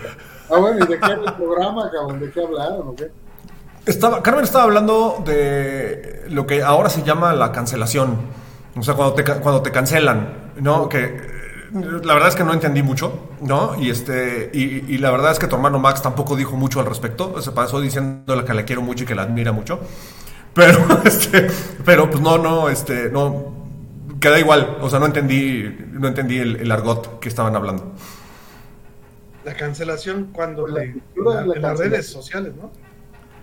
Ah, 0.50 0.58
bueno, 0.58 0.84
¿y 0.84 0.88
de 0.88 0.98
qué 0.98 1.12
el 1.12 1.32
programa, 1.34 1.90
cabrón? 1.90 2.20
¿De 2.20 2.30
qué 2.30 2.40
hablaron 2.40 2.88
o 2.88 2.94
qué? 2.94 3.10
Estaba, 3.86 4.22
Carmen 4.22 4.44
estaba 4.44 4.64
hablando 4.64 5.22
de 5.24 6.24
lo 6.28 6.46
que 6.46 6.62
ahora 6.62 6.90
se 6.90 7.02
llama 7.02 7.32
la 7.32 7.52
cancelación. 7.52 8.16
O 8.76 8.82
sea, 8.82 8.94
cuando 8.94 9.14
te, 9.14 9.24
cuando 9.24 9.62
te 9.62 9.70
cancelan, 9.72 10.52
¿no? 10.60 10.88
Que 10.88 11.04
eh, 11.04 12.00
la 12.02 12.14
verdad 12.14 12.28
es 12.28 12.34
que 12.34 12.44
no 12.44 12.52
entendí 12.52 12.82
mucho, 12.82 13.28
¿no? 13.40 13.80
Y, 13.80 13.90
este, 13.90 14.50
y, 14.52 14.98
la 14.98 15.10
verdad 15.10 15.32
es 15.32 15.38
que 15.38 15.46
tu 15.46 15.56
hermano 15.56 15.78
Max 15.78 16.02
tampoco 16.02 16.36
dijo 16.36 16.56
mucho 16.56 16.80
al 16.80 16.86
respecto. 16.86 17.40
Se 17.42 17.52
pasó 17.52 17.80
diciéndole 17.80 18.44
que 18.44 18.54
la 18.54 18.64
quiero 18.64 18.82
mucho 18.82 19.04
y 19.04 19.06
que 19.06 19.14
la 19.14 19.22
admira 19.22 19.52
mucho. 19.52 19.80
Pero, 20.54 21.02
este, 21.04 21.48
pero 21.84 22.10
pues 22.10 22.20
no, 22.20 22.38
no, 22.38 22.68
este, 22.68 23.10
no, 23.10 23.58
queda 24.20 24.38
igual. 24.38 24.78
O 24.80 24.90
sea, 24.90 24.98
no 24.98 25.06
entendí, 25.06 25.76
no 25.92 26.08
entendí 26.08 26.38
el, 26.38 26.70
argot 26.70 27.20
que 27.20 27.28
estaban 27.28 27.54
hablando. 27.56 27.92
La 29.44 29.54
cancelación 29.54 30.30
cuando 30.32 30.66
le, 30.66 30.82
en 30.84 31.62
las 31.62 31.78
redes 31.78 32.06
sociales, 32.06 32.52
¿no? 32.56 32.70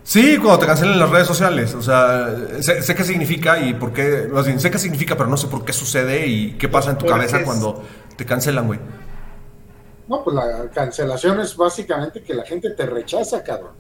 Sí, 0.04 0.38
cuando 0.38 0.60
te 0.60 0.68
cancelan 0.68 1.00
las 1.00 1.10
redes 1.10 1.28
sociales. 1.28 1.74
O 1.74 1.82
sea, 1.82 2.30
sé, 2.60 2.96
qué 2.96 3.04
significa 3.04 3.60
y 3.60 3.74
por 3.74 3.92
qué. 3.92 4.30
Más 4.32 4.46
bien, 4.46 4.60
sé 4.60 4.70
qué 4.70 4.78
significa, 4.78 5.18
pero 5.18 5.28
no 5.28 5.36
sé 5.36 5.48
por 5.48 5.66
qué 5.66 5.74
sucede 5.74 6.28
y 6.28 6.52
qué 6.54 6.70
pasa 6.70 6.92
en 6.92 7.00
tu 7.00 7.08
cabeza 7.08 7.44
cuando 7.44 7.84
te 8.16 8.24
cancelan, 8.24 8.68
güey. 8.68 8.80
No, 10.08 10.24
pues 10.24 10.36
la 10.36 10.70
cancelación 10.70 11.40
es 11.40 11.58
básicamente 11.58 12.22
que 12.22 12.36
la 12.36 12.46
gente 12.46 12.70
te 12.70 12.86
rechaza, 12.86 13.44
cabrón. 13.44 13.72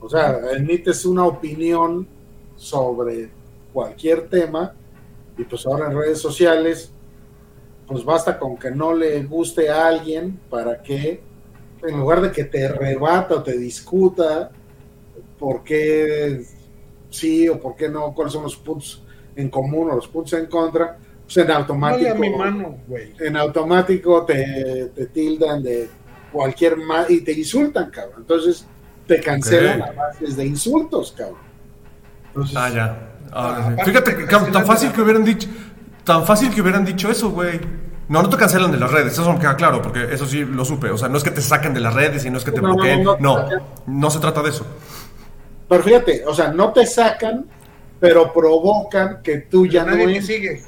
O 0.00 0.08
sea, 0.08 0.36
emites 0.52 1.04
una 1.04 1.24
opinión 1.24 2.08
sobre 2.56 3.30
cualquier 3.72 4.28
tema 4.28 4.74
y 5.38 5.44
pues 5.44 5.66
ahora 5.66 5.86
en 5.86 5.98
redes 5.98 6.18
sociales, 6.18 6.90
pues 7.86 8.04
basta 8.04 8.38
con 8.38 8.56
que 8.56 8.70
no 8.70 8.94
le 8.94 9.22
guste 9.24 9.68
a 9.68 9.86
alguien 9.86 10.40
para 10.48 10.82
que, 10.82 11.20
en 11.86 11.98
lugar 11.98 12.22
de 12.22 12.32
que 12.32 12.44
te 12.44 12.68
rebata 12.68 13.36
o 13.36 13.42
te 13.42 13.56
discuta, 13.58 14.50
por 15.38 15.62
qué 15.62 16.42
sí 17.10 17.48
o 17.48 17.60
por 17.60 17.76
qué 17.76 17.88
no, 17.88 18.14
cuáles 18.14 18.32
son 18.32 18.44
los 18.44 18.56
puntos 18.56 19.02
en 19.36 19.50
común 19.50 19.90
o 19.90 19.96
los 19.96 20.08
puntos 20.08 20.32
en 20.32 20.46
contra, 20.46 20.98
pues 21.24 21.36
en 21.36 21.50
automático. 21.50 22.14
En 23.20 23.36
automático 23.36 24.24
te, 24.24 24.86
tildan 25.12 25.62
de 25.62 25.88
cualquier 26.32 26.76
y 27.08 27.20
te 27.20 27.32
insultan, 27.32 27.90
cabrón. 27.90 28.20
Entonces 28.20 28.66
te 29.06 29.20
cancelan 29.20 29.82
a 29.82 29.92
bases 29.92 30.36
de 30.36 30.46
insultos, 30.46 31.12
cabrón. 31.12 31.45
Ah, 32.56 32.68
ya. 32.68 32.98
Ah, 33.32 33.74
fíjate, 33.84 34.16
que, 34.16 34.26
tan 34.26 34.66
fácil 34.66 34.92
que 34.92 35.02
hubieran 35.02 35.24
dicho, 35.24 35.48
tan 36.04 36.24
fácil 36.24 36.54
que 36.54 36.60
hubieran 36.62 36.84
dicho 36.84 37.10
eso, 37.10 37.30
güey. 37.30 37.60
No, 38.08 38.22
no 38.22 38.28
te 38.28 38.36
cancelan 38.36 38.70
de 38.70 38.78
las 38.78 38.90
redes, 38.92 39.14
eso 39.14 39.32
me 39.32 39.40
queda 39.40 39.56
claro, 39.56 39.82
porque 39.82 40.04
eso 40.12 40.26
sí 40.26 40.44
lo 40.44 40.64
supe. 40.64 40.90
O 40.90 40.98
sea, 40.98 41.08
no 41.08 41.18
es 41.18 41.24
que 41.24 41.32
te 41.32 41.40
saquen 41.40 41.74
de 41.74 41.80
las 41.80 41.92
redes 41.92 42.24
y 42.24 42.30
no 42.30 42.38
es 42.38 42.44
que 42.44 42.52
te 42.52 42.60
bloqueen. 42.60 43.04
no, 43.18 43.48
no 43.86 44.10
se 44.10 44.20
trata 44.20 44.42
de 44.42 44.50
eso. 44.50 44.64
Pero 45.68 45.82
fíjate, 45.82 46.24
o 46.24 46.32
sea, 46.32 46.52
no 46.52 46.72
te 46.72 46.86
sacan, 46.86 47.46
pero 47.98 48.32
provocan 48.32 49.22
que 49.22 49.38
tú 49.38 49.66
ya 49.66 49.84
no 49.84 49.92
sigue. 50.20 50.62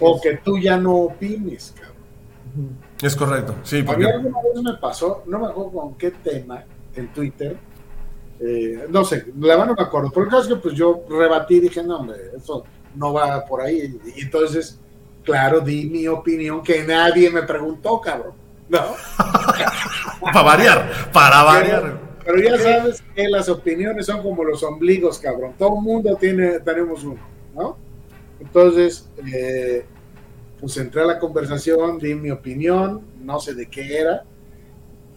o 0.00 0.20
que 0.20 0.38
tú 0.38 0.58
ya 0.58 0.76
no 0.76 0.94
opines, 0.94 1.74
cabrón. 1.76 2.78
Es 3.02 3.14
correcto, 3.14 3.56
sí. 3.62 3.82
Porque... 3.82 4.04
A 4.04 4.08
mí 4.08 4.14
alguna 4.14 4.38
vez 4.42 4.62
me 4.62 4.74
pasó, 4.78 5.22
no 5.26 5.38
me 5.38 5.46
acuerdo 5.46 5.72
con 5.72 5.94
qué 5.94 6.10
tema 6.10 6.64
en 6.96 7.08
Twitter, 7.08 7.56
eh, 8.40 8.86
no 8.88 9.04
sé, 9.04 9.26
la 9.40 9.56
verdad 9.56 9.66
no 9.66 9.74
me 9.74 9.82
acuerdo, 9.82 10.10
pero 10.10 10.26
el 10.26 10.30
caso 10.30 10.48
que 10.48 10.56
pues 10.56 10.74
yo 10.74 11.04
rebatí 11.08 11.56
y 11.56 11.60
dije, 11.60 11.82
no, 11.82 11.98
hombre, 11.98 12.16
eso 12.36 12.64
no 12.94 13.12
va 13.12 13.44
por 13.44 13.60
ahí. 13.60 13.98
Y 14.16 14.22
entonces, 14.22 14.78
claro, 15.24 15.60
di 15.60 15.86
mi 15.86 16.06
opinión 16.06 16.62
que 16.62 16.84
nadie 16.84 17.30
me 17.30 17.42
preguntó, 17.42 18.00
cabrón. 18.00 18.34
¿No? 18.68 18.80
para 20.20 20.42
variar, 20.42 21.10
para 21.12 21.42
variar. 21.42 22.00
Pero, 22.24 22.40
ya 22.40 22.58
sabes 22.58 23.02
que 23.14 23.26
las 23.28 23.48
opiniones 23.48 24.04
son 24.04 24.22
como 24.22 24.44
los 24.44 24.62
ombligos, 24.62 25.18
cabrón. 25.18 25.54
Todo 25.58 25.76
el 25.76 25.82
mundo 25.82 26.16
tiene, 26.16 26.60
tenemos 26.60 27.02
uno, 27.02 27.20
¿no? 27.54 27.78
Entonces, 28.38 29.08
eh, 29.34 29.86
pues 30.60 30.76
entré 30.76 31.02
a 31.02 31.06
la 31.06 31.18
conversación, 31.18 31.98
di 31.98 32.14
mi 32.14 32.30
opinión, 32.30 33.02
no 33.22 33.40
sé 33.40 33.54
de 33.54 33.66
qué 33.66 33.98
era, 33.98 34.24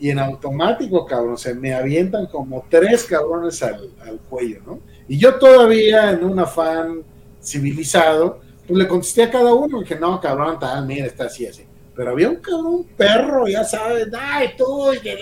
y 0.01 0.09
en 0.09 0.17
automático, 0.17 1.05
cabrón, 1.05 1.37
se 1.37 1.53
me 1.53 1.75
avientan 1.75 2.25
como 2.25 2.65
tres 2.67 3.03
cabrones 3.03 3.61
al, 3.61 3.91
cuello, 4.27 4.59
¿no? 4.65 4.79
Y 5.07 5.19
yo 5.19 5.35
todavía 5.35 6.09
en 6.09 6.23
un 6.23 6.39
afán 6.39 7.03
civilizado, 7.39 8.41
pues 8.67 8.79
le 8.79 8.87
contesté 8.87 9.21
a 9.21 9.29
cada 9.29 9.53
uno, 9.53 9.77
y 9.77 9.81
dije, 9.81 9.99
no, 9.99 10.19
cabrón, 10.19 10.57
tal, 10.59 10.87
mira, 10.87 11.05
está 11.05 11.25
así, 11.25 11.45
así. 11.45 11.65
Pero 11.95 12.11
había 12.11 12.29
un 12.29 12.37
cabrón, 12.37 12.87
perro, 12.97 13.47
ya 13.47 13.63
sabes, 13.63 14.07
ay, 14.11 14.49
tú, 14.57 14.89
que, 15.03 15.19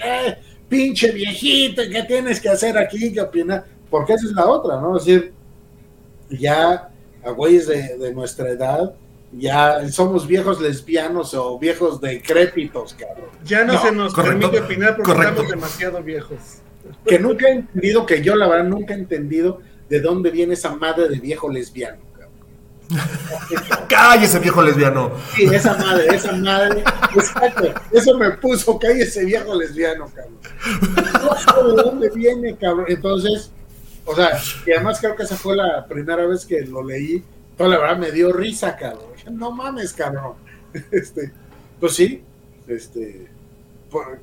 pinche 0.69 1.11
viejito, 1.11 1.81
¿qué 1.91 2.03
tienes 2.03 2.39
que 2.39 2.47
hacer 2.47 2.77
aquí? 2.77 3.11
¿Qué 3.11 3.19
opinas? 3.19 3.65
Porque 3.89 4.13
esa 4.13 4.27
es 4.27 4.31
la 4.31 4.45
otra, 4.45 4.79
¿no? 4.79 4.95
Es 4.95 5.03
decir, 5.03 5.33
ya 6.29 6.89
a 7.25 7.31
güeyes 7.31 7.67
de, 7.67 8.13
nuestra 8.13 8.47
edad, 8.47 8.93
ya 9.31 9.89
somos 9.91 10.27
viejos 10.27 10.59
lesbianos 10.59 11.33
o 11.33 11.59
viejos 11.59 12.01
decrépitos, 12.01 12.93
cabrón. 12.93 13.29
Ya 13.43 13.63
no, 13.63 13.81
se 13.81 13.91
nos 13.91 14.13
permite 14.13 14.59
opinar 14.59 14.95
porque 14.97 15.11
estamos 15.11 15.49
demasiado 15.49 16.03
viejos. 16.03 16.37
Que 17.05 17.19
nunca 17.19 17.47
he 17.47 17.51
entendido, 17.51 18.05
que 18.05 18.21
yo 18.21 18.35
la 18.35 18.47
verdad 18.47 18.65
nunca 18.65 18.93
he 18.93 18.97
entendido 18.97 19.59
de 19.89 19.99
dónde 20.01 20.31
viene 20.31 20.53
esa 20.53 20.75
madre 20.75 21.07
de 21.09 21.19
viejo 21.19 21.49
lesbiano. 21.49 22.09
cállese 23.87 24.39
viejo 24.39 24.63
lesbiano. 24.63 25.11
Sí, 25.35 25.43
esa 25.43 25.77
madre, 25.77 26.07
esa 26.15 26.31
madre. 26.33 26.83
Exacto. 27.15 27.73
Eso 27.91 28.17
me 28.17 28.31
puso, 28.31 28.79
cállese 28.79 29.25
viejo 29.25 29.53
lesbiano, 29.55 30.07
cabrón. 30.07 30.39
No 31.21 31.35
sé 31.35 31.67
de 31.67 31.83
dónde 31.83 32.09
viene, 32.09 32.55
cabrón. 32.55 32.85
Entonces, 32.87 33.51
o 34.05 34.15
sea, 34.15 34.39
y 34.65 34.71
además 34.71 34.99
creo 34.99 35.15
que 35.15 35.23
esa 35.23 35.35
fue 35.35 35.55
la 35.55 35.85
primera 35.87 36.25
vez 36.25 36.45
que 36.45 36.61
lo 36.61 36.83
leí. 36.83 37.23
Toda 37.59 37.71
la 37.71 37.77
verdad 37.77 37.97
me 37.97 38.11
dio 38.11 38.31
risa, 38.31 38.77
cabrón. 38.77 39.11
No 39.31 39.51
mames, 39.51 39.91
cabrón. 39.91 40.35
Este, 40.91 41.31
pues 41.79 41.93
sí, 41.93 42.23
este, 42.67 43.27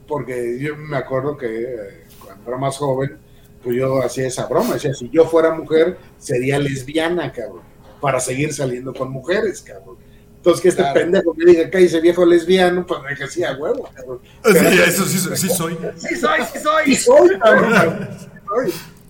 porque 0.07 0.59
yo 0.59 0.75
me 0.77 0.97
acuerdo 0.97 1.37
que 1.37 1.65
eh, 1.65 2.05
cuando 2.25 2.49
era 2.49 2.57
más 2.57 2.79
joven, 2.79 3.19
pues 3.63 3.77
yo 3.77 4.01
hacía 4.01 4.29
esa 4.29 4.47
broma. 4.47 4.75
Decía, 4.75 4.95
si 4.95 5.11
yo 5.11 5.27
fuera 5.27 5.53
mujer, 5.53 5.99
sería 6.19 6.59
lesbiana, 6.59 7.31
cabrón, 7.31 7.61
para 8.01 8.21
seguir 8.21 8.55
saliendo 8.55 8.95
con 8.95 9.11
mujeres, 9.11 9.61
cabrón. 9.61 9.97
Entonces, 10.37 10.63
que 10.63 10.69
este 10.69 10.85
pendejo 10.95 11.35
me 11.35 11.45
diga 11.45 11.69
que 11.69 11.85
ese 11.85 12.01
viejo 12.01 12.25
lesbiano, 12.25 12.87
pues 12.87 13.03
me 13.03 13.15
que 13.17 13.27
sí, 13.27 13.45
a 13.45 13.55
huevo, 13.55 13.91
cabrón. 13.95 14.21
sí, 14.45 14.79
eso 14.87 15.05
sí, 15.05 15.19
sí 15.37 15.49
soy. 15.51 15.77
Sí 15.97 16.17
soy, 16.17 16.41
sí 16.51 16.59
soy. 16.59 16.85
Sí 16.87 16.97
soy, 16.97 17.39
cabrón. 17.39 18.09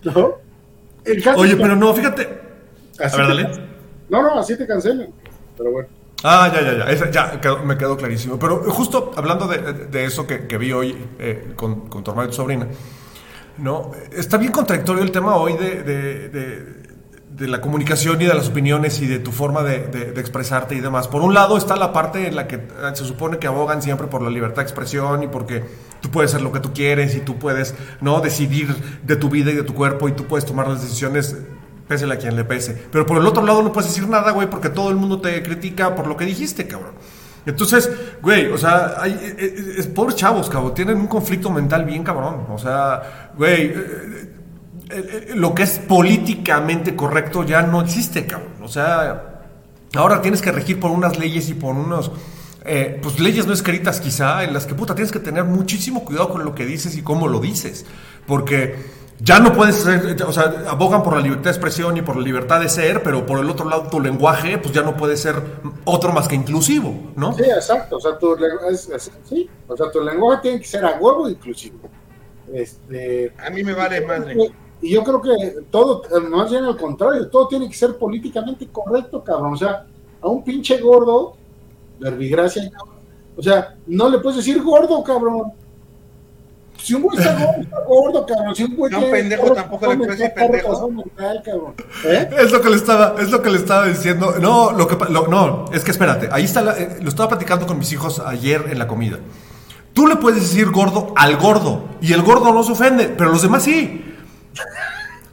¿No? 0.03 0.35
Oye, 1.37 1.55
pero 1.55 1.77
no, 1.77 1.93
fíjate. 1.93 2.27
a 2.99 3.15
ver, 3.15 3.27
dale. 3.27 3.66
No, 4.09 4.21
no, 4.21 4.39
así 4.39 4.57
te 4.57 4.65
cancelan. 4.65 5.09
Pero 5.57 5.71
bueno. 5.71 5.89
Ah, 6.23 6.51
ya, 6.53 6.61
ya, 6.61 7.11
ya. 7.11 7.41
ya 7.41 7.55
me 7.63 7.77
quedó 7.77 7.95
clarísimo. 7.95 8.39
Pero 8.39 8.63
justo 8.71 9.11
hablando 9.15 9.47
de, 9.47 10.05
eso 10.05 10.25
que, 10.25 10.57
vi 10.57 10.71
hoy 10.71 10.95
eh, 11.19 11.53
con, 11.55 11.89
tu 11.89 12.11
hermana 12.11 12.27
y 12.27 12.31
tu 12.31 12.37
sobrina, 12.37 12.67
¿no? 13.57 13.91
Está 14.11 14.37
bien 14.37 14.51
contradictorio 14.51 15.03
el 15.03 15.11
tema 15.11 15.35
hoy 15.35 15.53
de, 15.53 16.87
la 17.39 17.61
comunicación 17.61 18.19
y 18.19 18.25
de 18.25 18.33
las 18.33 18.49
opiniones 18.49 18.99
y 18.99 19.05
de 19.05 19.19
tu 19.19 19.31
forma 19.31 19.61
de, 19.61 20.13
expresarte 20.17 20.73
y 20.73 20.79
demás. 20.79 21.07
Por 21.07 21.21
un 21.21 21.35
lado 21.35 21.55
está 21.55 21.75
la 21.75 21.93
parte 21.93 22.27
en 22.27 22.35
la 22.35 22.47
que 22.47 22.55
eh, 22.55 22.61
se 22.93 23.05
supone 23.05 23.37
que 23.37 23.45
abogan 23.45 23.83
siempre 23.83 24.07
por 24.07 24.23
la 24.23 24.31
libertad 24.31 24.57
de 24.57 24.63
expresión 24.63 25.21
y 25.21 25.27
porque 25.27 25.63
tú 26.01 26.09
puedes 26.09 26.31
hacer 26.31 26.41
lo 26.41 26.51
que 26.51 26.61
tú 26.61 26.73
quieres 26.73 27.15
y 27.15 27.19
tú 27.19 27.37
puedes 27.37 27.75
no 28.01 28.21
decidir 28.21 28.75
de 29.03 29.15
tu 29.17 29.29
vida 29.29 29.51
y 29.51 29.55
de 29.55 29.63
tu 29.63 29.75
cuerpo 29.75 30.09
y 30.09 30.13
tú 30.13 30.25
puedes 30.25 30.45
tomar 30.45 30.67
las 30.67 30.81
decisiones 30.81 31.37
pese 31.87 32.11
a 32.11 32.17
quien 32.17 32.35
le 32.35 32.43
pese. 32.43 32.73
Pero 32.91 33.05
por 33.05 33.17
el 33.17 33.25
otro 33.25 33.45
lado 33.45 33.63
no 33.63 33.71
puedes 33.71 33.89
decir 33.89 34.07
nada, 34.07 34.31
güey, 34.31 34.49
porque 34.49 34.69
todo 34.69 34.89
el 34.89 34.95
mundo 34.95 35.21
te 35.21 35.41
critica 35.41 35.95
por 35.95 36.07
lo 36.07 36.17
que 36.17 36.25
dijiste, 36.25 36.67
cabrón. 36.67 36.93
Entonces, 37.47 37.89
güey, 38.21 38.47
o 38.47 38.57
sea, 38.57 38.97
eh, 39.05 39.35
eh, 39.39 39.75
es, 39.77 39.87
pobres 39.87 40.17
chavos, 40.17 40.49
cabrón, 40.49 40.73
tienen 40.73 40.97
un 40.97 41.07
conflicto 41.07 41.49
mental 41.49 41.85
bien 41.85 42.03
cabrón. 42.03 42.45
O 42.49 42.57
sea, 42.57 43.31
güey, 43.37 43.73
eh, 44.89 45.31
lo 45.33 45.55
que 45.55 45.63
es 45.63 45.79
políticamente 45.79 46.93
correcto 46.93 47.45
ya 47.45 47.61
no 47.61 47.81
existe, 47.81 48.25
cabrón. 48.25 48.51
O 48.61 48.67
sea, 48.67 49.43
ahora 49.95 50.21
tienes 50.21 50.41
que 50.41 50.51
regir 50.51 50.77
por 50.77 50.91
unas 50.91 51.17
leyes 51.17 51.47
y 51.47 51.53
por 51.53 51.73
unos... 51.73 52.11
pues 53.01 53.17
leyes 53.21 53.47
no 53.47 53.53
escritas 53.53 54.01
quizá, 54.01 54.43
en 54.43 54.51
las 54.53 54.65
que 54.65 54.75
puta 54.75 54.93
tienes 54.93 55.13
que 55.13 55.19
tener 55.19 55.45
muchísimo 55.45 56.03
cuidado 56.03 56.27
con 56.27 56.43
lo 56.43 56.53
que 56.53 56.65
dices 56.65 56.97
y 56.97 57.01
cómo 57.01 57.29
lo 57.29 57.39
dices. 57.39 57.85
Porque 58.25 58.75
ya 59.19 59.39
no 59.39 59.53
puedes 59.53 59.75
ser, 59.77 60.21
o 60.23 60.31
sea, 60.31 60.63
abogan 60.67 61.01
por 61.01 61.15
la 61.15 61.21
libertad 61.21 61.45
de 61.45 61.49
expresión 61.51 61.97
y 61.97 62.01
por 62.01 62.17
la 62.17 62.21
libertad 62.21 62.59
de 62.59 62.69
ser, 62.69 63.01
pero 63.01 63.25
por 63.25 63.39
el 63.39 63.49
otro 63.49 63.67
lado 63.67 63.87
tu 63.89 63.99
lenguaje, 63.99 64.57
pues 64.59 64.73
ya 64.73 64.83
no 64.83 64.95
puede 64.95 65.17
ser 65.17 65.35
otro 65.85 66.11
más 66.11 66.27
que 66.27 66.35
inclusivo, 66.35 66.93
¿no? 67.15 67.33
Sí, 67.33 67.43
exacto, 67.43 67.97
o 67.97 67.99
sea, 67.99 68.17
tu, 68.17 68.35
sí, 69.23 69.49
o 69.67 69.75
sea, 69.75 69.91
tu 69.91 70.01
lenguaje 70.01 70.41
tiene 70.43 70.59
que 70.59 70.67
ser 70.67 70.85
a 70.85 70.97
huevo 70.99 71.27
inclusivo. 71.27 71.79
Este, 72.53 73.33
a 73.43 73.49
mí 73.49 73.63
me 73.63 73.73
vale 73.73 74.01
madre. 74.01 74.35
Y 74.81 74.91
yo 74.91 75.03
creo 75.03 75.19
que 75.19 75.31
todo, 75.71 76.03
más 76.29 76.51
bien 76.51 76.63
al 76.65 76.77
contrario, 76.77 77.27
todo 77.29 77.47
tiene 77.47 77.67
que 77.67 77.75
ser 77.75 77.97
políticamente 77.97 78.67
correcto, 78.67 79.23
cabrón. 79.23 79.53
O 79.53 79.57
sea, 79.57 79.87
a 80.21 80.27
un 80.27 80.43
pinche 80.43 80.77
gordo, 80.77 81.35
verbigracia, 81.99 82.69
o 83.35 83.41
sea, 83.41 83.75
no 83.87 84.09
le 84.09 84.19
puedes 84.19 84.37
decir 84.37 84.61
gordo, 84.61 85.03
cabrón 85.03 85.53
si 86.77 86.93
un 86.93 87.01
güey 87.01 87.17
está 87.17 87.33
gordo, 87.33 87.61
está 87.61 87.79
gordo, 87.81 88.25
cabrón. 88.25 88.55
Si 88.55 88.63
un 88.63 88.75
güey 88.75 88.91
no, 88.91 89.01
pendejo 89.09 89.53
tampoco 89.53 89.87
le 89.87 89.97
puede 89.97 90.11
decir 90.11 90.33
pendejo. 90.33 90.93
¿Eh? 92.05 92.29
Es 92.39 92.51
lo 92.51 92.61
que 92.61 92.69
le 92.69 92.75
estaba, 92.75 93.15
es 93.19 93.31
lo 93.31 93.41
que 93.41 93.49
le 93.49 93.57
estaba 93.57 93.85
diciendo. 93.87 94.35
No, 94.39 94.71
lo 94.71 94.87
que 94.87 94.95
no, 95.09 95.65
es 95.73 95.83
que 95.83 95.91
espérate, 95.91 96.29
ahí 96.31 96.45
está 96.45 96.75
eh, 96.77 96.97
lo 97.01 97.09
estaba 97.09 97.29
platicando 97.29 97.65
con 97.65 97.77
mis 97.77 97.91
hijos 97.91 98.19
ayer 98.19 98.65
en 98.69 98.79
la 98.79 98.87
comida. 98.87 99.17
Tú 99.93 100.07
le 100.07 100.15
puedes 100.17 100.41
decir 100.41 100.69
gordo 100.71 101.13
al 101.15 101.37
gordo 101.37 101.85
y 102.01 102.13
el 102.13 102.21
gordo 102.21 102.53
no 102.53 102.63
se 102.63 102.71
ofende, 102.71 103.09
pero 103.17 103.31
los 103.31 103.41
demás 103.41 103.63
sí. 103.63 104.15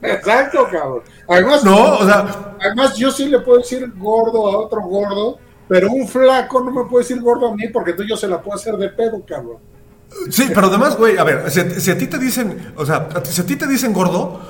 Exacto, 0.01 0.67
cabrón. 0.71 1.03
Además, 1.29 1.65
no, 1.65 1.99
o 1.99 2.05
sea, 2.05 2.57
además 2.61 2.97
yo 2.97 3.11
sí 3.11 3.29
le 3.29 3.41
puedo 3.41 3.59
decir 3.59 3.93
gordo 3.97 4.51
a 4.51 4.59
otro 4.59 4.83
gordo, 4.83 5.39
pero 5.69 5.91
un 5.91 6.09
flaco 6.09 6.61
no 6.61 6.71
me 6.71 6.85
puede 6.89 7.05
decir 7.05 7.21
gordo 7.21 7.49
a 7.49 7.55
mí 7.55 7.69
porque 7.69 7.93
tú 7.93 8.05
yo 8.05 8.17
se 8.17 8.29
la 8.29 8.41
puedo 8.41 8.57
hacer 8.57 8.77
de 8.77 8.89
pedo, 8.89 9.23
cabrón. 9.27 9.59
Sí, 10.31 10.51
pero 10.55 10.69
además, 10.69 10.97
güey, 10.97 11.19
a 11.19 11.25
ver, 11.25 11.51
si, 11.51 11.91
a 11.91 11.99
ti 11.99 12.07
te 12.07 12.19
dicen, 12.19 12.73
o 12.77 12.87
sea, 12.87 13.09
si 13.25 13.41
a 13.41 13.47
ti 13.47 13.57
te 13.57 13.67
dicen 13.67 13.93
gordo, 13.93 14.41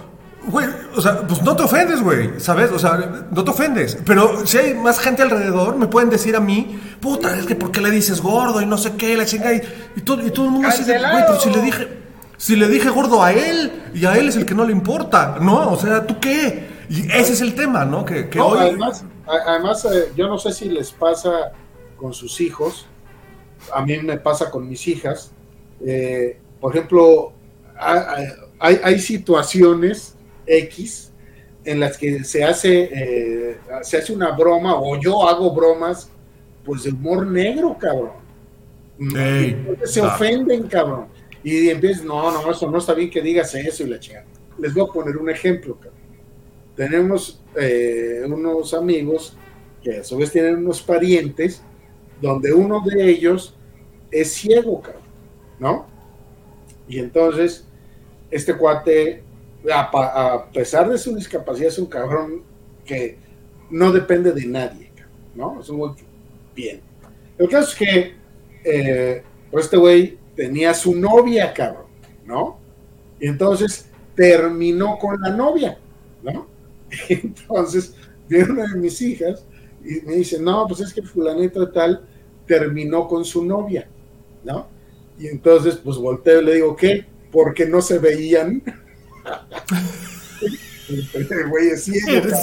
güey, 0.46 0.66
o 0.94 1.00
sea, 1.00 1.26
pues 1.26 1.42
no 1.42 1.56
te 1.56 1.62
ofendes, 1.62 2.02
güey, 2.02 2.38
¿sabes? 2.38 2.70
O 2.70 2.78
sea, 2.78 3.26
no 3.30 3.44
te 3.44 3.50
ofendes. 3.50 3.98
Pero 4.04 4.46
si 4.46 4.58
hay 4.58 4.74
más 4.74 4.98
gente 4.98 5.22
alrededor, 5.22 5.76
me 5.76 5.86
pueden 5.86 6.10
decir 6.10 6.36
a 6.36 6.40
mí, 6.40 6.80
puta, 7.00 7.36
es 7.36 7.46
que 7.46 7.54
¿por 7.54 7.72
qué 7.72 7.80
le 7.80 7.90
dices 7.90 8.20
gordo 8.20 8.60
y 8.60 8.66
no 8.66 8.78
sé 8.78 8.92
qué, 8.96 9.16
la 9.16 9.26
chinga? 9.26 9.52
Y, 9.52 9.62
y, 9.96 10.00
todo, 10.02 10.24
y 10.24 10.30
todo 10.30 10.46
el 10.46 10.52
mundo 10.52 10.68
dice, 10.68 10.98
güey, 10.98 11.24
pero 11.26 11.40
si 11.40 11.50
le 11.50 11.60
dije, 11.60 11.88
si 12.36 12.56
le 12.56 12.68
dije 12.68 12.90
gordo 12.90 13.22
a 13.22 13.32
él, 13.32 13.90
y 13.94 14.04
a 14.04 14.16
él 14.16 14.28
es 14.28 14.36
el 14.36 14.46
que 14.46 14.54
no 14.54 14.64
le 14.64 14.72
importa, 14.72 15.38
¿no? 15.40 15.72
O 15.72 15.76
sea, 15.76 16.06
¿tú 16.06 16.20
qué? 16.20 16.74
Y 16.88 17.10
ese 17.10 17.32
es 17.32 17.40
el 17.40 17.54
tema, 17.54 17.84
¿no? 17.84 18.04
Que, 18.04 18.28
hoy... 18.38 18.58
Además, 18.58 19.04
además 19.26 19.84
eh, 19.86 20.12
yo 20.16 20.28
no 20.28 20.38
sé 20.38 20.52
si 20.52 20.68
les 20.68 20.92
pasa 20.92 21.52
con 21.96 22.12
sus 22.12 22.40
hijos, 22.40 22.86
a 23.72 23.82
mí 23.82 23.96
me 23.98 24.18
pasa 24.18 24.50
con 24.50 24.68
mis 24.68 24.86
hijas, 24.88 25.32
eh, 25.86 26.38
por 26.60 26.74
ejemplo, 26.74 27.32
hay, 28.58 28.98
situaciones 28.98 30.16
X 30.46 31.12
en 31.64 31.80
las 31.80 31.98
que 31.98 32.24
se 32.24 32.44
hace, 32.44 32.90
eh, 32.92 33.58
se 33.82 33.98
hace 33.98 34.12
una 34.12 34.32
broma 34.32 34.74
o 34.76 34.98
yo 35.00 35.28
hago 35.28 35.54
bromas 35.54 36.10
pues 36.64 36.84
de 36.84 36.90
humor 36.90 37.26
negro, 37.26 37.76
cabrón. 37.78 38.12
se 39.84 40.00
ofenden, 40.00 40.64
cabrón. 40.64 41.08
Y 41.42 41.68
empiezan, 41.68 42.06
no, 42.06 42.30
no, 42.30 42.50
eso 42.50 42.70
no 42.70 42.78
está 42.78 42.94
bien 42.94 43.10
que 43.10 43.20
digas 43.20 43.54
eso 43.54 43.82
y 43.82 43.88
la 43.88 44.00
chingada. 44.00 44.26
Les 44.58 44.72
voy 44.72 44.88
a 44.88 44.92
poner 44.92 45.16
un 45.18 45.28
ejemplo, 45.28 45.74
cabrón. 45.76 46.00
Tenemos 46.74 47.42
eh, 47.56 48.22
unos 48.26 48.72
amigos 48.72 49.36
que 49.82 49.98
a 49.98 50.04
su 50.04 50.16
vez 50.16 50.32
tienen 50.32 50.56
unos 50.56 50.82
parientes 50.82 51.62
donde 52.20 52.52
uno 52.52 52.82
de 52.84 53.10
ellos 53.10 53.54
es 54.10 54.32
ciego, 54.32 54.80
cabrón. 54.80 55.03
¿No? 55.64 55.86
Y 56.86 56.98
entonces, 56.98 57.64
este 58.30 58.54
cuate, 58.54 59.22
a, 59.72 60.44
pesar 60.52 60.90
de 60.90 60.98
su 60.98 61.16
discapacidad, 61.16 61.68
es 61.68 61.78
un 61.78 61.86
cabrón 61.86 62.42
que 62.84 63.16
no 63.70 63.90
depende 63.90 64.32
de 64.32 64.44
nadie, 64.44 64.90
¿no? 65.34 65.58
Es 65.60 65.70
un 65.70 65.78
güey 65.78 65.92
bien. 66.54 66.82
Lo 67.38 67.48
que 67.48 67.56
es 67.56 67.74
que 67.74 68.14
eh, 68.62 69.22
pues 69.50 69.64
este 69.64 69.78
güey 69.78 70.18
tenía 70.36 70.74
su 70.74 70.94
novia, 70.94 71.54
cabrón, 71.54 71.86
¿no? 72.26 72.58
Y 73.18 73.28
entonces 73.28 73.86
terminó 74.14 74.98
con 74.98 75.18
la 75.18 75.30
novia, 75.30 75.78
¿no? 76.22 76.46
Entonces, 77.08 77.94
viene 78.28 78.52
una 78.52 78.66
de 78.66 78.78
mis 78.78 79.00
hijas 79.00 79.46
y 79.82 80.04
me 80.06 80.16
dice, 80.16 80.38
no, 80.38 80.66
pues 80.68 80.80
es 80.80 80.92
que 80.92 81.02
fulanito 81.02 81.70
tal 81.72 82.04
terminó 82.46 83.08
con 83.08 83.24
su 83.24 83.42
novia, 83.44 83.88
¿no? 84.44 84.73
Y 85.18 85.28
entonces, 85.28 85.76
pues 85.76 85.96
volteo 85.96 86.40
y 86.40 86.44
le 86.44 86.54
digo, 86.56 86.76
¿qué? 86.76 87.06
Porque 87.30 87.66
no 87.66 87.80
se 87.80 87.98
veían. 87.98 88.62
el 90.88 91.48
güey 91.48 91.68
es 91.68 91.84
ciego, 91.84 92.36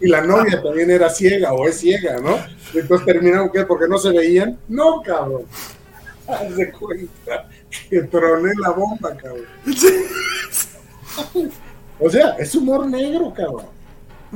Y 0.00 0.08
la 0.08 0.22
novia 0.22 0.62
también 0.62 0.90
era 0.90 1.08
ciega 1.08 1.52
o 1.52 1.66
es 1.66 1.78
ciega, 1.78 2.18
¿no? 2.18 2.36
entonces 2.74 3.06
terminaron, 3.06 3.50
¿qué? 3.50 3.64
Porque 3.64 3.86
no 3.88 3.98
se 3.98 4.10
veían. 4.10 4.58
No, 4.68 5.02
cabrón. 5.02 5.44
Haz 6.26 6.56
de 6.56 6.72
cuenta 6.72 7.48
que 7.88 8.02
troné 8.02 8.52
la 8.60 8.70
bomba, 8.70 9.16
cabrón. 9.16 9.46
o 12.00 12.10
sea, 12.10 12.30
es 12.38 12.54
humor 12.54 12.86
negro, 12.86 13.32
cabrón. 13.34 13.81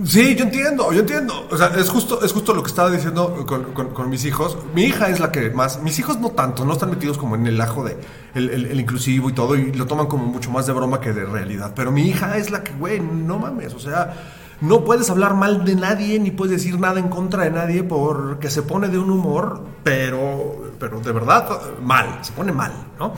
Sí, 0.05 0.35
yo 0.35 0.45
entiendo, 0.45 0.93
yo 0.93 1.01
entiendo. 1.01 1.49
O 1.51 1.57
sea, 1.57 1.69
es 1.69 1.89
justo, 1.89 2.23
es 2.23 2.33
justo 2.33 2.53
lo 2.53 2.63
que 2.63 2.69
estaba 2.69 2.91
diciendo 2.91 3.47
con, 3.47 4.11
mis 4.11 4.27
hijos. 4.27 4.59
Mi 4.75 4.85
hija 4.85 5.09
es 5.09 5.21
la 5.21 5.33
que 5.33 5.51
más. 5.51 5.83
Mis 5.83 5.99
hijos 5.99 6.21
no 6.21 6.31
tanto, 6.31 6.67
no 6.67 6.75
están 6.75 6.91
metidos 6.91 7.17
como 7.17 7.35
en 7.35 7.47
el 7.47 7.59
ajo 7.61 7.83
de 7.83 7.97
el, 8.35 8.79
inclusivo 8.79 9.31
y 9.31 9.33
todo, 9.33 9.57
y 9.57 9.73
lo 9.73 9.87
toman 9.87 10.07
como 10.07 10.27
mucho 10.27 10.51
más 10.51 10.67
de 10.67 10.75
broma 10.75 11.01
que 11.01 11.15
de 11.15 11.25
realidad. 11.25 11.73
Pero 11.75 11.93
mi 11.93 12.03
hija 12.03 12.37
es 12.37 12.51
la 12.51 12.63
que, 12.63 12.73
güey, 12.73 13.01
no 13.01 13.39
mames. 13.39 13.73
O 13.73 13.79
sea, 13.79 14.13
no 14.61 14.85
puedes 14.85 15.09
hablar 15.09 15.35
mal 15.35 15.65
de 15.65 15.77
nadie 15.77 16.19
ni 16.21 16.31
puedes 16.31 16.59
decir 16.59 16.79
nada 16.79 17.01
en 17.01 17.09
contra 17.09 17.45
de 17.45 17.51
nadie 17.51 17.83
porque 17.83 18.51
se 18.51 18.63
pone 18.63 18.89
de 18.89 18.99
un 18.99 19.11
humor, 19.11 19.65
pero, 19.83 20.73
pero 20.79 21.01
de 21.01 21.13
verdad 21.13 21.49
mal, 21.83 22.19
se 22.21 22.33
pone 22.33 22.53
mal, 22.53 22.73
¿no? 22.99 23.15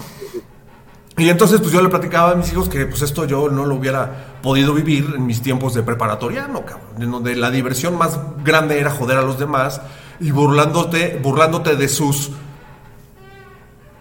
Y 1.19 1.29
entonces 1.29 1.61
pues 1.61 1.73
yo 1.73 1.83
le 1.83 1.89
platicaba 1.89 2.31
a 2.31 2.35
mis 2.37 2.53
hijos 2.53 2.69
que 2.69 2.87
pues 2.87 3.03
esto 3.03 3.25
yo 3.25 3.49
no 3.49 3.67
lo 3.67 3.75
hubiera 3.75 4.39
podido 4.41 4.73
vivir 4.73 5.15
en 5.17 5.27
mis 5.27 5.43
tiempos 5.43 5.75
de 5.75 5.83
preparatoriano, 5.83 6.65
cabrón, 6.65 7.03
en 7.03 7.11
donde 7.11 7.35
la 7.35 7.51
diversión 7.51 7.99
más 7.99 8.19
grande 8.45 8.79
era 8.79 8.91
joder 8.91 9.19
a 9.19 9.23
los 9.23 9.39
demás 9.39 9.81
y 10.21 10.31
burlándote, 10.31 11.19
burlándote 11.21 11.77
de 11.77 11.89
sus 11.89 12.31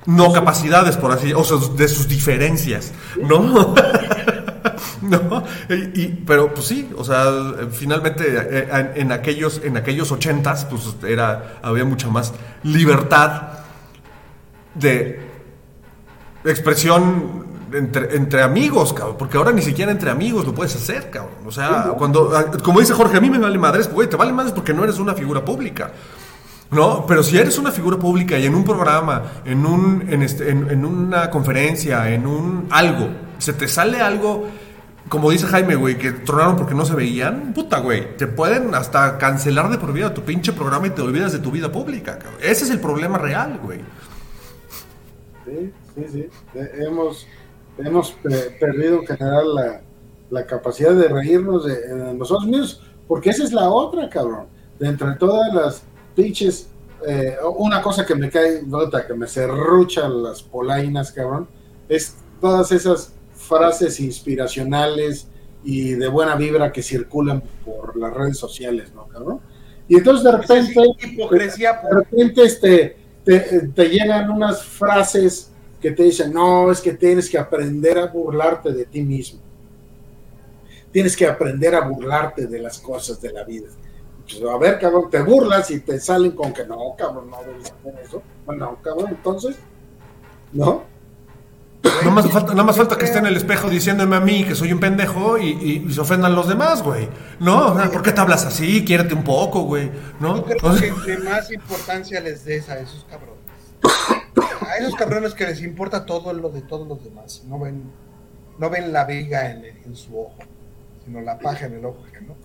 no 0.05 0.31
capacidades, 0.31 0.95
por 0.95 1.11
así, 1.11 1.33
o 1.33 1.43
sea, 1.43 1.57
de 1.75 1.87
sus 1.87 2.07
diferencias, 2.07 2.93
¿no? 3.21 3.75
¿No? 5.01 5.43
Y, 5.69 6.07
pero 6.25 6.53
pues 6.53 6.67
sí, 6.67 6.89
o 6.97 7.03
sea, 7.03 7.25
finalmente 7.71 8.23
eh, 8.27 8.91
en, 8.95 9.11
aquellos 9.11 9.61
en 9.63 9.77
aquellos 9.77 10.11
ochentas 10.11 10.65
pues 10.65 10.95
era 11.07 11.59
había 11.61 11.85
mucha 11.85 12.09
más 12.09 12.33
libertad 12.63 13.43
de 14.75 15.26
expresión 16.51 17.45
entre, 17.73 18.15
entre 18.15 18.41
amigos, 18.41 18.93
cabrón, 18.93 19.15
porque 19.17 19.37
ahora 19.37 19.51
ni 19.51 19.61
siquiera 19.61 19.91
entre 19.91 20.09
amigos 20.09 20.45
lo 20.45 20.53
puedes 20.53 20.75
hacer, 20.75 21.09
cabrón. 21.09 21.35
O 21.45 21.51
sea, 21.51 21.93
cuando, 21.97 22.31
ah, 22.35 22.45
como 22.63 22.79
dice 22.79 22.93
Jorge, 22.93 23.17
a 23.17 23.21
mí 23.21 23.29
me 23.29 23.37
vale 23.37 23.57
madres, 23.57 23.91
güey, 23.91 24.09
te 24.09 24.15
vale 24.15 24.33
madres 24.33 24.53
porque 24.53 24.73
no 24.73 24.83
eres 24.83 24.99
una 24.99 25.13
figura 25.13 25.43
pública. 25.43 25.91
¿No? 26.69 27.05
Pero 27.07 27.23
si 27.23 27.37
eres 27.37 27.57
una 27.57 27.71
figura 27.71 27.97
pública 27.97 28.37
y 28.37 28.45
en 28.45 28.53
un 28.53 28.65
programa, 28.65 29.23
en, 29.45 29.65
un, 29.65 30.03
en, 30.09 30.21
este, 30.21 30.49
en, 30.49 30.83
una 30.83 31.29
conferencia, 31.29 32.09
en 32.09 32.27
un 32.27 32.67
algo, 32.71 33.07
se 33.37 33.53
te 33.53 33.69
sale 33.69 34.01
algo, 34.01 34.49
como 35.07 35.31
dice 35.31 35.47
Jaime, 35.47 35.75
güey, 35.75 35.97
que 35.97 36.11
tronaron 36.11 36.57
porque 36.57 36.75
no 36.75 36.85
se 36.85 36.93
veían, 36.93 37.53
puta, 37.53 37.79
güey, 37.79 38.17
te 38.17 38.27
pueden 38.27 38.75
hasta 38.75 39.17
cancelar 39.17 39.69
de 39.69 39.77
por 39.77 39.93
vida 39.93 40.13
tu 40.13 40.23
pinche 40.23 40.51
programa 40.51 40.87
y 40.87 40.89
te 40.89 41.01
olvidas 41.01 41.31
de 41.31 41.39
tu 41.39 41.51
vida 41.51 41.71
pública, 41.71 42.19
cabrón. 42.19 42.41
Ese 42.41 42.65
es 42.65 42.69
el 42.69 42.81
problema 42.81 43.17
real, 43.17 43.61
güey. 43.63 43.79
Sí, 45.45 45.71
sí, 45.97 46.05
sí. 46.11 46.29
Hemos, 46.79 47.27
hemos 47.77 48.11
perdido 48.59 49.01
en 49.01 49.07
general 49.07 49.81
la, 50.29 50.45
capacidad 50.45 50.93
de 50.93 51.07
reírnos 51.07 51.65
de, 51.65 52.13
nosotros 52.13 52.45
mismos, 52.45 52.83
porque 53.07 53.29
esa 53.29 53.43
es 53.43 53.53
la 53.53 53.69
otra, 53.69 54.09
cabrón. 54.09 54.47
De 54.79 54.87
entre 54.87 55.13
todas 55.15 55.53
las 55.53 55.83
pinches, 56.15 56.69
eh, 57.07 57.35
una 57.57 57.81
cosa 57.81 58.05
que 58.05 58.15
me 58.15 58.29
cae, 58.29 58.63
nota, 58.63 59.05
que 59.05 59.13
me 59.13 59.27
cerruchan 59.27 60.23
las 60.23 60.43
polainas, 60.43 61.11
cabrón, 61.11 61.47
es 61.89 62.17
todas 62.39 62.71
esas 62.71 63.13
frases 63.33 63.99
inspiracionales 63.99 65.27
y 65.63 65.91
de 65.91 66.07
buena 66.07 66.35
vibra 66.35 66.71
que 66.71 66.81
circulan 66.81 67.41
por 67.65 67.97
las 67.97 68.13
redes 68.13 68.37
sociales, 68.37 68.93
¿no, 68.93 69.07
cabrón? 69.07 69.39
Y 69.87 69.95
entonces 69.95 70.23
de 70.23 70.31
repente, 70.31 70.81
hipocresía, 71.03 71.81
de 71.81 71.95
repente 71.95 72.43
este, 72.43 72.97
te, 73.23 73.89
llegan 73.89 74.29
unas 74.29 74.63
frases 74.63 75.51
que 75.81 75.91
te 75.91 76.03
dicen, 76.03 76.33
no, 76.33 76.71
es 76.71 76.81
que 76.81 76.93
tienes 76.93 77.29
que 77.29 77.37
aprender 77.37 77.97
a 77.97 78.07
burlarte 78.07 78.71
de 78.71 78.85
ti 78.85 79.01
mismo. 79.01 79.39
Tienes 80.91 81.15
que 81.15 81.27
aprender 81.27 81.75
a 81.75 81.81
burlarte 81.81 82.47
de 82.47 82.59
las 82.59 82.79
cosas 82.79 83.21
de 83.21 83.31
la 83.31 83.43
vida. 83.43 83.67
Pues, 84.23 84.41
a 84.41 84.57
ver, 84.57 84.79
cabrón, 84.79 85.09
te 85.09 85.21
burlas 85.21 85.69
y 85.71 85.79
te 85.79 85.99
salen 85.99 86.31
con 86.31 86.53
que 86.53 86.65
no, 86.65 86.95
cabrón, 86.97 87.29
no 87.29 87.37
debes 87.43 87.71
hacer 87.71 88.03
eso. 88.03 88.21
Bueno, 88.45 88.77
cabrón, 88.81 89.07
entonces, 89.09 89.55
¿no? 90.51 90.83
No 92.03 92.11
más 92.11 92.29
falta, 92.29 92.51
nada 92.51 92.63
más 92.63 92.75
falta 92.75 92.97
que 92.97 93.05
esté 93.05 93.19
en 93.19 93.27
el 93.27 93.37
espejo 93.37 93.69
diciéndome 93.69 94.15
a 94.15 94.19
mí 94.19 94.43
que 94.43 94.55
soy 94.55 94.73
un 94.73 94.79
pendejo 94.79 95.37
y, 95.37 95.87
se 95.91 96.01
ofendan 96.01 96.35
los 96.35 96.47
demás, 96.47 96.83
güey. 96.83 97.07
No, 97.39 97.75
¿por 97.91 98.01
qué 98.01 98.11
te 98.11 98.19
hablas 98.19 98.45
así? 98.45 98.83
Quiérete 98.83 99.13
un 99.13 99.23
poco, 99.23 99.61
güey. 99.61 99.91
¿No? 100.19 100.43
creo 100.43 100.75
que 100.75 100.87
entre 100.87 101.17
más 101.19 101.51
importancia 101.51 102.19
les 102.19 102.43
des 102.43 102.67
a 102.69 102.79
esos 102.79 103.05
cabrones. 103.05 103.37
A 104.61 104.77
esos 104.77 104.95
cabrones 104.95 105.33
que 105.33 105.45
les 105.45 105.61
importa 105.61 106.05
todo 106.05 106.33
lo 106.33 106.49
de 106.49 106.61
todos 106.61 106.87
los 106.87 107.03
demás. 107.03 107.43
No 107.47 107.59
ven, 107.59 107.83
no 108.57 108.69
ven 108.69 108.93
la 108.93 109.05
viga 109.05 109.49
en, 109.49 109.95
su 109.95 110.19
ojo, 110.19 110.35
sino 111.05 111.21
la 111.21 111.39
paja 111.39 111.65
en 111.65 111.75
el 111.75 111.85
ojo, 111.85 112.03
¿no? 112.27 112.35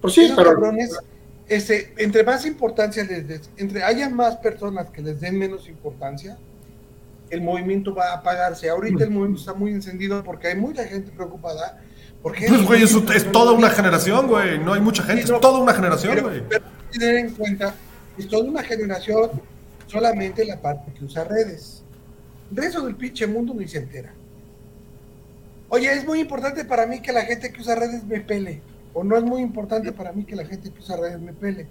Pues 0.00 0.14
sí, 0.14 0.32
pero... 0.36 0.50
cabrones, 0.50 0.98
este, 1.48 1.92
entre 1.98 2.24
más 2.24 2.46
importancia 2.46 3.04
les 3.04 3.26
des, 3.26 3.50
entre 3.56 3.82
haya 3.82 4.08
más 4.08 4.36
personas 4.36 4.90
que 4.90 5.02
les 5.02 5.20
den 5.20 5.38
menos 5.38 5.68
importancia, 5.68 6.38
el 7.30 7.40
movimiento 7.40 7.94
va 7.94 8.10
a 8.10 8.14
apagarse. 8.16 8.68
Ahorita 8.68 9.04
el 9.04 9.10
movimiento 9.10 9.40
está 9.40 9.54
muy 9.54 9.72
encendido 9.72 10.22
porque 10.22 10.48
hay 10.48 10.56
mucha 10.56 10.84
gente 10.84 11.10
preocupada. 11.10 11.80
Porque 12.22 12.46
pues, 12.46 12.64
güey, 12.64 12.82
es, 12.82 13.32
toda 13.32 13.52
una 13.52 13.70
generación, 13.70 14.28
güey. 14.28 14.58
No 14.58 14.74
hay 14.74 14.80
mucha 14.80 15.02
gente, 15.02 15.22
es 15.22 15.40
toda 15.40 15.58
una 15.58 15.72
generación, 15.72 16.20
güey. 16.20 16.42
Pero, 16.48 16.64
tener 16.92 17.16
en 17.16 17.30
cuenta, 17.34 17.74
es 18.18 18.28
toda 18.28 18.44
una 18.44 18.62
generación 18.62 19.30
solamente 19.92 20.44
la 20.46 20.60
parte 20.60 20.92
que 20.92 21.04
usa 21.04 21.24
redes. 21.24 21.84
El 22.50 22.56
resto 22.56 22.84
del 22.86 22.96
pinche 22.96 23.26
mundo 23.26 23.54
ni 23.54 23.68
se 23.68 23.78
entera. 23.78 24.12
Oye, 25.68 25.92
es 25.92 26.04
muy 26.06 26.20
importante 26.20 26.64
para 26.64 26.86
mí 26.86 27.00
que 27.00 27.12
la 27.12 27.22
gente 27.22 27.52
que 27.52 27.60
usa 27.60 27.74
redes 27.74 28.04
me 28.04 28.20
pele. 28.20 28.62
O 28.94 29.04
no 29.04 29.16
es 29.16 29.22
muy 29.22 29.42
importante 29.42 29.92
para 29.92 30.12
mí 30.12 30.24
que 30.24 30.36
la 30.36 30.44
gente 30.46 30.70
que 30.70 30.78
usa 30.80 30.96
redes 30.96 31.20
me 31.20 31.32
pele. 31.32 31.66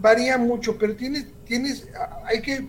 Varía 0.00 0.38
mucho, 0.38 0.78
pero 0.78 0.94
tienes, 0.94 1.26
tienes, 1.44 1.88
hay 2.24 2.40
que 2.42 2.66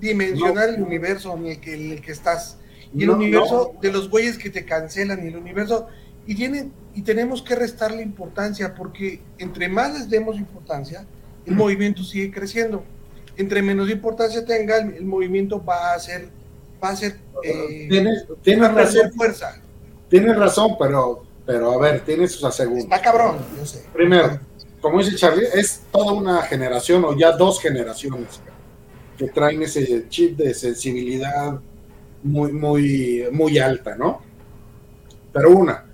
dimensionar 0.00 0.68
el 0.70 0.82
universo 0.82 1.36
en 1.36 1.46
el 1.46 1.60
que, 1.60 1.74
el 1.74 2.00
que 2.00 2.12
estás. 2.12 2.58
Y 2.94 3.04
el 3.04 3.10
universo 3.10 3.74
de 3.80 3.92
los 3.92 4.08
güeyes 4.08 4.38
que 4.38 4.50
te 4.50 4.64
cancelan 4.64 5.24
y 5.24 5.28
el 5.28 5.36
universo. 5.36 5.88
Y, 6.26 6.34
tienen, 6.34 6.72
y 6.94 7.02
tenemos 7.02 7.42
que 7.42 7.54
restarle 7.54 8.02
importancia 8.02 8.74
porque 8.74 9.20
entre 9.38 9.68
más 9.68 9.92
les 9.92 10.08
demos 10.08 10.36
importancia, 10.36 11.04
el 11.44 11.54
movimiento 11.54 12.02
sigue 12.02 12.30
creciendo. 12.32 12.84
Entre 13.36 13.62
menos 13.62 13.90
importancia 13.90 14.44
tenga, 14.44 14.78
el, 14.78 15.04
movimiento 15.04 15.62
va 15.62 15.94
a 15.94 15.98
ser, 15.98 16.28
va 16.82 16.90
a 16.90 16.96
ser 16.96 17.18
eh, 17.42 17.86
tienes, 18.42 18.72
razón, 18.72 19.12
fuerza. 19.12 19.60
Tienes 20.08 20.36
razón, 20.36 20.76
pero, 20.78 21.22
pero 21.44 21.72
a 21.72 21.78
ver, 21.78 22.00
tienes 22.00 22.32
sus. 22.32 22.60
Está 22.60 23.00
cabrón, 23.00 23.38
yo 23.58 23.66
sé. 23.66 23.84
Primero, 23.92 24.40
como 24.80 24.98
dice 24.98 25.16
Charlie, 25.16 25.46
es 25.52 25.82
toda 25.90 26.12
una 26.12 26.42
generación 26.42 27.04
o 27.04 27.16
ya 27.16 27.32
dos 27.32 27.60
generaciones 27.60 28.40
que 29.18 29.28
traen 29.28 29.62
ese 29.62 30.08
chip 30.08 30.36
de 30.36 30.54
sensibilidad 30.54 31.58
muy, 32.22 32.52
muy, 32.52 33.28
muy 33.32 33.58
alta, 33.58 33.96
¿no? 33.96 34.22
Pero 35.32 35.50
una, 35.50 35.84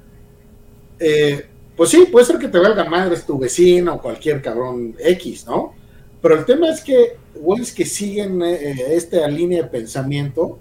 eh, 0.98 1.46
pues 1.76 1.90
sí, 1.90 2.06
puede 2.10 2.26
ser 2.26 2.38
que 2.38 2.48
te 2.48 2.58
valga 2.58 2.84
madre 2.84 3.16
tu 3.26 3.38
vecino 3.38 3.94
o 3.94 4.00
cualquier 4.00 4.40
cabrón 4.40 4.94
X, 4.98 5.46
¿no? 5.46 5.74
Pero 6.20 6.38
el 6.38 6.44
tema 6.44 6.70
es 6.70 6.80
que 6.80 7.16
güeyes 7.34 7.72
que 7.72 7.84
siguen 7.84 8.42
eh, 8.42 8.94
esta 8.94 9.26
línea 9.28 9.62
de 9.62 9.68
pensamiento, 9.68 10.58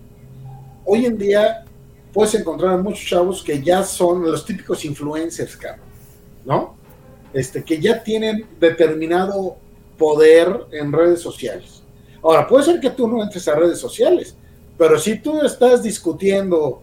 hoy 0.85 1.05
en 1.05 1.17
día 1.17 1.65
puedes 2.13 2.35
encontrar 2.35 2.81
muchos 2.81 3.05
chavos 3.05 3.43
que 3.43 3.61
ya 3.61 3.83
son 3.83 4.23
los 4.23 4.45
típicos 4.45 4.83
influencers, 4.85 5.55
cabrón, 5.55 5.85
¿no? 6.45 6.75
Este, 7.33 7.63
que 7.63 7.79
ya 7.79 8.03
tienen 8.03 8.45
determinado 8.59 9.57
poder 9.97 10.65
en 10.71 10.91
redes 10.91 11.21
sociales. 11.21 11.83
Ahora, 12.21 12.47
puede 12.47 12.65
ser 12.65 12.79
que 12.79 12.89
tú 12.89 13.07
no 13.07 13.23
entres 13.23 13.47
a 13.47 13.55
redes 13.55 13.79
sociales, 13.79 14.35
pero 14.77 14.99
si 14.99 15.19
tú 15.19 15.41
estás 15.41 15.81
discutiendo 15.83 16.81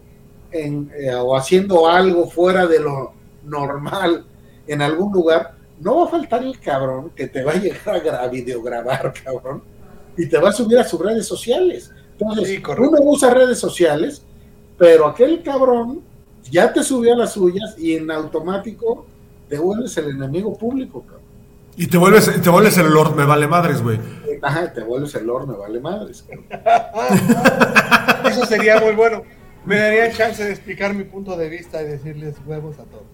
en, 0.51 0.91
eh, 0.97 1.13
o 1.13 1.35
haciendo 1.35 1.87
algo 1.87 2.29
fuera 2.29 2.65
de 2.65 2.79
lo 2.79 3.13
normal 3.43 4.25
en 4.67 4.81
algún 4.81 5.11
lugar, 5.13 5.55
no 5.79 5.97
va 5.99 6.05
a 6.05 6.07
faltar 6.07 6.43
el 6.43 6.59
cabrón 6.59 7.11
que 7.15 7.27
te 7.27 7.43
va 7.43 7.53
a 7.53 7.55
llegar 7.55 8.07
a 8.15 8.27
videograbar, 8.27 9.13
cabrón, 9.23 9.63
y 10.19 10.27
te 10.27 10.37
va 10.37 10.49
a 10.49 10.51
subir 10.51 10.77
a 10.77 10.83
sus 10.83 10.99
redes 10.99 11.25
sociales. 11.25 11.91
Entonces, 12.19 12.61
uno 12.77 12.97
usa 13.03 13.33
redes 13.33 13.57
sociales, 13.57 14.21
pero 14.77 15.07
aquel 15.07 15.41
cabrón 15.41 16.01
ya 16.51 16.73
te 16.73 16.83
subió 16.83 17.13
a 17.13 17.17
las 17.17 17.33
suyas 17.33 17.75
y 17.77 17.95
en 17.95 18.11
automático 18.11 19.05
te 19.47 19.57
vuelves 19.57 19.95
el 19.97 20.09
enemigo 20.09 20.57
público, 20.57 21.03
cabrón. 21.03 21.29
Y 21.77 21.87
te 21.87 21.97
vuelves, 21.97 22.41
te 22.41 22.49
vuelves 22.49 22.77
el 22.77 22.89
Lord 22.89 23.15
me 23.15 23.23
vale 23.23 23.47
madres, 23.47 23.81
güey. 23.81 23.97
Ajá, 24.41 24.73
te 24.73 24.83
vuelves 24.83 25.15
el 25.15 25.25
Lord 25.25 25.47
me 25.47 25.55
vale 25.55 25.79
madres. 25.79 26.25
Eso 28.29 28.45
sería 28.45 28.81
muy 28.81 28.95
bueno. 28.95 29.23
Me 29.65 29.77
daría 29.77 30.11
chance 30.11 30.43
de 30.43 30.51
explicar 30.51 30.93
mi 30.93 31.05
punto 31.05 31.37
de 31.37 31.47
vista 31.47 31.81
y 31.81 31.85
decirles 31.85 32.35
huevos 32.45 32.77
a 32.79 32.83
todos. 32.83 33.05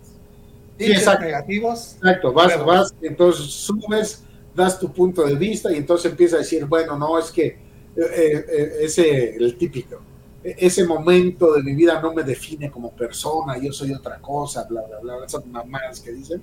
Sí, 0.80 0.92
exacto. 0.92 1.26
negativos. 1.26 1.98
Exacto, 1.98 2.34
vas, 2.34 2.66
vas, 2.66 2.96
entonces 3.04 3.46
subes, 3.46 4.24
das 4.56 4.80
tu 4.80 4.92
punto 4.92 5.24
de 5.26 5.36
vista 5.36 5.72
y 5.72 5.78
entonces 5.78 6.10
empieza 6.10 6.38
a 6.38 6.40
decir, 6.40 6.66
bueno, 6.66 6.98
no, 6.98 7.20
es 7.20 7.32
que 7.32 7.46
eh, 7.46 7.58
eh, 7.96 8.72
ese, 8.82 9.36
el 9.36 9.58
típico, 9.58 10.02
e, 10.44 10.56
ese 10.58 10.86
momento 10.86 11.54
de 11.54 11.64
mi 11.64 11.76
vida 11.76 12.02
no 12.02 12.14
me 12.14 12.24
define 12.24 12.72
como 12.72 12.92
persona, 12.92 13.58
yo 13.58 13.72
soy 13.74 13.94
otra 13.94 14.20
cosa, 14.20 14.66
bla, 14.70 14.82
bla, 14.82 15.00
bla, 15.00 15.26
esas 15.26 15.46
mamás 15.46 16.00
que 16.00 16.12
dicen. 16.12 16.42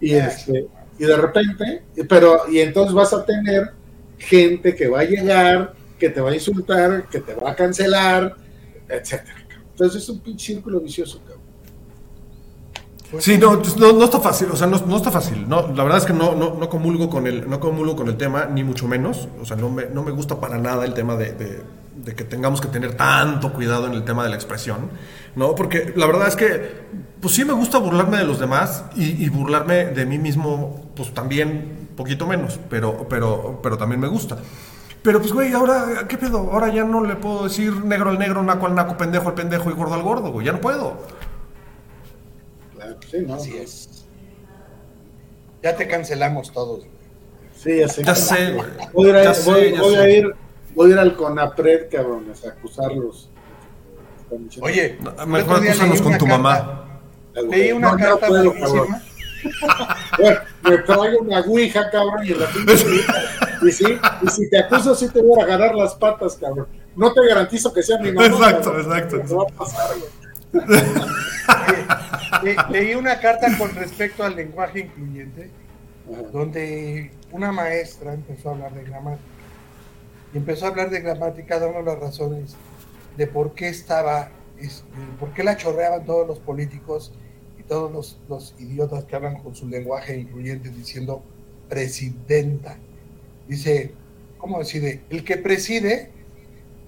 Y, 0.00 0.14
este, 0.14 0.66
y 0.98 1.04
de 1.04 1.16
repente, 1.16 1.82
pero, 2.08 2.50
y 2.50 2.60
entonces 2.60 2.94
vas 2.94 3.12
a 3.12 3.24
tener 3.24 3.72
gente 4.18 4.74
que 4.74 4.88
va 4.88 5.00
a 5.00 5.04
llegar, 5.04 5.74
que 5.98 6.08
te 6.08 6.20
va 6.20 6.30
a 6.30 6.34
insultar, 6.34 7.08
que 7.10 7.20
te 7.20 7.34
va 7.34 7.50
a 7.50 7.54
cancelar, 7.54 8.36
etcétera. 8.88 9.46
Entonces 9.72 10.02
es 10.02 10.08
un 10.08 10.20
pinche 10.20 10.54
círculo 10.54 10.80
vicioso, 10.80 11.20
cabrón. 11.20 11.39
Sí, 13.18 13.38
no, 13.38 13.56
no, 13.56 14.04
está 14.04 14.20
fácil, 14.20 14.48
o 14.52 14.56
sea, 14.56 14.66
no, 14.66 14.96
está 14.96 15.10
fácil. 15.10 15.48
No, 15.48 15.68
la 15.74 15.82
verdad 15.82 15.98
es 15.98 16.06
que 16.06 16.12
no, 16.12 16.34
no, 16.34 16.68
comulgo 16.68 17.10
con 17.10 17.26
el, 17.26 17.48
no 17.48 17.58
comulgo 17.58 17.96
con 17.96 18.08
el 18.08 18.16
tema, 18.16 18.46
ni 18.46 18.62
mucho 18.62 18.86
menos. 18.86 19.28
O 19.40 19.44
sea, 19.44 19.56
no 19.56 19.68
me, 19.68 19.86
no 19.86 20.02
me 20.02 20.12
gusta 20.12 20.38
para 20.38 20.58
nada 20.58 20.84
el 20.84 20.94
tema 20.94 21.16
de, 21.16 21.32
de, 21.32 22.14
que 22.14 22.24
tengamos 22.24 22.60
que 22.60 22.68
tener 22.68 22.94
tanto 22.94 23.52
cuidado 23.52 23.86
en 23.86 23.94
el 23.94 24.04
tema 24.04 24.22
de 24.22 24.30
la 24.30 24.36
expresión, 24.36 24.90
¿no? 25.34 25.54
Porque 25.54 25.92
la 25.96 26.06
verdad 26.06 26.28
es 26.28 26.36
que, 26.36 26.86
pues 27.20 27.34
sí 27.34 27.44
me 27.44 27.52
gusta 27.52 27.78
burlarme 27.78 28.18
de 28.18 28.24
los 28.24 28.38
demás 28.38 28.84
y, 28.94 29.24
y 29.24 29.28
burlarme 29.28 29.86
de 29.86 30.06
mí 30.06 30.18
mismo, 30.18 30.92
pues 30.94 31.12
también 31.12 31.88
poquito 31.96 32.26
menos, 32.26 32.58
pero, 32.70 33.06
pero, 33.08 33.60
pero 33.62 33.76
también 33.76 34.00
me 34.00 34.08
gusta. 34.08 34.38
Pero 35.02 35.18
pues, 35.18 35.32
güey, 35.32 35.52
ahora, 35.52 36.06
¿qué 36.08 36.18
pedo? 36.18 36.50
Ahora 36.52 36.68
ya 36.68 36.84
no 36.84 37.04
le 37.04 37.16
puedo 37.16 37.44
decir 37.44 37.84
negro 37.84 38.10
al 38.10 38.18
negro, 38.18 38.42
naco 38.42 38.66
al 38.66 38.74
naco, 38.74 38.96
pendejo 38.96 39.28
al 39.28 39.34
pendejo 39.34 39.70
y 39.70 39.72
gordo 39.72 39.94
al 39.94 40.02
gordo, 40.02 40.30
güey. 40.30 40.46
Ya 40.46 40.52
no 40.52 40.60
puedo. 40.60 40.98
Claro, 42.98 43.08
sí, 43.10 43.18
no. 43.26 43.34
Así 43.34 43.56
es. 43.56 44.06
Ya 45.62 45.76
te 45.76 45.86
cancelamos 45.86 46.52
todos, 46.52 46.80
güey. 46.80 46.90
Sí, 47.54 47.78
ya 47.78 47.88
sé. 47.88 48.02
Ya 48.02 48.14
sé, 48.14 48.52
güey. 48.52 48.68
Voy, 48.92 49.10
a, 49.10 49.24
ir, 49.24 49.36
voy, 49.44 49.94
a 49.96 50.08
ir, 50.08 50.34
voy 50.74 50.90
a 50.90 50.94
ir 50.94 50.98
al 50.98 51.16
CONAPRED, 51.16 51.90
cabrones, 51.90 52.44
a 52.44 52.48
acusarlos. 52.50 53.30
Oye, 54.60 54.98
mejor 55.26 55.56
acusarlos 55.56 56.02
con 56.02 56.18
tu 56.18 56.26
mamá. 56.26 57.00
Leí 57.34 57.72
una 57.72 57.96
carta 57.96 58.28
no 58.28 58.54
bueno, 60.18 60.40
me 60.62 60.78
traigo 60.78 61.20
una 61.20 61.40
ouija, 61.40 61.90
cabrón, 61.90 62.24
y 62.24 62.34
la 62.34 62.46
y, 63.62 63.72
sí, 63.72 63.98
y 64.22 64.28
si 64.28 64.50
te 64.50 64.58
acuso, 64.58 64.94
sí 64.94 65.08
te 65.08 65.22
voy 65.22 65.40
a 65.40 65.44
agarrar 65.44 65.74
las 65.74 65.94
patas, 65.94 66.36
cabrón. 66.36 66.66
No 66.96 67.12
te 67.12 67.26
garantizo 67.26 67.72
que 67.72 67.82
sea 67.82 67.98
mi 67.98 68.12
mamá. 68.12 68.26
Exacto, 68.26 68.78
exacto. 68.78 69.36
va 69.36 69.44
a 69.44 69.56
pasar, 69.56 69.90
leí 72.70 72.94
una 72.94 73.20
carta 73.20 73.56
con 73.58 73.74
respecto 73.74 74.24
al 74.24 74.36
lenguaje 74.36 74.80
incluyente, 74.80 75.50
donde 76.32 77.10
una 77.30 77.52
maestra 77.52 78.14
empezó 78.14 78.50
a 78.50 78.52
hablar 78.52 78.74
de 78.74 78.84
gramática. 78.84 79.24
Y 80.32 80.38
empezó 80.38 80.66
a 80.66 80.68
hablar 80.68 80.90
de 80.90 81.00
gramática 81.00 81.58
dando 81.58 81.82
las 81.82 81.98
razones 81.98 82.56
de 83.16 83.26
por 83.26 83.54
qué 83.54 83.68
estaba, 83.68 84.30
por 85.18 85.32
qué 85.32 85.42
la 85.42 85.56
chorreaban 85.56 86.04
todos 86.04 86.26
los 86.26 86.38
políticos 86.38 87.12
todos 87.70 88.18
los, 88.28 88.54
idiotas 88.58 89.04
que 89.04 89.14
hablan 89.14 89.36
con 89.36 89.54
su 89.54 89.68
lenguaje 89.68 90.18
incluyente 90.18 90.70
diciendo 90.70 91.22
presidenta. 91.68 92.76
Dice, 93.46 93.92
¿cómo 94.38 94.58
decide? 94.58 95.02
El 95.08 95.22
que 95.22 95.36
preside 95.36 96.10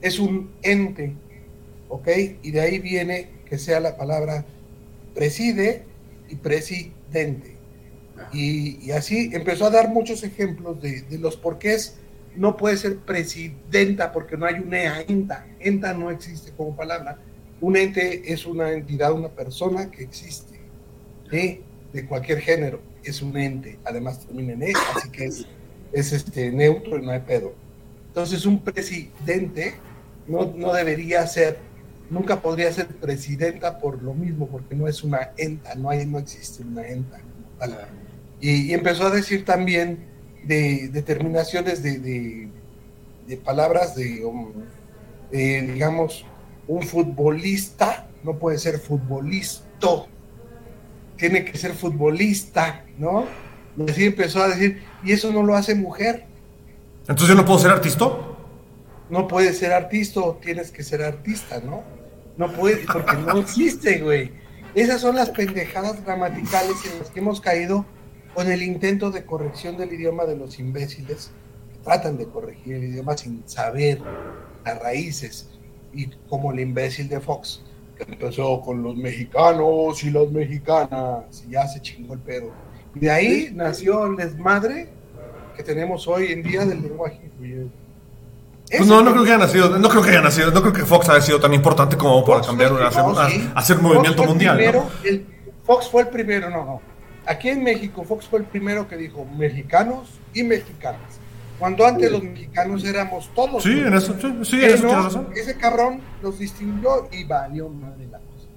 es 0.01 0.19
un 0.19 0.51
ente, 0.61 1.15
¿ok? 1.89 2.09
Y 2.43 2.51
de 2.51 2.61
ahí 2.61 2.81
viene 2.81 3.29
que 3.53 3.59
sea 3.59 3.81
la 3.81 3.99
palabra 3.99 4.47
preside 5.15 5.83
y 6.31 6.37
presidente. 6.37 7.59
Y, 8.33 8.91
así 8.93 9.29
empezó 9.35 9.67
a 9.67 9.71
dar 9.71 9.91
muchos 9.91 10.23
ejemplos 10.23 10.81
de, 10.81 11.03
de, 11.03 11.19
los 11.19 11.37
porqués 11.37 11.99
no 12.35 12.57
puede 12.57 12.79
ser 12.79 12.97
presidenta 13.01 14.11
porque 14.11 14.39
no 14.39 14.47
hay 14.47 14.55
una 14.55 15.03
enta. 15.03 15.47
Enta 15.61 15.93
no 15.93 16.11
existe 16.11 16.53
como 16.53 16.75
palabra. 16.75 17.19
Un 17.61 17.77
ente 17.77 18.33
es 18.33 18.47
una 18.47 18.73
entidad, 18.73 19.13
una 19.13 19.29
persona 19.29 19.91
que 19.91 20.05
existe 20.05 20.59
de 21.31 22.07
cualquier 22.07 22.41
género, 22.41 22.81
es 23.05 23.21
un 23.21 23.37
ente, 23.37 23.79
además 23.85 24.21
termina 24.21 24.55
en 24.55 24.63
E, 24.63 24.73
así 24.97 25.11
que 25.11 25.27
es, 25.27 25.45
es 25.93 26.15
este, 26.15 26.51
neutro 26.53 26.97
y 26.97 27.03
no 27.03 27.11
hay 27.11 27.21
pedo. 27.21 27.53
Entonces 28.09 28.47
un 28.47 28.61
presidente 28.63 29.75
no, 30.27 30.55
no 30.57 30.73
debería 30.73 31.27
ser, 31.27 31.59
nunca 32.13 32.41
podría 32.41 32.73
ser 32.73 32.89
presidenta 32.89 33.79
por 33.79 34.03
lo 34.03 34.13
mismo, 34.15 34.47
porque 34.47 34.75
no 34.75 34.87
es 34.87 35.03
una 35.03 35.31
enta, 35.37 35.75
no, 35.75 35.91
hay, 35.91 36.05
no 36.07 36.19
existe 36.19 36.63
una 36.63 36.87
enta. 36.87 37.19
Y, 38.41 38.73
empezó 38.73 39.07
a 39.07 39.11
decir 39.11 39.45
también 39.45 40.05
de 40.45 40.89
determinaciones 40.89 41.83
de, 41.83 41.99
de, 43.27 43.37
palabras 43.39 43.95
de, 43.97 44.25
um, 44.25 44.53
digamos, 45.31 46.27
un 46.69 46.83
futbolista 46.83 48.07
no 48.23 48.39
puede 48.39 48.59
ser 48.59 48.79
futbolista 48.79 49.65
tiene 51.17 51.45
que 51.45 51.57
ser 51.57 51.73
futbolista, 51.73 52.85
¿no? 52.99 53.27
Y 53.77 53.89
así 53.89 54.07
empezó 54.07 54.43
a 54.43 54.49
decir, 54.49 54.83
y 55.05 55.13
eso 55.13 55.33
no 55.33 55.43
lo 55.45 55.55
hace 55.55 55.75
mujer. 55.75 56.27
Entonces 57.03 57.29
yo 57.29 57.35
no 57.35 57.45
puedo 57.45 57.61
ser 57.61 57.71
artista. 57.71 58.09
No 59.09 59.29
puedes 59.29 59.59
ser 59.59 59.73
artista, 59.73 60.21
tienes 60.41 60.73
que 60.73 60.83
ser 60.83 61.03
artista, 61.03 61.61
¿no? 61.61 61.83
No 62.37 62.51
puede, 62.53 62.85
porque 62.91 63.17
no 63.17 63.39
existe, 63.39 64.01
güey. 64.01 64.33
Esas 64.75 65.01
son 65.01 65.17
las 65.17 65.31
pendejadas 65.31 66.03
gramaticales 66.05 66.77
en 66.91 66.99
las 66.99 67.11
que 67.11 67.21
hemos 67.21 67.41
caído 67.41 67.85
con 68.35 68.51
el 68.51 68.63
intento 68.63 69.11
de 69.11 69.25
corrección 69.25 69.77
del 69.77 69.93
idioma 69.93 70.25
de 70.25 70.37
los 70.37 70.59
imbéciles 70.59 71.31
que 71.71 71.79
tratan 71.85 72.17
de 72.17 72.27
corregir 72.27 72.77
el 72.77 72.85
idioma 72.85 73.17
sin 73.17 73.43
saber 73.47 74.01
las 74.65 74.81
raíces. 74.81 75.51
Y 75.93 76.07
como 76.29 76.53
el 76.53 76.61
imbécil 76.61 77.09
de 77.09 77.21
Fox, 77.21 77.63
empezó 77.99 78.61
con 78.61 78.83
los 78.83 78.97
mexicanos 78.97 80.03
y 80.05 80.11
las 80.11 80.31
mexicanas, 80.31 81.45
y 81.47 81.53
ya 81.53 81.67
se 81.67 81.81
chingó 81.81 82.15
el 82.15 82.21
pedo. 82.21 82.51
Y 82.95 83.01
de 83.01 83.11
ahí 83.11 83.51
nació 83.55 84.07
el 84.07 84.17
desmadre 84.17 84.89
que 85.57 85.63
tenemos 85.63 86.09
hoy 86.09 86.33
en 86.33 86.43
día 86.43 86.65
del 86.65 86.83
lenguaje 86.83 87.21
incluyente. 87.25 87.82
Pues 88.77 88.89
no, 88.89 89.03
no 89.03 89.13
creo 89.13 89.25
que 89.25 89.31
haya 89.31 89.39
nacido, 89.39 89.79
no 89.79 89.89
creo 89.89 90.03
que 90.03 90.11
haya 90.11 90.23
nacido, 90.23 90.51
no 90.51 90.61
creo 90.61 90.73
que 90.73 90.85
Fox 90.85 91.09
haya 91.09 91.21
sido 91.21 91.39
tan 91.41 91.53
importante 91.53 91.97
como 91.97 92.25
para 92.25 92.41
cambiar, 92.41 92.73
hacer, 92.83 93.05
hacer 93.55 93.77
un 93.77 93.83
movimiento 93.83 94.25
mundial. 94.25 94.59
Fox 95.65 95.89
fue 95.89 96.03
el 96.03 96.09
primero, 96.09 96.51
no, 96.51 96.65
no. 96.65 96.81
Aquí 97.27 97.51
en 97.51 97.63
México, 97.63 98.03
Fox 98.03 98.27
fue 98.27 98.41
el 98.41 98.47
primero 98.47 98.89
que 98.89 98.97
dijo 98.97 99.25
mexicanos 99.37 100.09
y 100.35 100.43
mexicanas. 100.43 101.21
Cuando 101.59 101.87
antes 101.87 102.11
los 102.11 102.23
mexicanos 102.25 102.85
éramos 102.85 103.31
todos. 103.35 103.63
Sí, 103.63 103.71
en 103.71 103.95
eso, 103.95 104.17
sí, 104.43 104.65
eso 104.65 104.89
razón. 104.89 105.29
Ese 105.37 105.57
cabrón 105.57 106.01
los 106.21 106.39
distinguió 106.39 107.09
y 107.13 107.23
valió 107.23 107.69
madre 107.69 108.09
la 108.11 108.19
cosa. 108.19 108.49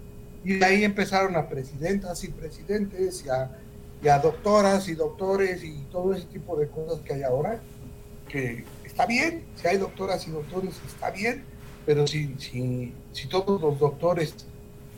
Y 0.43 0.53
de 0.53 0.65
ahí 0.65 0.83
empezaron 0.83 1.35
a 1.35 1.47
presidentas 1.47 2.23
y 2.23 2.29
presidentes 2.29 3.23
y 3.23 3.29
a, 3.29 3.51
y 4.01 4.07
a 4.07 4.17
doctoras 4.17 4.87
y 4.87 4.95
doctores 4.95 5.63
y 5.63 5.85
todo 5.91 6.15
ese 6.15 6.25
tipo 6.25 6.55
de 6.55 6.67
cosas 6.67 6.99
que 7.01 7.13
hay 7.13 7.21
ahora. 7.21 7.59
Que 8.27 8.65
está 8.95 9.05
bien, 9.05 9.43
si 9.61 9.67
hay 9.67 9.75
doctoras 9.75 10.25
y 10.25 10.31
doctores, 10.31 10.79
está 10.87 11.11
bien, 11.11 11.43
pero 11.85 12.07
si, 12.07 12.33
si, 12.37 12.93
si 13.11 13.27
todos 13.27 13.59
los 13.59 13.77
doctores 13.77 14.33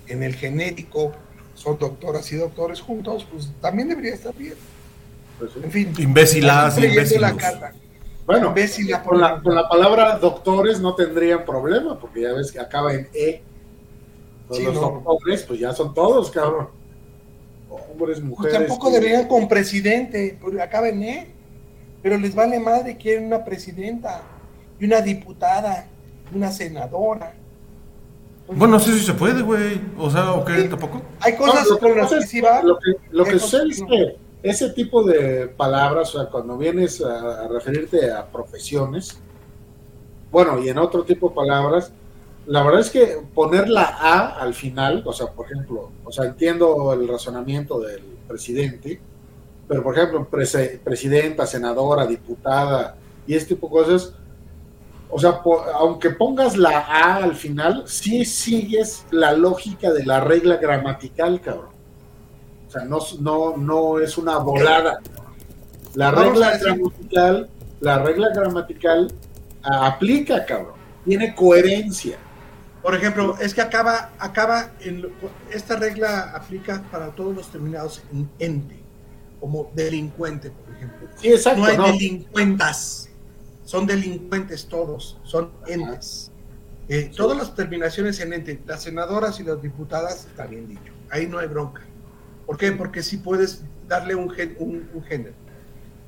en 0.08 0.22
el 0.22 0.36
genérico 0.36 1.14
son 1.56 1.80
doctoras 1.80 2.32
y 2.32 2.36
doctores 2.36 2.80
juntos, 2.80 3.26
pues 3.32 3.50
también 3.60 3.90
debería 3.90 4.14
estar 4.14 4.36
bien. 4.36 4.54
Pues 5.40 5.52
en 5.56 5.72
fin. 5.72 5.94
Imbécilas, 5.98 6.78
imbéciles. 6.78 7.22
La 7.22 7.36
carta. 7.36 7.74
Bueno, 8.28 8.54
con 9.04 9.20
la, 9.20 9.42
con 9.42 9.56
la, 9.56 9.68
palabra 9.68 10.20
doctores 10.20 10.80
no 10.80 10.94
tendrían 10.94 11.44
problema, 11.44 12.00
porque 12.00 12.22
ya 12.22 12.34
ves 12.34 12.52
que 12.52 12.60
acaba 12.60 12.94
en 12.94 13.10
E. 13.16 13.42
los 14.48 14.76
doctores, 14.76 15.42
pues 15.42 15.60
ya 15.60 15.74
son 15.74 15.96
todos, 15.96 16.30
cabrón. 16.30 16.70
Hombres, 17.68 18.20
pues 18.20 18.22
mujeres. 18.22 18.60
tampoco 18.60 18.92
deberían 18.92 19.28
con 19.28 19.48
presidente, 19.48 20.38
porque 20.40 20.62
acaba 20.62 20.88
en 20.88 21.02
E. 21.02 21.37
Pero 22.02 22.18
les 22.18 22.36
vale 22.36 22.60
madre, 22.60 22.98
quieren 22.98 23.26
una 23.26 23.44
presidenta, 23.44 24.22
y 24.80 24.86
una 24.86 25.02
diputada, 25.02 25.88
y 26.32 26.38
una 26.38 26.52
senadora. 26.52 27.34
Bueno, 28.48 28.76
no 28.76 28.80
sé 28.80 28.94
si 28.94 29.06
se 29.06 29.14
puede, 29.14 29.42
güey. 29.42 29.82
O 29.98 30.10
sea, 30.10 30.32
¿o 30.32 30.46
qué? 30.46 30.64
¿Tampoco? 30.64 31.02
Hay 31.20 31.36
cosas 31.36 31.68
con 31.80 31.98
las 31.98 32.12
que 32.12 32.22
sí 32.22 32.40
va. 32.40 32.64
Lo 32.64 32.78
que, 32.78 32.94
lo 33.12 33.26
que 33.26 33.40
sucede 33.40 33.70
es 33.70 33.84
que 33.84 34.18
ese 34.44 34.70
tipo 34.70 35.04
de 35.04 35.48
palabras, 35.48 36.16
o 36.16 36.20
sea, 36.20 36.30
cuando 36.30 36.58
vienes 36.58 37.02
a, 37.02 37.48
referirte 37.48 38.12
a 38.12 38.26
profesiones, 38.26 39.20
bueno, 40.32 40.60
y 40.64 40.70
en 40.70 40.78
otro 40.78 41.04
tipo 41.04 41.30
de 41.30 41.36
palabras, 41.36 41.92
la 42.46 42.64
verdad 42.64 42.82
es 42.82 42.90
que 42.90 43.18
poner 43.34 43.68
la 43.68 43.84
A 43.84 44.40
al 44.40 44.54
final, 44.54 45.04
o 45.06 45.12
sea, 45.12 45.28
por 45.28 45.48
ejemplo, 45.48 45.92
o 46.06 46.12
sea, 46.12 46.26
entiendo 46.26 46.94
el 46.94 47.08
razonamiento 47.08 47.80
del 47.80 48.02
presidente, 48.28 49.02
pero 49.68 49.84
por 49.84 49.98
ejemplo, 49.98 50.28
presidenta, 50.28 51.46
senadora, 51.46 52.06
diputada 52.06 52.96
y 53.26 53.36
este 53.36 53.56
tipo 53.56 53.68
de 53.68 53.74
cosas, 53.74 54.14
o 55.10 55.20
sea, 55.20 55.42
aunque 55.76 56.10
pongas 56.12 56.58
la 56.58 56.80
A 56.80 57.16
al 57.18 57.36
final, 57.36 57.84
sí 57.88 58.26
sigues 58.26 59.06
la 59.12 59.34
lógica 59.34 59.92
de 59.92 60.06
la 60.06 60.22
regla 60.22 60.58
gramatical, 60.58 61.42
cabrón. 61.42 61.78
O 62.68 62.72
sea, 62.72 62.84
no, 62.84 63.00
no, 63.20 63.58
no 63.58 64.00
es 64.00 64.18
una 64.18 64.38
volada. 64.38 65.00
La 65.96 66.12
regla 66.12 66.58
gramatical, 66.58 67.50
la 67.80 68.00
regla 68.00 68.30
gramatical 68.34 69.12
aplica, 69.64 70.46
cabrón. 70.46 70.76
Tiene 71.06 71.34
coherencia. 71.34 72.18
Por 72.82 72.96
ejemplo, 72.96 73.36
es 73.40 73.54
que 73.54 73.62
acaba, 73.62 74.12
acaba 74.20 74.72
en, 74.82 75.10
esta 75.52 75.76
regla 75.78 76.32
aplica 76.34 76.84
para 76.92 77.10
todos 77.10 77.36
los 77.36 77.48
terminados 77.50 78.02
en 78.14 78.30
ente, 78.40 78.80
como 79.40 79.72
delincuente, 79.76 80.52
por 80.52 80.76
ejemplo. 80.76 81.08
Sí, 81.18 81.30
exacto. 81.30 81.62
No 81.62 81.66
hay 81.86 81.94
delincuentas 81.94 83.08
son 83.68 83.86
delincuentes 83.86 84.66
todos, 84.66 85.20
son 85.24 85.52
entes. 85.68 86.32
Eh, 86.88 87.12
todas 87.14 87.38
las 87.38 87.54
terminaciones 87.54 88.18
en 88.22 88.32
ente, 88.32 88.62
las 88.66 88.84
senadoras 88.84 89.42
y 89.42 89.44
las 89.44 89.62
diputadas, 89.62 90.26
está 90.26 90.46
bien 90.46 90.70
dicho, 90.70 90.94
ahí 91.10 91.28
no 91.28 91.38
hay 91.38 91.48
bronca. 91.48 91.82
¿Por 92.46 92.56
qué? 92.58 92.72
Porque 92.72 93.04
sí 93.04 93.18
puedes 93.18 93.64
darle 93.90 94.16
un, 94.16 94.34
un, 94.60 95.04
género. 95.04 95.36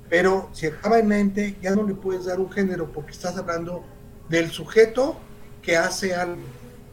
Pero 0.09 0.49
si 0.53 0.67
acaba 0.67 0.99
en 0.99 1.11
ente, 1.11 1.57
ya 1.61 1.75
no 1.75 1.85
le 1.85 1.95
puedes 1.95 2.25
dar 2.25 2.39
un 2.39 2.49
género 2.49 2.93
porque 2.93 3.11
estás 3.11 3.35
hablando 3.35 3.83
del 4.29 4.51
sujeto 4.51 5.19
que 5.61 5.75
hace 5.75 6.15
algo. 6.15 6.41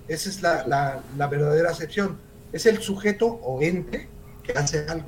Esa 0.08 0.28
es 0.28 0.42
la, 0.42 1.00
verdadera 1.30 1.70
acepción. 1.70 2.18
Es 2.52 2.66
el 2.66 2.78
sujeto 2.78 3.26
o 3.26 3.62
ente 3.62 4.08
que 4.42 4.50
hace 4.50 4.84
algo. 4.88 5.06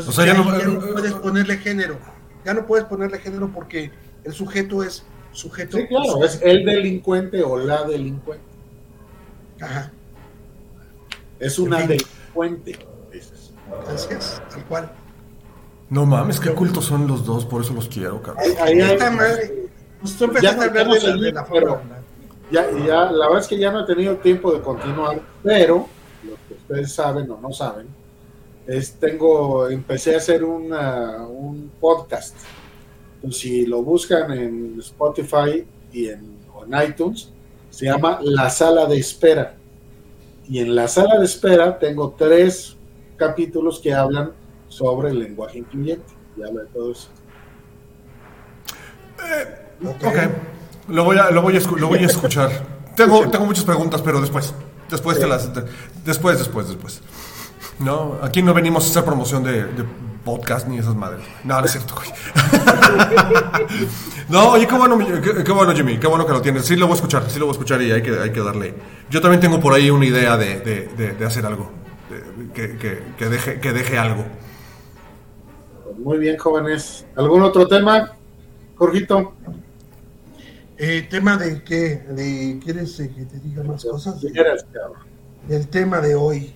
Entonces, 0.00 0.26
ya, 0.26 0.34
no, 0.34 0.92
puedes 0.92 1.12
ponerle 1.14 1.58
género. 1.58 1.98
Ya 2.44 2.54
no 2.54 2.66
puedes 2.66 2.84
ponerle 2.86 3.18
género 3.18 3.50
porque 3.52 3.90
el 4.24 4.32
sujeto 4.32 4.82
es 4.82 5.04
sujeto. 5.32 5.78
Sí, 5.78 5.86
claro, 5.86 6.24
es 6.24 6.40
el 6.42 6.64
delincuente 6.64 7.42
o 7.42 7.56
la 7.56 7.84
delincuente. 7.84 8.44
Ajá. 9.60 9.90
Es 11.38 11.58
una 11.58 11.86
delincuente. 11.86 12.78
Así 13.88 14.08
es, 14.14 14.40
tal 14.50 14.64
cual. 14.66 14.92
No 15.88 16.04
mames, 16.04 16.40
qué 16.40 16.52
cultos 16.52 16.84
son 16.84 17.06
los 17.06 17.24
dos, 17.24 17.44
por 17.44 17.62
eso 17.62 17.72
los 17.72 17.88
quiero, 17.88 18.20
cabrón. 18.22 18.44
Ahí, 18.60 18.74
pues 20.00 20.42
ya 20.42 20.50
a 20.50 20.64
hablar 20.64 20.88
de, 20.88 21.32
la, 21.32 21.44
forma. 21.44 21.80
Ya, 22.50 22.70
ya, 22.70 23.10
la 23.10 23.26
verdad 23.26 23.40
es 23.40 23.48
que 23.48 23.58
ya 23.58 23.72
no 23.72 23.80
he 23.80 23.86
tenido 23.86 24.16
tiempo 24.16 24.52
de 24.52 24.60
continuar, 24.60 25.20
pero 25.42 25.88
lo 26.22 26.34
que 26.46 26.54
ustedes 26.54 26.92
saben 26.92 27.30
o 27.30 27.40
no 27.40 27.52
saben, 27.52 27.86
es 28.66 28.94
tengo, 28.94 29.68
empecé 29.68 30.14
a 30.14 30.18
hacer 30.18 30.44
un 30.44 31.70
podcast 31.80 32.36
pues, 33.26 33.38
si 33.38 33.66
lo 33.66 33.82
buscan 33.82 34.30
en 34.32 34.76
Spotify 34.78 35.66
y 35.92 36.08
en, 36.08 36.36
iTunes, 36.88 37.30
se 37.70 37.86
llama 37.86 38.18
La 38.22 38.50
Sala 38.50 38.86
de 38.86 38.98
Espera. 38.98 39.54
Y 40.48 40.58
en 40.60 40.74
la 40.74 40.88
sala 40.88 41.18
de 41.18 41.24
espera 41.24 41.78
tengo 41.78 42.14
tres 42.16 42.76
capítulos 43.16 43.80
que 43.80 43.92
hablan 43.92 44.32
sobre 44.68 45.10
el 45.10 45.18
lenguaje 45.18 45.58
incluyente. 45.58 46.12
Y 46.36 46.42
habla 46.42 46.62
de 46.62 46.68
todo 46.68 46.92
eso. 46.92 47.08
Eh, 49.24 49.86
ok. 49.86 50.88
Lo 50.88 51.04
voy 51.04 51.18
a, 51.18 51.30
lo 51.30 51.42
voy 51.42 51.56
a, 51.56 51.60
lo 51.60 51.88
voy 51.88 51.98
a 51.98 52.06
escuchar. 52.06 52.50
tengo, 52.94 53.28
tengo 53.30 53.46
muchas 53.46 53.64
preguntas, 53.64 54.02
pero 54.02 54.20
después. 54.20 54.54
Después 54.90 55.18
de 55.18 55.26
las. 55.26 55.50
después, 56.04 56.38
después, 56.38 56.68
después. 56.68 57.02
No, 57.78 58.18
aquí 58.22 58.42
no 58.42 58.54
venimos 58.54 58.86
a 58.86 58.90
hacer 58.90 59.04
promoción 59.04 59.44
de 59.44 59.66
podcast 60.26 60.66
ni 60.66 60.78
esas 60.78 60.96
madres. 60.96 61.24
No, 61.44 61.58
no 61.58 61.64
es 61.64 61.70
cierto, 61.70 61.94
güey. 61.94 62.08
no, 64.28 64.50
oye, 64.50 64.66
qué 64.66 64.74
bueno, 64.74 64.98
qué, 65.44 65.52
bueno, 65.52 65.72
Jimmy, 65.72 65.98
qué 65.98 66.08
bueno 66.08 66.26
que 66.26 66.32
lo 66.32 66.42
tienes. 66.42 66.66
Sí 66.66 66.74
lo 66.74 66.86
voy 66.86 66.94
a 66.94 66.96
escuchar, 66.96 67.30
sí 67.30 67.38
lo 67.38 67.46
voy 67.46 67.52
a 67.52 67.56
escuchar 67.56 67.80
y 67.80 67.92
hay 67.92 68.02
que, 68.02 68.18
hay 68.18 68.32
que 68.32 68.40
darle. 68.40 68.74
Yo 69.08 69.20
también 69.20 69.40
tengo 69.40 69.60
por 69.60 69.72
ahí 69.72 69.88
una 69.88 70.04
idea 70.04 70.36
de, 70.36 70.60
de, 70.60 71.14
de, 71.14 71.24
hacer 71.24 71.46
algo, 71.46 71.70
que, 72.52 72.76
que, 72.76 73.04
que, 73.16 73.28
deje, 73.28 73.60
que 73.60 73.72
deje 73.72 73.96
algo. 73.96 74.24
Muy 75.98 76.18
bien, 76.18 76.36
jóvenes. 76.36 77.06
¿Algún 77.14 77.42
otro 77.42 77.68
tema, 77.68 78.12
Jorgito? 78.74 79.34
Eh, 80.76 81.06
tema 81.08 81.36
de 81.36 81.62
qué, 81.62 82.04
de, 82.08 82.58
¿quieres 82.62 82.98
eh, 82.98 83.12
que 83.16 83.26
te 83.26 83.38
diga 83.38 83.62
más 83.62 83.84
cosas? 83.84 84.20
Del 84.20 85.68
tema 85.68 86.00
de 86.00 86.16
hoy. 86.16 86.52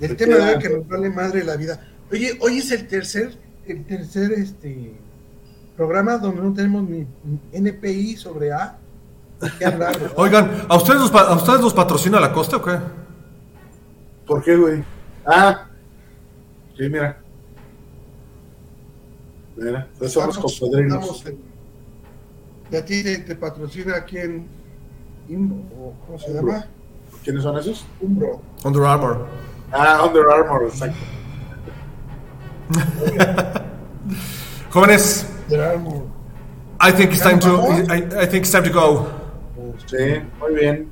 Del 0.00 0.16
tema 0.16 0.36
de 0.36 0.54
hoy 0.54 0.58
que 0.58 0.68
nos 0.68 0.86
vale 0.86 1.10
madre 1.10 1.44
la 1.44 1.56
vida. 1.56 1.80
Oye, 2.10 2.38
hoy 2.40 2.58
es 2.58 2.70
el 2.70 2.86
tercer, 2.86 3.36
el 3.66 3.84
tercer 3.84 4.32
este 4.32 4.94
programa 5.76 6.18
donde 6.18 6.42
no 6.42 6.52
tenemos 6.52 6.88
ni 6.88 7.06
NPI 7.52 8.16
sobre 8.16 8.52
A. 8.52 8.78
Oigan, 10.16 10.66
¿a 10.68 10.76
ustedes, 10.76 11.00
los, 11.00 11.14
¿a 11.14 11.34
ustedes 11.34 11.60
los 11.60 11.74
patrocina 11.74 12.20
la 12.20 12.32
costa 12.32 12.56
o 12.56 12.62
qué? 12.62 12.78
¿Por 14.26 14.42
qué, 14.42 14.56
güey? 14.56 14.84
Ah, 15.24 15.66
sí, 16.76 16.88
mira. 16.88 17.20
Mira, 19.56 19.88
pues 19.98 20.12
somos 20.12 20.38
cocodrilos. 20.38 21.24
¿Y 22.70 22.76
a 22.76 22.84
ti 22.84 23.02
te, 23.02 23.36
patrocina 23.36 24.04
quién? 24.04 24.46
¿Cómo 25.28 26.18
se 26.18 26.32
llama? 26.32 26.66
¿Quiénes 27.24 27.42
son 27.42 27.58
esos? 27.58 27.84
Umbro. 28.00 28.40
Under 28.64 28.82
Armour. 28.84 29.26
Ah, 29.76 30.06
Under 30.06 30.30
Armour, 30.30 30.68
exacto. 30.68 30.96
Jóvenes, 34.70 35.26
I 36.80 36.92
think 36.92 37.12
it's 37.12 37.22
time 37.22 37.38
to 37.40 37.60
I, 37.88 38.22
I, 38.22 38.26
think 38.26 38.44
it's 38.44 38.50
time 38.50 38.64
to 38.64 38.70
go. 38.70 39.06
Sí, 39.86 40.20
muy 40.40 40.54
bien. 40.54 40.90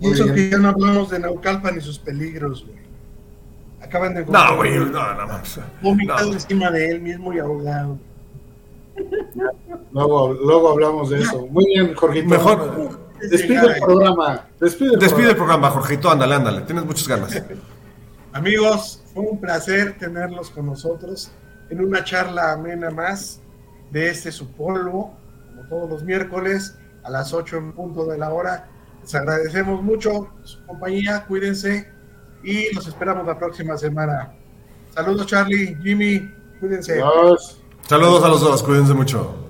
y 0.00 0.10
eso 0.10 0.32
que 0.32 0.50
ya 0.50 0.58
no 0.58 0.70
hablamos 0.70 1.10
de 1.10 1.18
Naucalpan 1.18 1.76
y 1.76 1.80
sus 1.80 1.98
peligros, 1.98 2.64
güey. 2.64 2.78
Acaban 3.82 4.14
de 4.14 4.24
No, 4.24 4.56
güey, 4.56 4.78
no, 4.78 4.86
no, 4.86 5.26
no. 5.26 5.40
Vomitado 5.82 6.32
encima 6.32 6.70
de 6.70 6.90
él 6.90 7.02
mismo 7.02 7.32
y 7.32 7.38
ahogado. 7.38 7.98
Luego, 9.92 10.34
luego 10.34 10.70
hablamos 10.70 11.10
de 11.10 11.20
eso. 11.20 11.46
Muy 11.46 11.66
bien, 11.66 11.94
Jorgito. 11.94 12.28
Mejor. 12.28 13.09
Despide 13.28 13.76
el 13.76 13.82
programa. 13.82 14.46
Despide, 14.58 14.94
el, 14.94 14.98
Despide 14.98 15.08
programa. 15.08 15.30
el 15.30 15.36
programa, 15.36 15.70
Jorgito. 15.70 16.10
Ándale, 16.10 16.34
ándale. 16.34 16.60
Tienes 16.62 16.84
muchas 16.84 17.08
ganas. 17.08 17.42
Amigos, 18.32 19.02
fue 19.12 19.24
un 19.24 19.40
placer 19.40 19.98
tenerlos 19.98 20.50
con 20.50 20.66
nosotros 20.66 21.30
en 21.68 21.84
una 21.84 22.04
charla 22.04 22.52
amena 22.52 22.90
más 22.90 23.40
de 23.90 24.08
este 24.08 24.30
su 24.30 24.50
polvo, 24.52 25.16
como 25.48 25.68
todos 25.68 25.90
los 25.90 26.04
miércoles 26.04 26.76
a 27.02 27.10
las 27.10 27.32
8 27.32 27.56
en 27.56 27.72
punto 27.72 28.06
de 28.06 28.18
la 28.18 28.30
hora. 28.30 28.68
Les 29.02 29.14
agradecemos 29.14 29.82
mucho 29.82 30.28
su 30.44 30.64
compañía, 30.66 31.24
cuídense 31.26 31.90
y 32.44 32.72
los 32.74 32.86
esperamos 32.86 33.26
la 33.26 33.38
próxima 33.38 33.76
semana. 33.76 34.32
Saludos 34.94 35.26
Charlie, 35.26 35.76
Jimmy, 35.82 36.32
cuídense. 36.60 37.00
Saludos 37.88 38.24
a 38.24 38.28
los 38.28 38.40
dos, 38.40 38.62
cuídense 38.62 38.94
mucho. 38.94 39.49